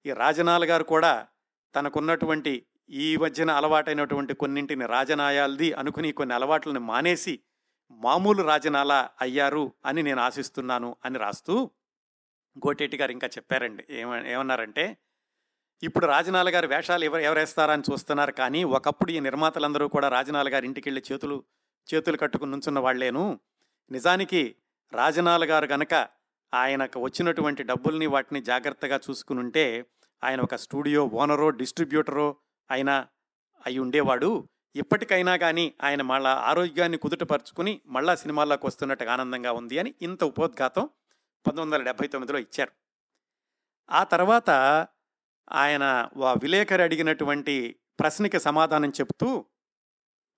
ఈ 0.05 0.13
రాజనాల 0.13 0.65
గారు 0.65 0.85
కూడా 0.85 1.27
తనకున్నటువంటి 1.75 2.67
ఈ 2.91 3.17
మధ్యన 3.17 3.51
అలవాటైనటువంటి 3.51 4.35
కొన్నింటిని 4.35 4.87
రాజనాయాలది 4.87 5.73
అనుకుని 5.73 6.13
కొన్ని 6.13 6.35
అలవాట్లను 6.35 6.81
మానేసి 6.81 7.41
మామూలు 7.91 8.43
రాజనాల 8.43 9.09
అయ్యారు 9.21 9.73
అని 9.85 10.03
నేను 10.03 10.21
ఆశిస్తున్నాను 10.21 10.97
అని 11.05 11.19
రాస్తూ 11.19 11.71
గోటేటి 12.67 12.97
గారు 12.97 13.13
ఇంకా 13.13 13.27
చెప్పారండి. 13.27 13.85
ఏమ 13.91 14.15
ఏమన్నారంటే 14.27 14.97
ఇప్పుడు 15.83 16.07
రాజనాల 16.07 16.49
గారి 16.55 16.67
వేషాలు 16.67 17.05
ఎవరు 17.05 17.23
ఎవరేస్తారని 17.23 17.83
చూస్తున్నారు 17.93 18.33
కానీ 18.33 18.65
ఒకప్పుడు 18.65 19.11
ఈ 19.11 19.21
నిర్మాతలందరూ 19.21 19.89
కూడా 19.89 20.09
రాజనాల 20.09 20.49
గారి 20.53 20.67
ఇంటికి 20.67 20.89
వెళ్ళి 20.89 21.03
చేతులు 21.13 21.45
చేతులు 21.95 22.17
కట్టుకుని 22.17 22.51
నుంచున్న 22.51 22.79
వాళ్ళేను 22.79 23.41
నిజానికి 23.91 24.57
రాజనాల 24.93 25.51
గారు 25.51 25.67
గనక 25.67 26.09
ఆయనకు 26.55 27.01
వచ్చినటువంటి 27.01 27.63
డబ్బుల్ని 27.63 28.07
వాటిని 28.07 28.43
జాగ్రత్తగా 28.43 29.01
చూసుకుని 29.11 29.41
ఉంటే 29.41 29.87
ఆయన 30.25 30.41
ఒక 30.41 30.55
స్టూడియో 30.55 31.07
ఓనరో 31.07 31.51
డిస్ట్రిబ్యూటరో 31.51 32.37
అయినా 32.71 33.09
అయి 33.67 33.79
ఉండేవాడు. 33.79 34.49
ఇప్పటికైనా 34.77 35.37
కానీ 35.37 35.75
ఆయన 35.83 36.03
మళ్ళా 36.03 36.35
ఆరోగ్యాన్ని 36.35 36.99
కుదుటపరుచుకుని 36.99 37.81
మళ్ళా 37.87 38.15
సినిమాల్లోకి 38.15 38.67
వస్తున్నట్టుగా 38.67 39.13
ఆనందంగా 39.13 39.53
ఉంది 39.53 39.79
అని 39.79 39.95
ఇంత 40.03 40.25
ఉపోద్ఘాతం 40.25 40.91
పంతొమ్మిది 41.47 41.77
వందల 41.77 41.85
డెబ్భై 41.85 42.07
తొమ్మిదిలో 42.09 42.39
ఇచ్చారు. 42.39 42.73
ఆ 43.91 44.05
తర్వాత 44.05 44.51
ఆయన 45.53 46.09
ఆ 46.25 46.33
విలేకరి 46.33 46.83
అడిగినటువంటి 46.83 47.77
ప్రశ్నకి 48.01 48.41
సమాధానం 48.41 48.91
చెప్తూ 48.91 49.45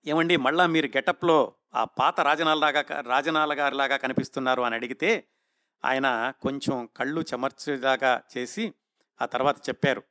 ఏమండి 0.06 0.36
మళ్ళా 0.36 0.66
మీరు 0.66 0.86
గెటప్లో 0.86 1.54
ఆ 1.74 1.84
పాత 1.84 2.20
రాజనాలలాగా 2.20 2.84
రాజనాల 3.00 3.58
గారిలాగా 3.58 3.96
కనిపిస్తున్నారు 3.96 4.62
అని 4.62 4.74
అడిగితే 4.74 5.24
ఆయన 5.84 6.32
కొంచెం 6.42 6.88
కళ్ళు 6.96 7.20
చెమర్చేలాగా 7.20 8.22
చేసి 8.36 8.74
ఆ 9.22 9.26
తర్వాత 9.26 9.68
చెప్పారు. 9.68 10.02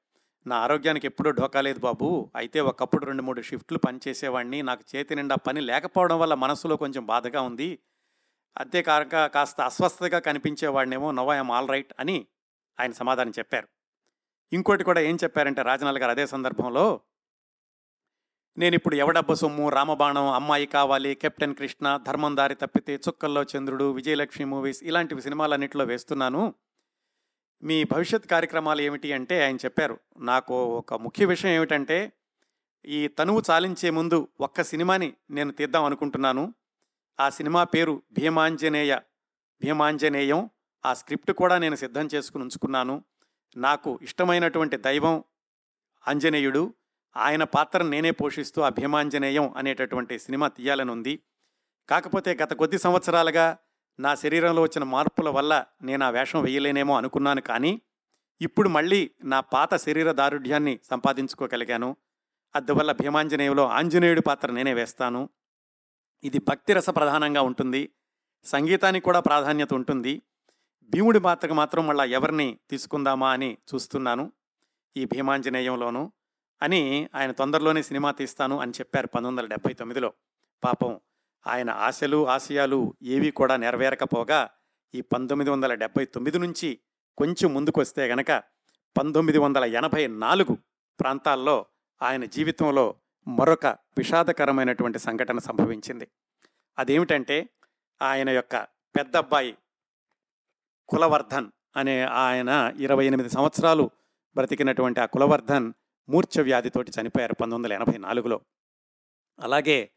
నా 0.47 0.55
ఆరోగ్యానికి 0.55 1.07
ఎప్పుడూ 1.07 1.31
ఢోకా 1.31 1.61
లేదు 1.61 1.79
బాబు. 1.79 2.31
అయితే 2.35 2.59
ఒకప్పుడు 2.59 3.05
రెండు 3.05 3.23
మూడు 3.23 3.41
షిఫ్ట్లు 3.41 3.77
పనిచేసేవాడిని 3.77 4.61
నాకు 4.61 4.83
చేతి 4.95 5.15
నిండా 5.15 5.35
పని 5.35 5.61
లేకపోవడం 5.61 6.19
వల్ల 6.19 6.33
మనసులో 6.33 6.75
కొంచెం 6.75 7.05
బాధగా 7.05 7.41
ఉంది. 7.41 7.79
అంతేకాక 8.57 9.25
కాస్త 9.25 9.61
అస్వస్థతగా 9.61 10.19
కనిపించేవాడినేమో 10.19 11.11
నో 11.11 11.33
ఐఎమ్ 11.33 11.51
ఆల్ 11.51 11.69
రైట్ 11.69 11.93
అని 11.99 12.27
ఆయన 12.79 12.91
సమాధానం 12.91 13.31
చెప్పారు. 13.39 13.67
ఇంకోటి 14.53 14.83
కూడా 14.83 15.01
ఏం 15.01 15.17
చెప్పారంటే 15.23 15.61
రాజనాల్ 15.61 15.97
గారు 15.97 16.11
అదే 16.11 16.27
సందర్భంలో 16.27 17.01
నేను 18.59 18.75
ఇప్పుడు 18.75 18.95
ఎవడబ్బ 18.95 19.33
సొమ్ము? 19.33 19.69
రామబాణం 19.69 20.27
అమ్మాయి 20.27 20.65
కావాలి 20.65 21.15
కెప్టెన్ 21.15 21.55
కృష్ణ 21.55 21.99
ధర్మం 22.07 22.37
దారి 22.37 22.55
తప్పితే 22.55 22.95
చుక్కల్లో 22.95 23.43
చంద్రుడు 23.43 23.91
విజయలక్ష్మి 23.91 24.45
మూవీస్ 24.45 24.83
ఇలాంటివి 24.83 25.21
సినిమాలన్నింటిలో 25.21 25.85
వేస్తున్నాను. 25.85 26.53
మీ 27.63 27.83
భవిష్యత్ 27.83 28.27
కార్యక్రమాలు 28.27 28.81
ఏమిటి 28.81 29.13
అంటే 29.13 29.45
ఆయన 29.45 29.55
చెప్పారు. 29.55 29.99
నాకు 30.17 30.63
ఒక 30.63 30.93
ముఖ్య 30.93 31.25
విషయం 31.25 31.51
ఏమిటంటే 31.51 32.11
ఈ 32.85 33.07
తనువు 33.07 33.41
చాలించే 33.49 33.89
ముందు 33.89 34.27
ఒక్క 34.41 34.61
సినిమాని 34.61 35.13
నేను 35.31 35.51
తీద్దాం 35.51 35.83
అనుకుంటున్నాను. 35.83 36.53
ఆ 37.19 37.29
సినిమా 37.29 37.63
పేరు 37.63 38.01
భీమాంజనేయ 38.11 38.95
భీమాంజనేయం. 39.63 40.49
ఆ 40.85 40.93
స్క్రిప్ట్ 40.93 41.31
కూడా 41.31 41.57
నేను 41.57 41.75
సిద్ధం 41.75 42.09
చేసుకుని 42.15 42.43
ఉంచుకున్నాను. 42.43 43.03
నాకు 43.57 43.99
ఇష్టమైనటువంటి 44.01 44.77
దైవం 44.77 45.23
ఆంజనేయుడు 46.07 46.73
ఆయన 47.17 47.43
పాత్రను 47.43 47.89
నేనే 47.89 48.11
పోషిస్తూ 48.11 48.61
ఆ 48.61 48.69
భీమాంజనేయం 48.69 49.53
అనేటటువంటి 49.57 50.19
సినిమా 50.19 50.47
తీయాలని 50.47 50.91
ఉంది 50.91 51.19
కాకపోతే 51.89 52.37
గత 52.43 52.53
కొద్ది 52.53 52.79
సంవత్సరాలుగా 52.79 53.57
నా 53.99 54.15
శరీరంలో 54.15 54.61
వచ్చిన 54.61 54.83
మార్పుల 54.83 55.29
వల్ల 55.29 55.65
నేను 55.81 56.05
ఆ 56.05 56.09
వేషం 56.09 56.43
వేయలేనేమో 56.43 56.97
అనుకున్నాను 56.97 57.41
కానీ 57.41 57.81
ఇప్పుడు 58.41 58.69
మళ్ళీ 58.69 59.11
నా 59.23 59.39
పాత 59.39 59.75
శరీర 59.75 60.11
దారుఢ్యాన్ని 60.11 60.79
సంపాదించుకోగలిగాను. 60.89 61.95
అందువల్ల 62.55 62.91
భీమాంజనేయులో 62.91 63.67
ఆంజనేయుడి 63.67 64.21
పాత్ర 64.21 64.51
నేనే 64.51 64.73
వేస్తాను. 64.73 65.29
ఇది 66.23 66.39
భక్తి 66.39 66.73
రస 66.73 66.89
ప్రధానంగా 66.89 67.41
ఉంటుంది. 67.41 67.89
సంగీతానికి 68.43 69.05
కూడా 69.05 69.19
ప్రాధాన్యత 69.19 69.73
ఉంటుంది. 69.73 70.21
భీముడి 70.83 71.19
పాత్రకు 71.19 71.53
మాత్రం 71.53 71.87
మళ్ళీ 71.87 72.13
ఎవరిని 72.13 72.59
తీసుకుందామా 72.69 73.31
అని 73.31 73.57
చూస్తున్నాను 73.75 74.31
ఈ 74.97 75.05
భీమాంజనేయంలోనూ. 75.05 76.11
అని 76.61 77.09
ఆయన 77.15 77.31
తొందరలోనే 77.31 77.83
సినిమా 77.83 78.11
తీస్తాను 78.11 78.59
అని 78.59 78.71
చెప్పారు 78.71 79.07
పంతొమ్మిది 79.07 79.41
వందల 79.41 79.55
డెబ్బై 79.55 79.73
తొమ్మిదిలో. 79.73 80.13
పాపం 80.63 80.99
ఆయన 81.47 81.69
ఆశలు 81.69 82.27
ఆశయాలు 82.27 82.93
ఏవి 83.03 83.31
కూడా 83.31 83.55
నెరవేరకపోగా 83.55 84.49
ఈ 84.95 85.01
పంతొమ్మిది 85.01 85.51
వందల 85.51 85.73
డెబ్బై 85.73 86.05
తొమ్మిది 86.05 86.39
నుంచి 86.39 86.79
కొంచెం 87.17 87.53
ముందుకు 87.53 87.81
వస్తే 87.81 88.07
గనక 88.07 88.43
పంతొమ్మిది 88.97 89.37
వందల 89.37 89.65
ఎనభై 89.65 90.07
నాలుగు 90.07 90.57
ప్రాంతాల్లో 90.99 91.65
ఆయన 92.01 92.25
జీవితంలో 92.25 92.95
మరొక 93.27 93.65
విషాదకరమైనటువంటి 93.65 94.99
సంఘటన 94.99 95.37
సంభవించింది. 95.37 96.07
అదేమిటంటే 96.79 97.49
ఆయన 98.01 98.29
యొక్క 98.29 98.55
పెద్ద 98.95 99.17
అబ్బాయి 99.17 99.57
కులవర్ధన్ 100.89 101.51
అనే 101.75 102.01
ఆయన 102.01 102.73
ఇరవై 102.79 103.05
ఎనిమిది 103.05 103.29
సంవత్సరాలు 103.29 103.91
బ్రతికినటువంటి 104.35 104.99
ఆ 104.99 105.05
కులవర్ధన్ 105.05 105.73
మూర్ఛ 106.09 106.41
వ్యాధితోటి 106.41 106.91
చనిపోయారు 107.01 107.33
పంతొమ్మిది 107.33 107.73
వందల 107.73 107.83
ఎనభై 107.83 108.07
నాలుగులో. 108.07 108.41
అలాగే 109.39 109.89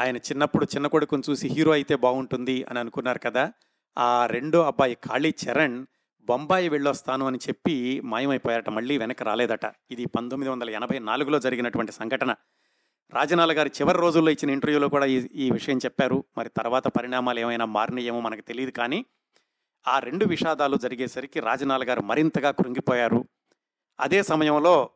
ఆయన 0.00 0.16
చిన్నప్పుడు 0.16 0.64
చిన్న 0.64 0.86
కొడుకును 0.86 1.22
చూసి 1.30 1.48
హీరో 1.48 1.72
అయితే 1.72 1.94
బాగుంటుంది 1.94 2.64
అని 2.64 2.78
అనుకున్నారు 2.78 3.18
కదా. 3.18 3.52
ఆ 3.98 4.26
రెండో 4.26 4.62
అబ్బాయి 4.62 4.94
కాళీ 4.94 5.34
చరణ్ 5.44 5.86
బొంబాయి 6.20 6.68
వెళ్ళొస్తాను 6.68 7.26
అని 7.26 7.38
చెప్పి 7.38 8.00
మాయమైపోయారట 8.00 8.70
మళ్ళీ 8.70 8.98
వెనక 8.98 9.22
రాలేదట. 9.22 9.72
ఇది 9.90 10.06
పంతొమ్మిది 10.06 10.50
వందల 10.50 10.70
ఎనభై 10.70 10.98
నాలుగులో 10.98 11.38
జరిగినటువంటి 11.38 11.92
సంఘటన. 11.92 12.34
రాజనాల 13.12 13.58
గారి 13.58 13.70
చివరి 13.80 13.98
రోజుల్లో 13.98 14.30
ఇచ్చిన 14.30 14.50
ఇంటర్వ్యూలో 14.50 14.88
కూడా 14.88 15.06
ఈ 15.06 15.28
ఈ 15.34 15.50
విషయం 15.50 15.78
చెప్పారు. 15.78 16.24
మరి 16.38 16.48
తర్వాత 16.48 16.88
పరిణామాలు 16.88 17.40
ఏమైనా 17.40 17.64
మారినాయేమో 17.64 18.20
మనకు 18.20 18.40
తెలియదు 18.40 18.70
కానీ 18.70 19.04
ఆ 19.88 19.98
రెండు 19.98 20.24
విషాదాలు 20.24 20.76
జరిగేసరికి 20.76 21.40
రాజనాల 21.40 21.84
గారు 21.88 22.02
మరింతగా 22.02 22.50
కృంగిపోయారు. 22.50 23.28
అదే 24.00 24.22
సమయంలో 24.22 24.90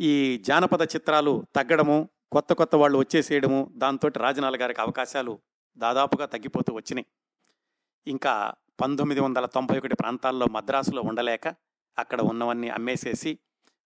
ఈ 0.00 0.38
జానపద 0.46 0.82
చిత్రాలు 0.82 1.46
తగ్గడము 1.56 2.08
కొత్త 2.32 2.52
కొత్త 2.52 2.74
వాళ్ళు 2.74 2.98
వచ్చేసేయడము 2.98 3.72
దాంతో 3.76 4.10
రాజనాల 4.16 4.56
గారికి 4.60 4.80
అవకాశాలు 4.80 5.40
దాదాపుగా 5.76 6.26
తగ్గిపోతూ 6.26 6.74
వచ్చినాయి. 6.74 7.06
ఇంకా 8.06 8.54
పంతొమ్మిది 8.80 9.20
వందల 9.20 9.46
తొంభై 9.46 9.78
ఒకటి 9.78 9.94
ప్రాంతాల్లో 9.94 10.46
మద్రాసులో 10.46 11.02
ఉండలేక 11.02 11.48
అక్కడ 11.98 12.20
ఉన్నవన్నీ 12.20 12.68
అమ్మేసేసి 12.68 13.38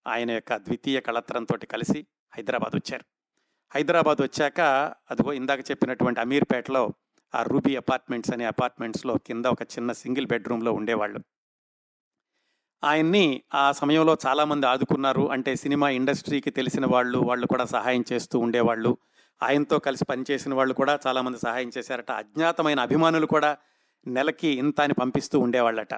ఆయన 0.06 0.30
యొక్క 0.30 0.56
ద్వితీయ 0.56 1.00
కళత్రంతో 1.00 1.58
కలిసి 1.70 2.06
హైదరాబాద్ 2.34 2.76
వచ్చారు. 2.76 3.04
హైదరాబాద్ 3.74 4.22
వచ్చాక 4.22 4.60
అదిగో 5.10 5.32
ఇందాక 5.32 5.70
చెప్పినటువంటి 5.70 6.20
అమీర్పేటలో 6.20 6.92
ఆ 7.34 7.42
రూబీ 7.42 7.76
అపార్ట్మెంట్స్ 7.76 8.32
అనే 8.32 8.44
అపార్ట్మెంట్స్లో 8.44 9.14
కింద 9.16 9.46
ఒక 9.46 9.62
చిన్న 9.62 9.92
సింగిల్ 9.92 10.26
బెడ్రూమ్లో 10.26 10.72
ఉండేవాళ్ళు. 10.72 11.20
ఆయన్ని 12.84 13.42
ఆ 13.54 13.72
సమయంలో 13.72 14.16
చాలామంది 14.26 14.66
ఆదుకున్నారు. 14.66 15.30
అంటే 15.30 15.56
సినిమా 15.56 15.88
ఇండస్ట్రీకి 15.88 16.50
తెలిసిన 16.50 16.86
వాళ్ళు 16.86 17.18
వాళ్ళు 17.18 17.46
కూడా 17.46 17.64
సహాయం 17.64 18.04
చేస్తూ 18.12 18.38
ఉండేవాళ్ళు. 18.38 18.96
ఆయనతో 19.42 19.78
కలిసి 19.78 20.04
పనిచేసిన 20.04 20.54
వాళ్ళు 20.54 20.74
కూడా 20.74 20.98
చాలామంది 21.06 21.38
సహాయం 21.38 21.70
చేశారట. 21.78 22.10
అజ్ఞాతమైన 22.10 22.80
అభిమానులు 22.80 23.26
కూడా 23.26 23.56
నెలకి 24.06 24.48
ఇంత 24.48 24.80
అని 24.80 24.94
పంపిస్తూ 24.94 25.38
ఉండేవాళ్ళట. 25.38 25.94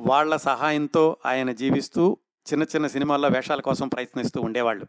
వాళ్ళ 0.00 0.36
సహాయంతో 0.36 1.16
ఆయన 1.26 1.52
జీవిస్తూ 1.52 2.16
చిన్న 2.52 2.64
చిన్న 2.64 2.86
సినిమాల్లో 2.86 3.28
వేషాల 3.28 3.60
కోసం 3.60 3.88
ప్రయత్నిస్తూ 3.88 4.40
ఉండేవాళ్ళు. 4.40 4.86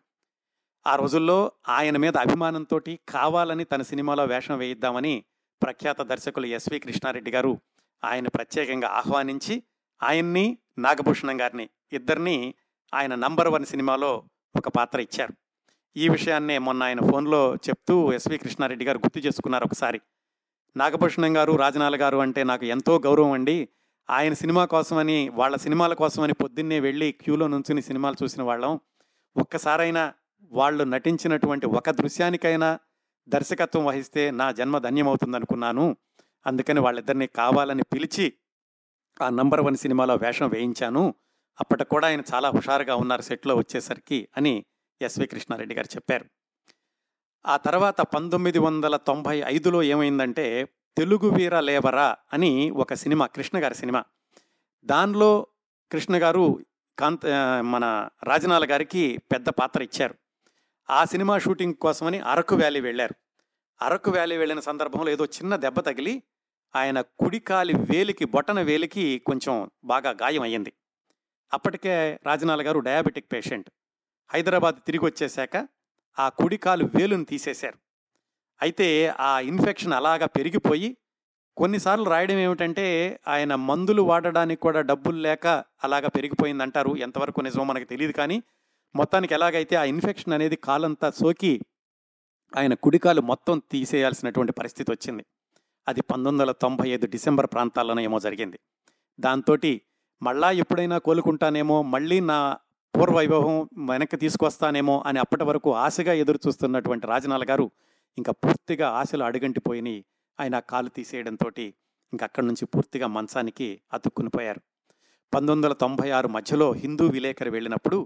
ఆ 0.87 0.95
రోజుల్లో 0.95 1.51
ఆయన 1.69 1.97
మీద 1.97 2.17
అభిమానంతో 2.17 2.81
కావాలని 3.09 3.63
తన 3.63 3.81
సినిమాలో 3.81 4.25
వేషం 4.25 4.57
వేయిద్దామని 4.57 5.23
ప్రఖ్యాత 5.63 6.01
దర్శకులు 6.01 6.45
ఎస్వి 6.45 6.79
కృష్ణారెడ్డి 6.79 7.31
గారు 7.31 7.59
ఆయన 8.03 8.27
ప్రత్యేకంగా 8.27 8.87
ఆహ్వానించి 8.87 9.63
ఆయన్ని 10.03 10.57
నాగభూషణం 10.81 11.41
గారిని. 11.41 11.69
ఇద్దరిని 11.93 12.53
ఆయన 12.93 13.15
నంబర్ 13.15 13.47
వన్ 13.47 13.65
సినిమాలో 13.65 14.23
ఒక 14.55 14.67
పాత్ర 14.67 14.99
ఇచ్చారు. 14.99 15.33
ఈ 15.97 16.09
విషయాన్నే 16.09 16.57
మొన్న 16.57 16.83
ఆయన 16.83 16.99
ఫోన్లో 17.11 17.55
చెప్తూ 17.55 18.13
ఎస్వి 18.13 18.37
కృష్ణారెడ్డి 18.37 18.85
గారు 18.85 18.97
గుర్తు 18.97 19.19
చేసుకున్నారు 19.19 19.65
ఒకసారి. 19.65 20.01
నాగభూషణం 20.77 21.37
గారు 21.37 21.51
రాజనాల 21.51 22.01
గారు 22.01 22.17
అంటే 22.17 22.43
నాకు 22.43 22.65
ఎంతో 22.65 22.99
గౌరవం 22.99 23.31
అండి. 23.31 23.69
ఆయన 24.09 24.33
సినిమా 24.33 24.65
కోసమని 24.65 25.29
వాళ్ళ 25.29 25.55
సినిమాల 25.55 25.93
కోసమని 25.93 26.33
పొద్దున్నే 26.33 26.79
వెళ్ళి 26.79 27.11
క్యూలో 27.11 27.47
నుంచుని 27.47 27.81
సినిమాలు 27.81 28.23
చూసిన 28.23 28.43
వాళ్ళం. 28.43 28.79
ఒక్కసారైనా 29.37 30.13
వాళ్ళు 30.41 30.83
నటించినటువంటి 30.83 31.65
ఒక 31.65 31.89
దృశ్యానికైనా 31.89 32.79
దర్శకత్వం 33.29 33.85
వహిస్తే 33.85 34.31
నా 34.31 34.51
జన్మ 34.51 34.77
ధన్యమవుతుందనుకున్నాను. 34.77 35.97
అందుకని 36.45 36.79
వాళ్ళిద్దరిని 36.79 37.27
కావాలని 37.27 37.83
పిలిచి 37.83 38.33
ఆ 39.21 39.29
నంబర్ 39.29 39.61
వన్ 39.61 39.75
సినిమాలో 39.75 40.15
వేషం 40.15 40.49
వేయించాను. 40.49 41.13
అప్పటికి 41.59 41.89
కూడా 41.89 42.07
ఆయన 42.07 42.21
చాలా 42.33 42.49
హుషారుగా 42.49 42.95
ఉన్నారు 42.95 43.21
సెట్లో 43.21 43.55
వచ్చేసరికి 43.55 44.27
అని 44.37 44.65
ఎస్వి 45.01 45.27
కృష్ణారెడ్డి 45.27 45.75
గారు 45.75 45.87
చెప్పారు. 45.95 46.25
ఆ 47.45 47.57
తర్వాత 47.57 48.01
పంతొమ్మిది 48.01 48.59
వందల 48.59 48.95
తొంభై 48.95 49.43
ఐదులో 49.45 49.83
ఏమైందంటే 49.83 50.67
తెలుగు 50.97 51.29
వీర 51.29 51.59
లేవరా 51.59 52.17
అని 52.33 52.69
ఒక 52.69 52.93
సినిమా 52.93 53.25
కృష్ణ 53.25 53.63
గారి 53.63 53.75
సినిమా. 53.75 54.03
దానిలో 54.83 55.47
కృష్ణ 55.91 56.23
గారు 56.23 56.65
కాంత 56.99 57.25
మన 57.61 58.09
రాజనాల 58.23 58.71
గారికి 58.71 59.17
పెద్ద 59.31 59.49
పాత్ర 59.49 59.83
ఇచ్చారు. 59.83 60.15
ఆ 60.89 61.05
సినిమా 61.05 61.39
షూటింగ్ 61.39 61.73
కోసమని 61.73 62.19
అరకు 62.19 62.55
వ్యాలీ 62.55 62.79
వెళ్ళారు. 62.79 63.15
అరకు 63.81 64.11
వ్యాలీ 64.11 64.37
వెళ్ళిన 64.37 64.59
సందర్భంలో 64.59 65.11
ఏదో 65.11 65.25
చిన్న 65.25 65.55
దెబ్బ 65.55 65.79
తగిలి 65.79 66.23
ఆయన 66.75 67.01
కుడికాలి 67.01 67.73
వేలికి 67.73 68.25
బొటన 68.25 68.61
వేలికి 68.61 69.19
కొంచెం 69.19 69.71
బాగా 69.83 70.09
గాయం 70.09 70.41
అయ్యింది 70.41 70.73
అప్పటికే 71.53 72.19
రాజనాల 72.25 72.67
గారు 72.67 72.79
డయాబెటిక్ 72.79 73.33
పేషెంట్. 73.33 73.69
హైదరాబాద్ 74.29 74.75
తిరిగి 74.85 75.05
వచ్చేశాక 75.05 75.67
ఆ 76.19 76.29
కుడికాలు 76.29 76.89
వేలును 76.95 77.25
తీసేశారు. 77.25 77.77
అయితే 78.61 79.07
ఆ 79.07 79.39
ఇన్ఫెక్షన్ 79.39 79.93
అలాగా 79.93 80.25
పెరిగిపోయి 80.25 80.97
కొన్నిసార్లు 81.57 82.09
రాయడం 82.09 82.37
ఏమిటంటే 82.37 83.19
ఆయన 83.27 83.55
మందులు 83.55 84.01
వాడడానికి 84.01 84.61
కూడా 84.61 84.81
డబ్బులు 84.81 85.17
లేక 85.17 85.47
అలాగా 85.83 86.07
పెరిగిపోయిందంటారు. 86.07 86.95
ఎంతవరకు 86.97 87.41
నిజమో 87.41 87.63
మనకు 87.63 87.85
తెలియదు 87.85 88.13
కానీ 88.13 88.43
మొత్తానికి 88.95 89.33
ఎలాగైతే 89.33 89.75
ఆ 89.75 89.83
ఇన్ఫెక్షన్ 89.83 90.33
అనేది 90.33 90.55
కాలంతా 90.55 91.09
సోకి 91.09 91.59
ఆయన 92.57 92.73
కుడికాలు 92.73 93.21
మొత్తం 93.21 93.61
తీసేయాల్సినటువంటి 93.71 94.51
పరిస్థితి 94.51 94.91
వచ్చింది. 94.91 95.25
అది 95.89 96.01
పంతొమ్మిది 96.01 96.31
వందల 96.31 96.51
తొంభై 96.63 96.87
ఐదు 96.89 97.05
డిసెంబర్ 97.05 97.47
ప్రాంతాల్లోనే 97.53 98.01
ఏమో 98.03 98.19
జరిగింది. 98.19 98.57
దాంతో 99.19 99.55
మళ్ళా 100.21 100.51
ఎప్పుడైనా 100.51 100.97
కోలుకుంటానేమో 100.97 101.77
మళ్ళీ 101.93 102.17
నా 102.19 102.39
పూర్వవైభవం 102.93 103.55
వెనక్కి 103.89 104.17
తీసుకొస్తానేమో 104.17 104.95
అని 105.05 105.19
అప్పటి 105.19 105.43
వరకు 105.43 105.69
ఆశగా 105.75 106.13
ఎదురు 106.13 106.39
చూస్తున్నటువంటి 106.47 107.07
రాజనాల 107.07 107.43
గారు 107.49 107.65
ఇంకా 108.17 108.31
పూర్తిగా 108.43 108.87
ఆశలు 109.01 109.23
అడుగంటిపోయినాయి 109.23 109.99
ఆయన 110.39 110.59
కాలు 110.71 110.89
తీసేయడంతో 110.89 111.49
ఇంకా 112.13 112.23
అక్కడి 112.25 112.45
నుంచి 112.47 112.65
పూర్తిగా 112.65 113.07
మంచానికి 113.07 113.67
అతుక్కుని 113.93 114.29
పోయారు. 114.29 114.61
పంతొమ్మిది 115.33 115.51
వందల 115.51 115.73
తొంభై 115.73 116.09
ఆరు 116.09 116.27
మధ్యలో 116.27 116.67
హిందూ 116.71 117.05
విలేకరి 117.07 117.49
వెళ్ళినప్పుడు 117.49 117.97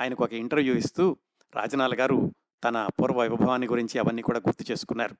ఆయనకు 0.00 0.22
ఒక 0.24 0.32
ఇంటర్వ్యూ 0.32 0.74
ఇస్తూ 0.74 1.04
రాజనాల 1.52 1.94
గారు 2.00 2.18
తన 2.64 2.76
పూర్వ 2.98 3.16
వైభవాన్ని 3.20 3.66
గురించి 3.66 3.96
అవన్నీ 3.98 4.22
కూడా 4.22 4.38
గుర్తు 4.38 4.64
చేసుకున్నారు. 4.70 5.14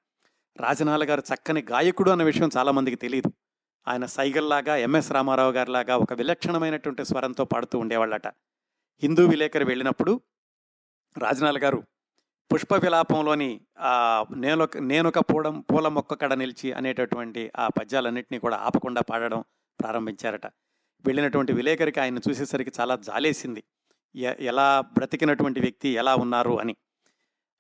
రాజనాల 0.61 1.05
గారు 1.05 1.23
చక్కని 1.35 1.63
గాయకుడు 1.71 2.11
అన్న 2.11 2.23
విషయం 2.23 2.51
చాలామందికి 2.57 2.97
తెలియదు 2.97 3.33
ఆయన 3.89 4.05
సైగల్లాగా 4.07 4.77
ఎంఎస్ 4.77 5.13
రామారావు 5.13 5.53
గారిలాగా 5.53 5.97
ఒక 5.97 6.13
విలక్షణమైనటువంటి 6.13 7.05
స్వరంతో 7.05 7.45
పాడుతూ 7.45 7.79
ఉండేవాళ్ళట. 7.79 8.27
హిందూ 9.03 9.27
విలేకరి 9.27 9.65
వెళ్ళినప్పుడు 9.65 10.21
రాజనాల 11.19 11.59
గారు 11.63 11.83
పుష్ప 12.55 12.75
విలాపంలోని 12.75 13.61
నేనొక 14.37 14.79
నేనొక 14.79 15.19
పూడం 15.19 15.61
పూల 15.61 15.89
మొక్క 15.89 16.15
కడ 16.15 16.35
నిలిచి 16.35 16.73
అనేటటువంటి 16.73 17.51
ఆ 17.57 17.69
పద్యాలన్నింటినీ 17.69 18.39
కూడా 18.39 18.57
ఆపకుండా 18.57 19.01
పాడడం 19.01 19.45
ప్రారంభించారట. 19.81 20.47
వెళ్ళినటువంటి 21.07 21.53
విలేకరికి 21.53 22.01
ఆయన 22.01 22.19
చూసేసరికి 22.19 22.73
చాలా 22.81 22.97
జాలేసింది. 22.97 23.65
ఎలా 24.41 24.81
బ్రతికినటువంటి 24.81 25.61
వ్యక్తి 25.61 25.89
ఎలా 25.89 26.15
ఉన్నారు 26.15 26.61
అని. 26.61 26.77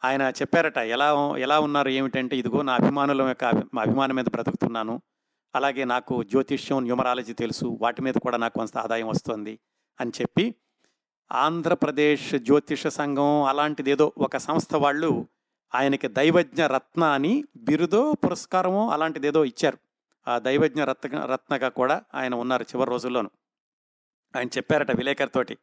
ఆయన 0.04 0.22
చెప్పారట 0.22 0.78
ఎలా 0.78 1.36
ఎలా 1.38 1.60
ఉన్నారు 1.60 1.88
ఏమిటంటే 1.88 2.36
ఇదిగో 2.36 2.62
నా 2.62 2.74
అభిమానుల 2.74 3.22
యొక్క 3.22 3.44
మా 3.74 3.82
అభిమానం 3.82 4.16
మీద 4.16 4.24
బ్రతుకుతున్నాను. 4.24 5.02
అలాగే 5.54 5.84
నాకు 5.84 6.22
జ్యోతిష్యం 6.22 6.82
న్యూమరాలజీ 6.82 7.32
తెలుసు 7.32 7.78
వాటి 7.80 8.02
మీద 8.02 8.14
కూడా 8.14 8.36
నాకు 8.36 8.54
కొంత 8.54 8.78
ఆదాయం 8.78 9.08
వస్తుంది 9.08 9.58
అని 10.00 10.12
చెప్పి 10.20 10.54
ఆంధ్రప్రదేశ్ 11.32 12.34
జ్యోతిష 12.38 12.86
సంఘం 12.86 13.42
అలాంటిది 13.42 13.90
ఏదో 13.90 14.12
ఒక 14.18 14.36
సంస్థ 14.36 14.74
వాళ్ళు 14.74 15.28
ఆయనకి 15.74 16.08
దైవజ్ఞ 16.08 16.66
రత్న 16.66 17.04
అని 17.04 17.44
బిరుదో 17.56 18.12
పురస్కారమో 18.12 18.90
అలాంటిది 18.90 19.26
ఏదో 19.26 19.44
ఇచ్చారు. 19.44 19.78
ఆ 20.28 20.38
దైవజ్ఞ 20.38 20.84
రత్న 20.84 21.24
రత్నగా 21.24 21.68
కూడా 21.68 22.02
ఆయన 22.14 22.34
ఉన్నారు 22.34 22.62
చివరి 22.62 22.90
రోజుల్లోనూ. 22.90 23.30
ఆయన 24.36 24.46
చెప్పారట 24.46 24.96
విలేకరితోటి 24.96 25.58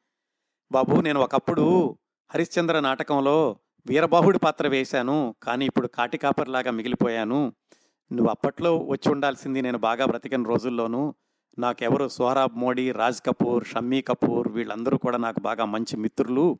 బాబు 0.71 1.01
నేను 1.01 1.19
ఒకప్పుడు 1.19 1.97
హరిశ్చంద్ర 2.33 2.79
నాటకంలో 2.79 3.59
వీరబాహుడి 3.85 4.37
పాత్ర 4.37 4.67
వేశాను 4.67 5.35
కానీ 5.43 5.65
ఇప్పుడు 5.65 5.87
కాటికాపర్లాగా 5.87 6.71
మిగిలిపోయాను. 6.71 7.53
నువ్వు 8.11 8.29
అప్పట్లో 8.29 8.77
వచ్చి 8.77 9.11
ఉండాల్సింది 9.11 9.61
నేను 9.61 9.77
బాగా 9.77 10.05
బ్రతికిన 10.05 10.43
రోజుల్లోనూ 10.43 11.13
నాకెవరు 11.59 12.07
సోహరాబ్ 12.07 12.55
మోడీ 12.57 12.91
రాజ్ 12.91 13.21
కపూర్ 13.21 13.65
షమ్మీ 13.65 14.01
కపూర్ 14.01 14.47
వీళ్ళందరూ 14.47 14.97
కూడా 14.97 15.17
నాకు 15.17 15.39
బాగా 15.39 15.65
మంచి 15.65 15.97
మిత్రులు. 15.97 16.59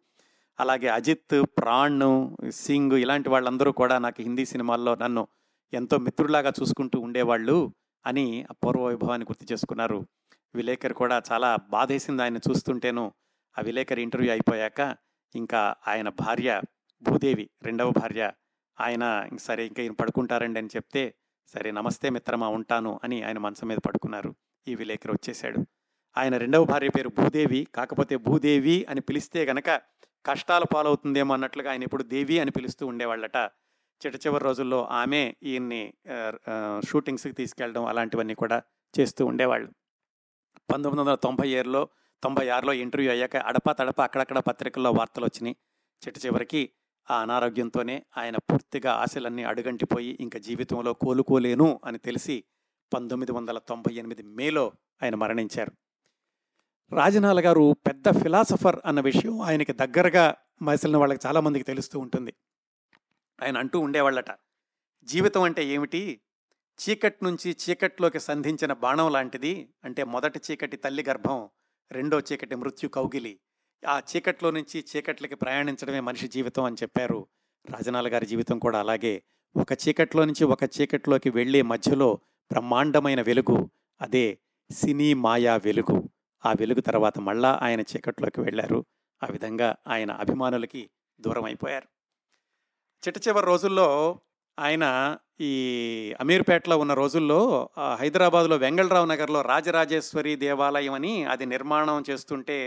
అలాగే 0.60 0.88
అజిత్ 0.88 1.46
ప్రాణ్ 1.58 2.28
సింగ్ 2.52 2.94
ఇలాంటి 2.94 3.30
వాళ్ళందరూ 3.30 3.72
కూడా 3.72 4.00
నాకు 4.00 4.22
హిందీ 4.22 4.46
సినిమాల్లో 4.46 4.96
నన్ను 4.96 5.28
ఎంతో 5.74 5.98
మిత్రులాగా 5.98 6.50
చూసుకుంటూ 6.50 7.00
ఉండేవాళ్ళు 7.00 7.74
అని 8.06 8.46
ఆ 8.52 8.54
పూర్వ 8.66 8.84
వైభవాన్ని 8.86 9.26
గుర్తు 9.26 9.54
చేసుకున్నారు. 9.54 10.08
విలేకరి 10.56 10.94
కూడా 10.94 11.22
చాలా 11.32 11.56
బాధేసింది 11.56 12.22
ఆయన 12.22 12.38
చూస్తుంటేను. 12.38 13.14
ఆ 13.58 13.62
విలేకరి 13.62 14.02
ఇంటర్వ్యూ 14.04 14.32
అయిపోయాక 14.32 14.96
ఇంకా 15.36 15.76
ఆయన 15.88 16.10
భార్య 16.10 16.62
భూదేవి 17.10 17.46
రెండవ 17.64 17.90
భార్య. 17.90 18.32
ఆయన 18.78 19.06
సరే 19.40 19.64
ఇంకా 19.68 19.82
ఈయన 19.84 19.92
పడుకుంటారండి 19.92 20.60
అని 20.60 20.70
చెప్తే 20.76 21.04
సరే 21.54 21.72
నమస్తే 21.72 22.10
మిత్రమా 22.10 22.48
ఉంటాను 22.48 23.00
అని 23.04 23.18
ఆయన 23.24 23.38
మనసు 23.38 23.66
మీద 23.66 23.80
పడుకున్నారు. 23.88 24.32
ఈ 24.68 24.76
విలేకరు 24.76 25.12
వచ్చేశాడు. 25.12 25.60
ఆయన 26.18 26.38
రెండవ 26.38 26.64
భార్య 26.64 26.90
పేరు 26.90 27.10
భూదేవి 27.10 27.68
కాకపోతే 27.76 28.16
భూదేవి 28.18 28.78
అని 28.90 29.02
పిలిస్తే 29.02 29.46
గనక 29.46 29.70
కష్టాల 30.26 30.64
పాలవుతుందేమో 30.76 31.34
అన్నట్లుగా 31.34 31.72
ఆయన 31.72 31.84
ఇప్పుడు 31.84 32.04
దేవి 32.04 32.36
అని 32.40 32.52
పిలుస్తూ 32.52 32.88
ఉండేవాళ్ళట. 32.88 33.38
చిట 34.02 34.16
చివరి 34.16 34.44
రోజుల్లో 34.44 34.80
ఆమె 34.86 35.22
ఈయన్ని 35.44 35.82
షూటింగ్స్కి 36.88 37.34
తీసుకెళ్ళడం 37.34 37.86
అలాంటివన్నీ 37.86 38.34
కూడా 38.34 38.58
చేస్తూ 39.00 39.26
ఉండేవాళ్ళు. 39.26 39.70
పంతొమ్మిది 40.72 41.02
వందల 41.02 41.16
తొంభై 41.16 41.50
ఏడులో 41.50 41.82
తొంభై 42.24 42.50
ఆరులో 42.50 42.74
ఇంటర్వ్యూ 42.74 43.12
అయ్యాక 43.12 43.36
అడప 43.38 43.72
తడప 43.72 44.02
అక్కడక్కడ 44.02 44.40
పత్రికల్లో 44.40 44.92
వార్తలు 44.92 45.26
వచ్చినాయి 45.26 45.56
చిట్ట 46.04 46.26
చివరికి 46.26 46.62
ఆ 47.12 47.22
అనారోగ్యంతోనే 47.22 48.06
ఆయన 48.18 48.38
పూర్తిగా 48.38 48.94
ఆశలన్నీ 48.94 49.44
అడుగంటిపోయి 49.44 50.18
ఇంకా 50.20 50.40
జీవితంలో 50.40 50.94
కోలుకోలేను 50.94 51.82
అని 51.86 51.98
తెలిసి 51.98 52.44
పంతొమ్మిది 52.94 53.32
వందల 53.32 53.58
తొంభై 53.58 53.94
ఎనిమిది 53.94 54.24
మేలో 54.24 54.72
ఆయన 55.04 55.16
మరణించారు. 55.16 55.72
రాజనాల 56.96 57.46
గారు 57.46 57.76
పెద్ద 57.88 58.22
ఫిలాసఫర్ 58.24 58.80
అన్న 58.86 59.00
విషయం 59.00 59.42
ఆయనకి 59.42 59.74
దగ్గరగా 59.74 60.36
మసిలిన 60.62 60.98
వాళ్ళకి 60.98 61.28
చాలామందికి 61.28 61.66
తెలుస్తూ 61.66 62.00
ఉంటుంది. 62.00 62.34
ఆయన 63.44 63.58
అంటూ 63.58 63.80
ఉండేవాళ్ళట 63.80 64.32
జీవితం 65.04 65.42
అంటే 65.42 65.66
ఏమిటి? 65.66 66.22
చీకటి 66.80 67.18
నుంచి 67.24 67.58
చీకట్లోకి 67.70 68.20
సంధించిన 68.20 68.74
బాణం 68.74 69.12
లాంటిది 69.12 69.74
అంటే 69.84 70.04
మొదటి 70.04 70.42
చీకటి 70.52 70.78
తల్లి 70.78 71.06
గర్భం 71.10 71.50
రెండో 71.92 72.20
చీకటి 72.20 72.56
మృత్యు 72.56 72.90
కౌగిలి 72.90 73.40
ఆ 73.84 74.02
చీకట్లో 74.10 74.52
నుంచి 74.52 74.86
చీకట్లకి 74.90 75.36
ప్రయాణించడమే 75.36 76.00
మనిషి 76.00 76.28
జీవితం 76.28 76.64
అని 76.64 76.76
చెప్పారు 76.84 77.20
రాజనాల 77.66 78.08
గారి 78.08 78.26
జీవితం 78.26 78.60
కూడా 78.60 78.80
అలాగే. 78.80 79.14
ఒక 79.56 79.74
చీకట్లో 79.84 80.26
నుంచి 80.26 80.44
ఒక 80.46 80.64
చీకట్లోకి 80.76 81.30
వెళ్ళే 81.30 81.62
మధ్యలో 81.64 82.10
బ్రహ్మాండమైన 82.52 83.22
వెలుగు 83.22 83.58
అదే 84.02 84.26
సినీ 84.70 85.14
మాయా 85.18 85.56
వెలుగు. 85.58 85.98
ఆ 86.44 86.54
వెలుగు 86.54 86.82
తర్వాత 86.82 87.20
మళ్ళా 87.20 87.60
ఆయన 87.62 87.82
చీకట్లోకి 87.82 88.42
వెళ్ళారు. 88.42 88.80
ఆ 89.22 89.28
విధంగా 89.28 89.76
ఆయన 89.88 90.12
అభిమానులకి 90.14 90.82
దూరం 91.20 91.44
అయిపోయారు. 91.44 91.88
చిట్ట 93.04 93.28
చివరి 93.28 93.46
రోజుల్లో 93.46 93.88
ఆయన 94.58 94.86
ఈ 95.40 95.52
అమీర్పేటలో 96.20 96.78
ఉన్న 96.78 96.94
రోజుల్లో 96.94 97.40
ఆ, 97.78 97.96
హైదరాబాద్లో 97.96 98.56
వెంగళరావు 98.56 99.06
నగర్లో 99.06 99.42
రాజరాజేశ్వరి 99.44 100.36
దేవాలయం 100.36 100.94
అని 100.94 101.26
అది 101.26 101.46
నిర్మాణం 101.46 102.04
చేస్తుంటే 102.10 102.58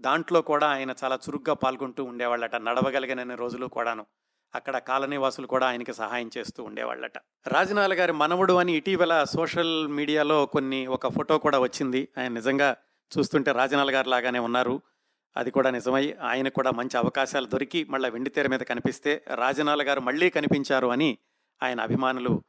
దాంట్లో 0.00 0.42
కూడా 0.42 0.68
ఆయన 0.68 0.94
చాలా 1.04 1.16
చురుగ్గా 1.16 1.54
పాల్గొంటూ 1.54 2.04
ఉండేవాళ్ళట. 2.04 2.56
నడవగలిగిన 2.56 3.34
రోజులు 3.34 3.66
కూడాను. 3.66 4.06
అక్కడ 4.54 4.78
కాలనీవాసులు 4.78 5.46
కూడా 5.46 5.68
ఆయనకి 5.68 5.92
సహాయం 5.92 6.30
చేస్తూ 6.38 6.64
ఉండేవాళ్ళట. 6.64 7.18
రాజనాల 7.46 7.94
గారి 7.94 8.12
మనవడు 8.12 8.52
అని 8.52 8.72
ఇటీవల 8.72 9.24
సోషల్ 9.24 9.88
మీడియాలో 9.88 10.46
కొన్ని 10.46 10.86
ఒక 10.86 11.06
ఫోటో 11.06 11.38
కూడా 11.38 11.58
వచ్చింది. 11.58 12.08
ఆయన 12.18 12.32
నిజంగా 12.32 12.76
చూస్తుంటే 13.18 13.52
రాజనాల 13.52 13.94
గారు 13.94 14.08
లాగానే 14.08 14.38
ఉన్నారు. 14.38 14.82
అది 15.36 15.50
కూడా 15.50 15.70
నిజమై 15.70 16.16
ఆయన 16.22 16.48
కూడా 16.48 16.70
మంచి 16.70 16.98
అవకాశాలు 16.98 17.46
దొరికి 17.46 17.84
మళ్ళీ 17.84 18.10
వెండితెర 18.10 18.46
మీద 18.46 18.60
కనిపిస్తే 18.60 19.24
రాజనాల 19.34 19.88
గారు 19.88 20.00
మళ్ళీ 20.00 20.30
కనిపించారు 20.30 20.86
అని 20.86 21.18
ఆయన 21.62 21.80
అభిమానులు 21.80 22.42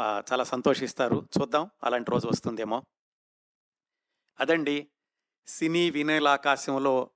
చాలా 0.00 0.44
సంతోషిస్తారు. 0.44 1.28
చూద్దాం. 1.40 1.70
అలాంటి 1.84 2.10
రోజు 2.10 2.26
వస్తుందేమో. 2.26 2.82
అదండి. 4.40 4.88
సినీ 5.46 5.90
వినయలాకాశంలో 5.90 7.10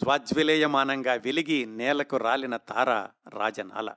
జ్వాజ్వలేయమానంగా 0.00 1.14
వెలిగి 1.14 1.66
నేలకు 1.66 2.16
రాలిన 2.16 2.56
తార 2.56 2.90
రాజనాల. 3.28 3.88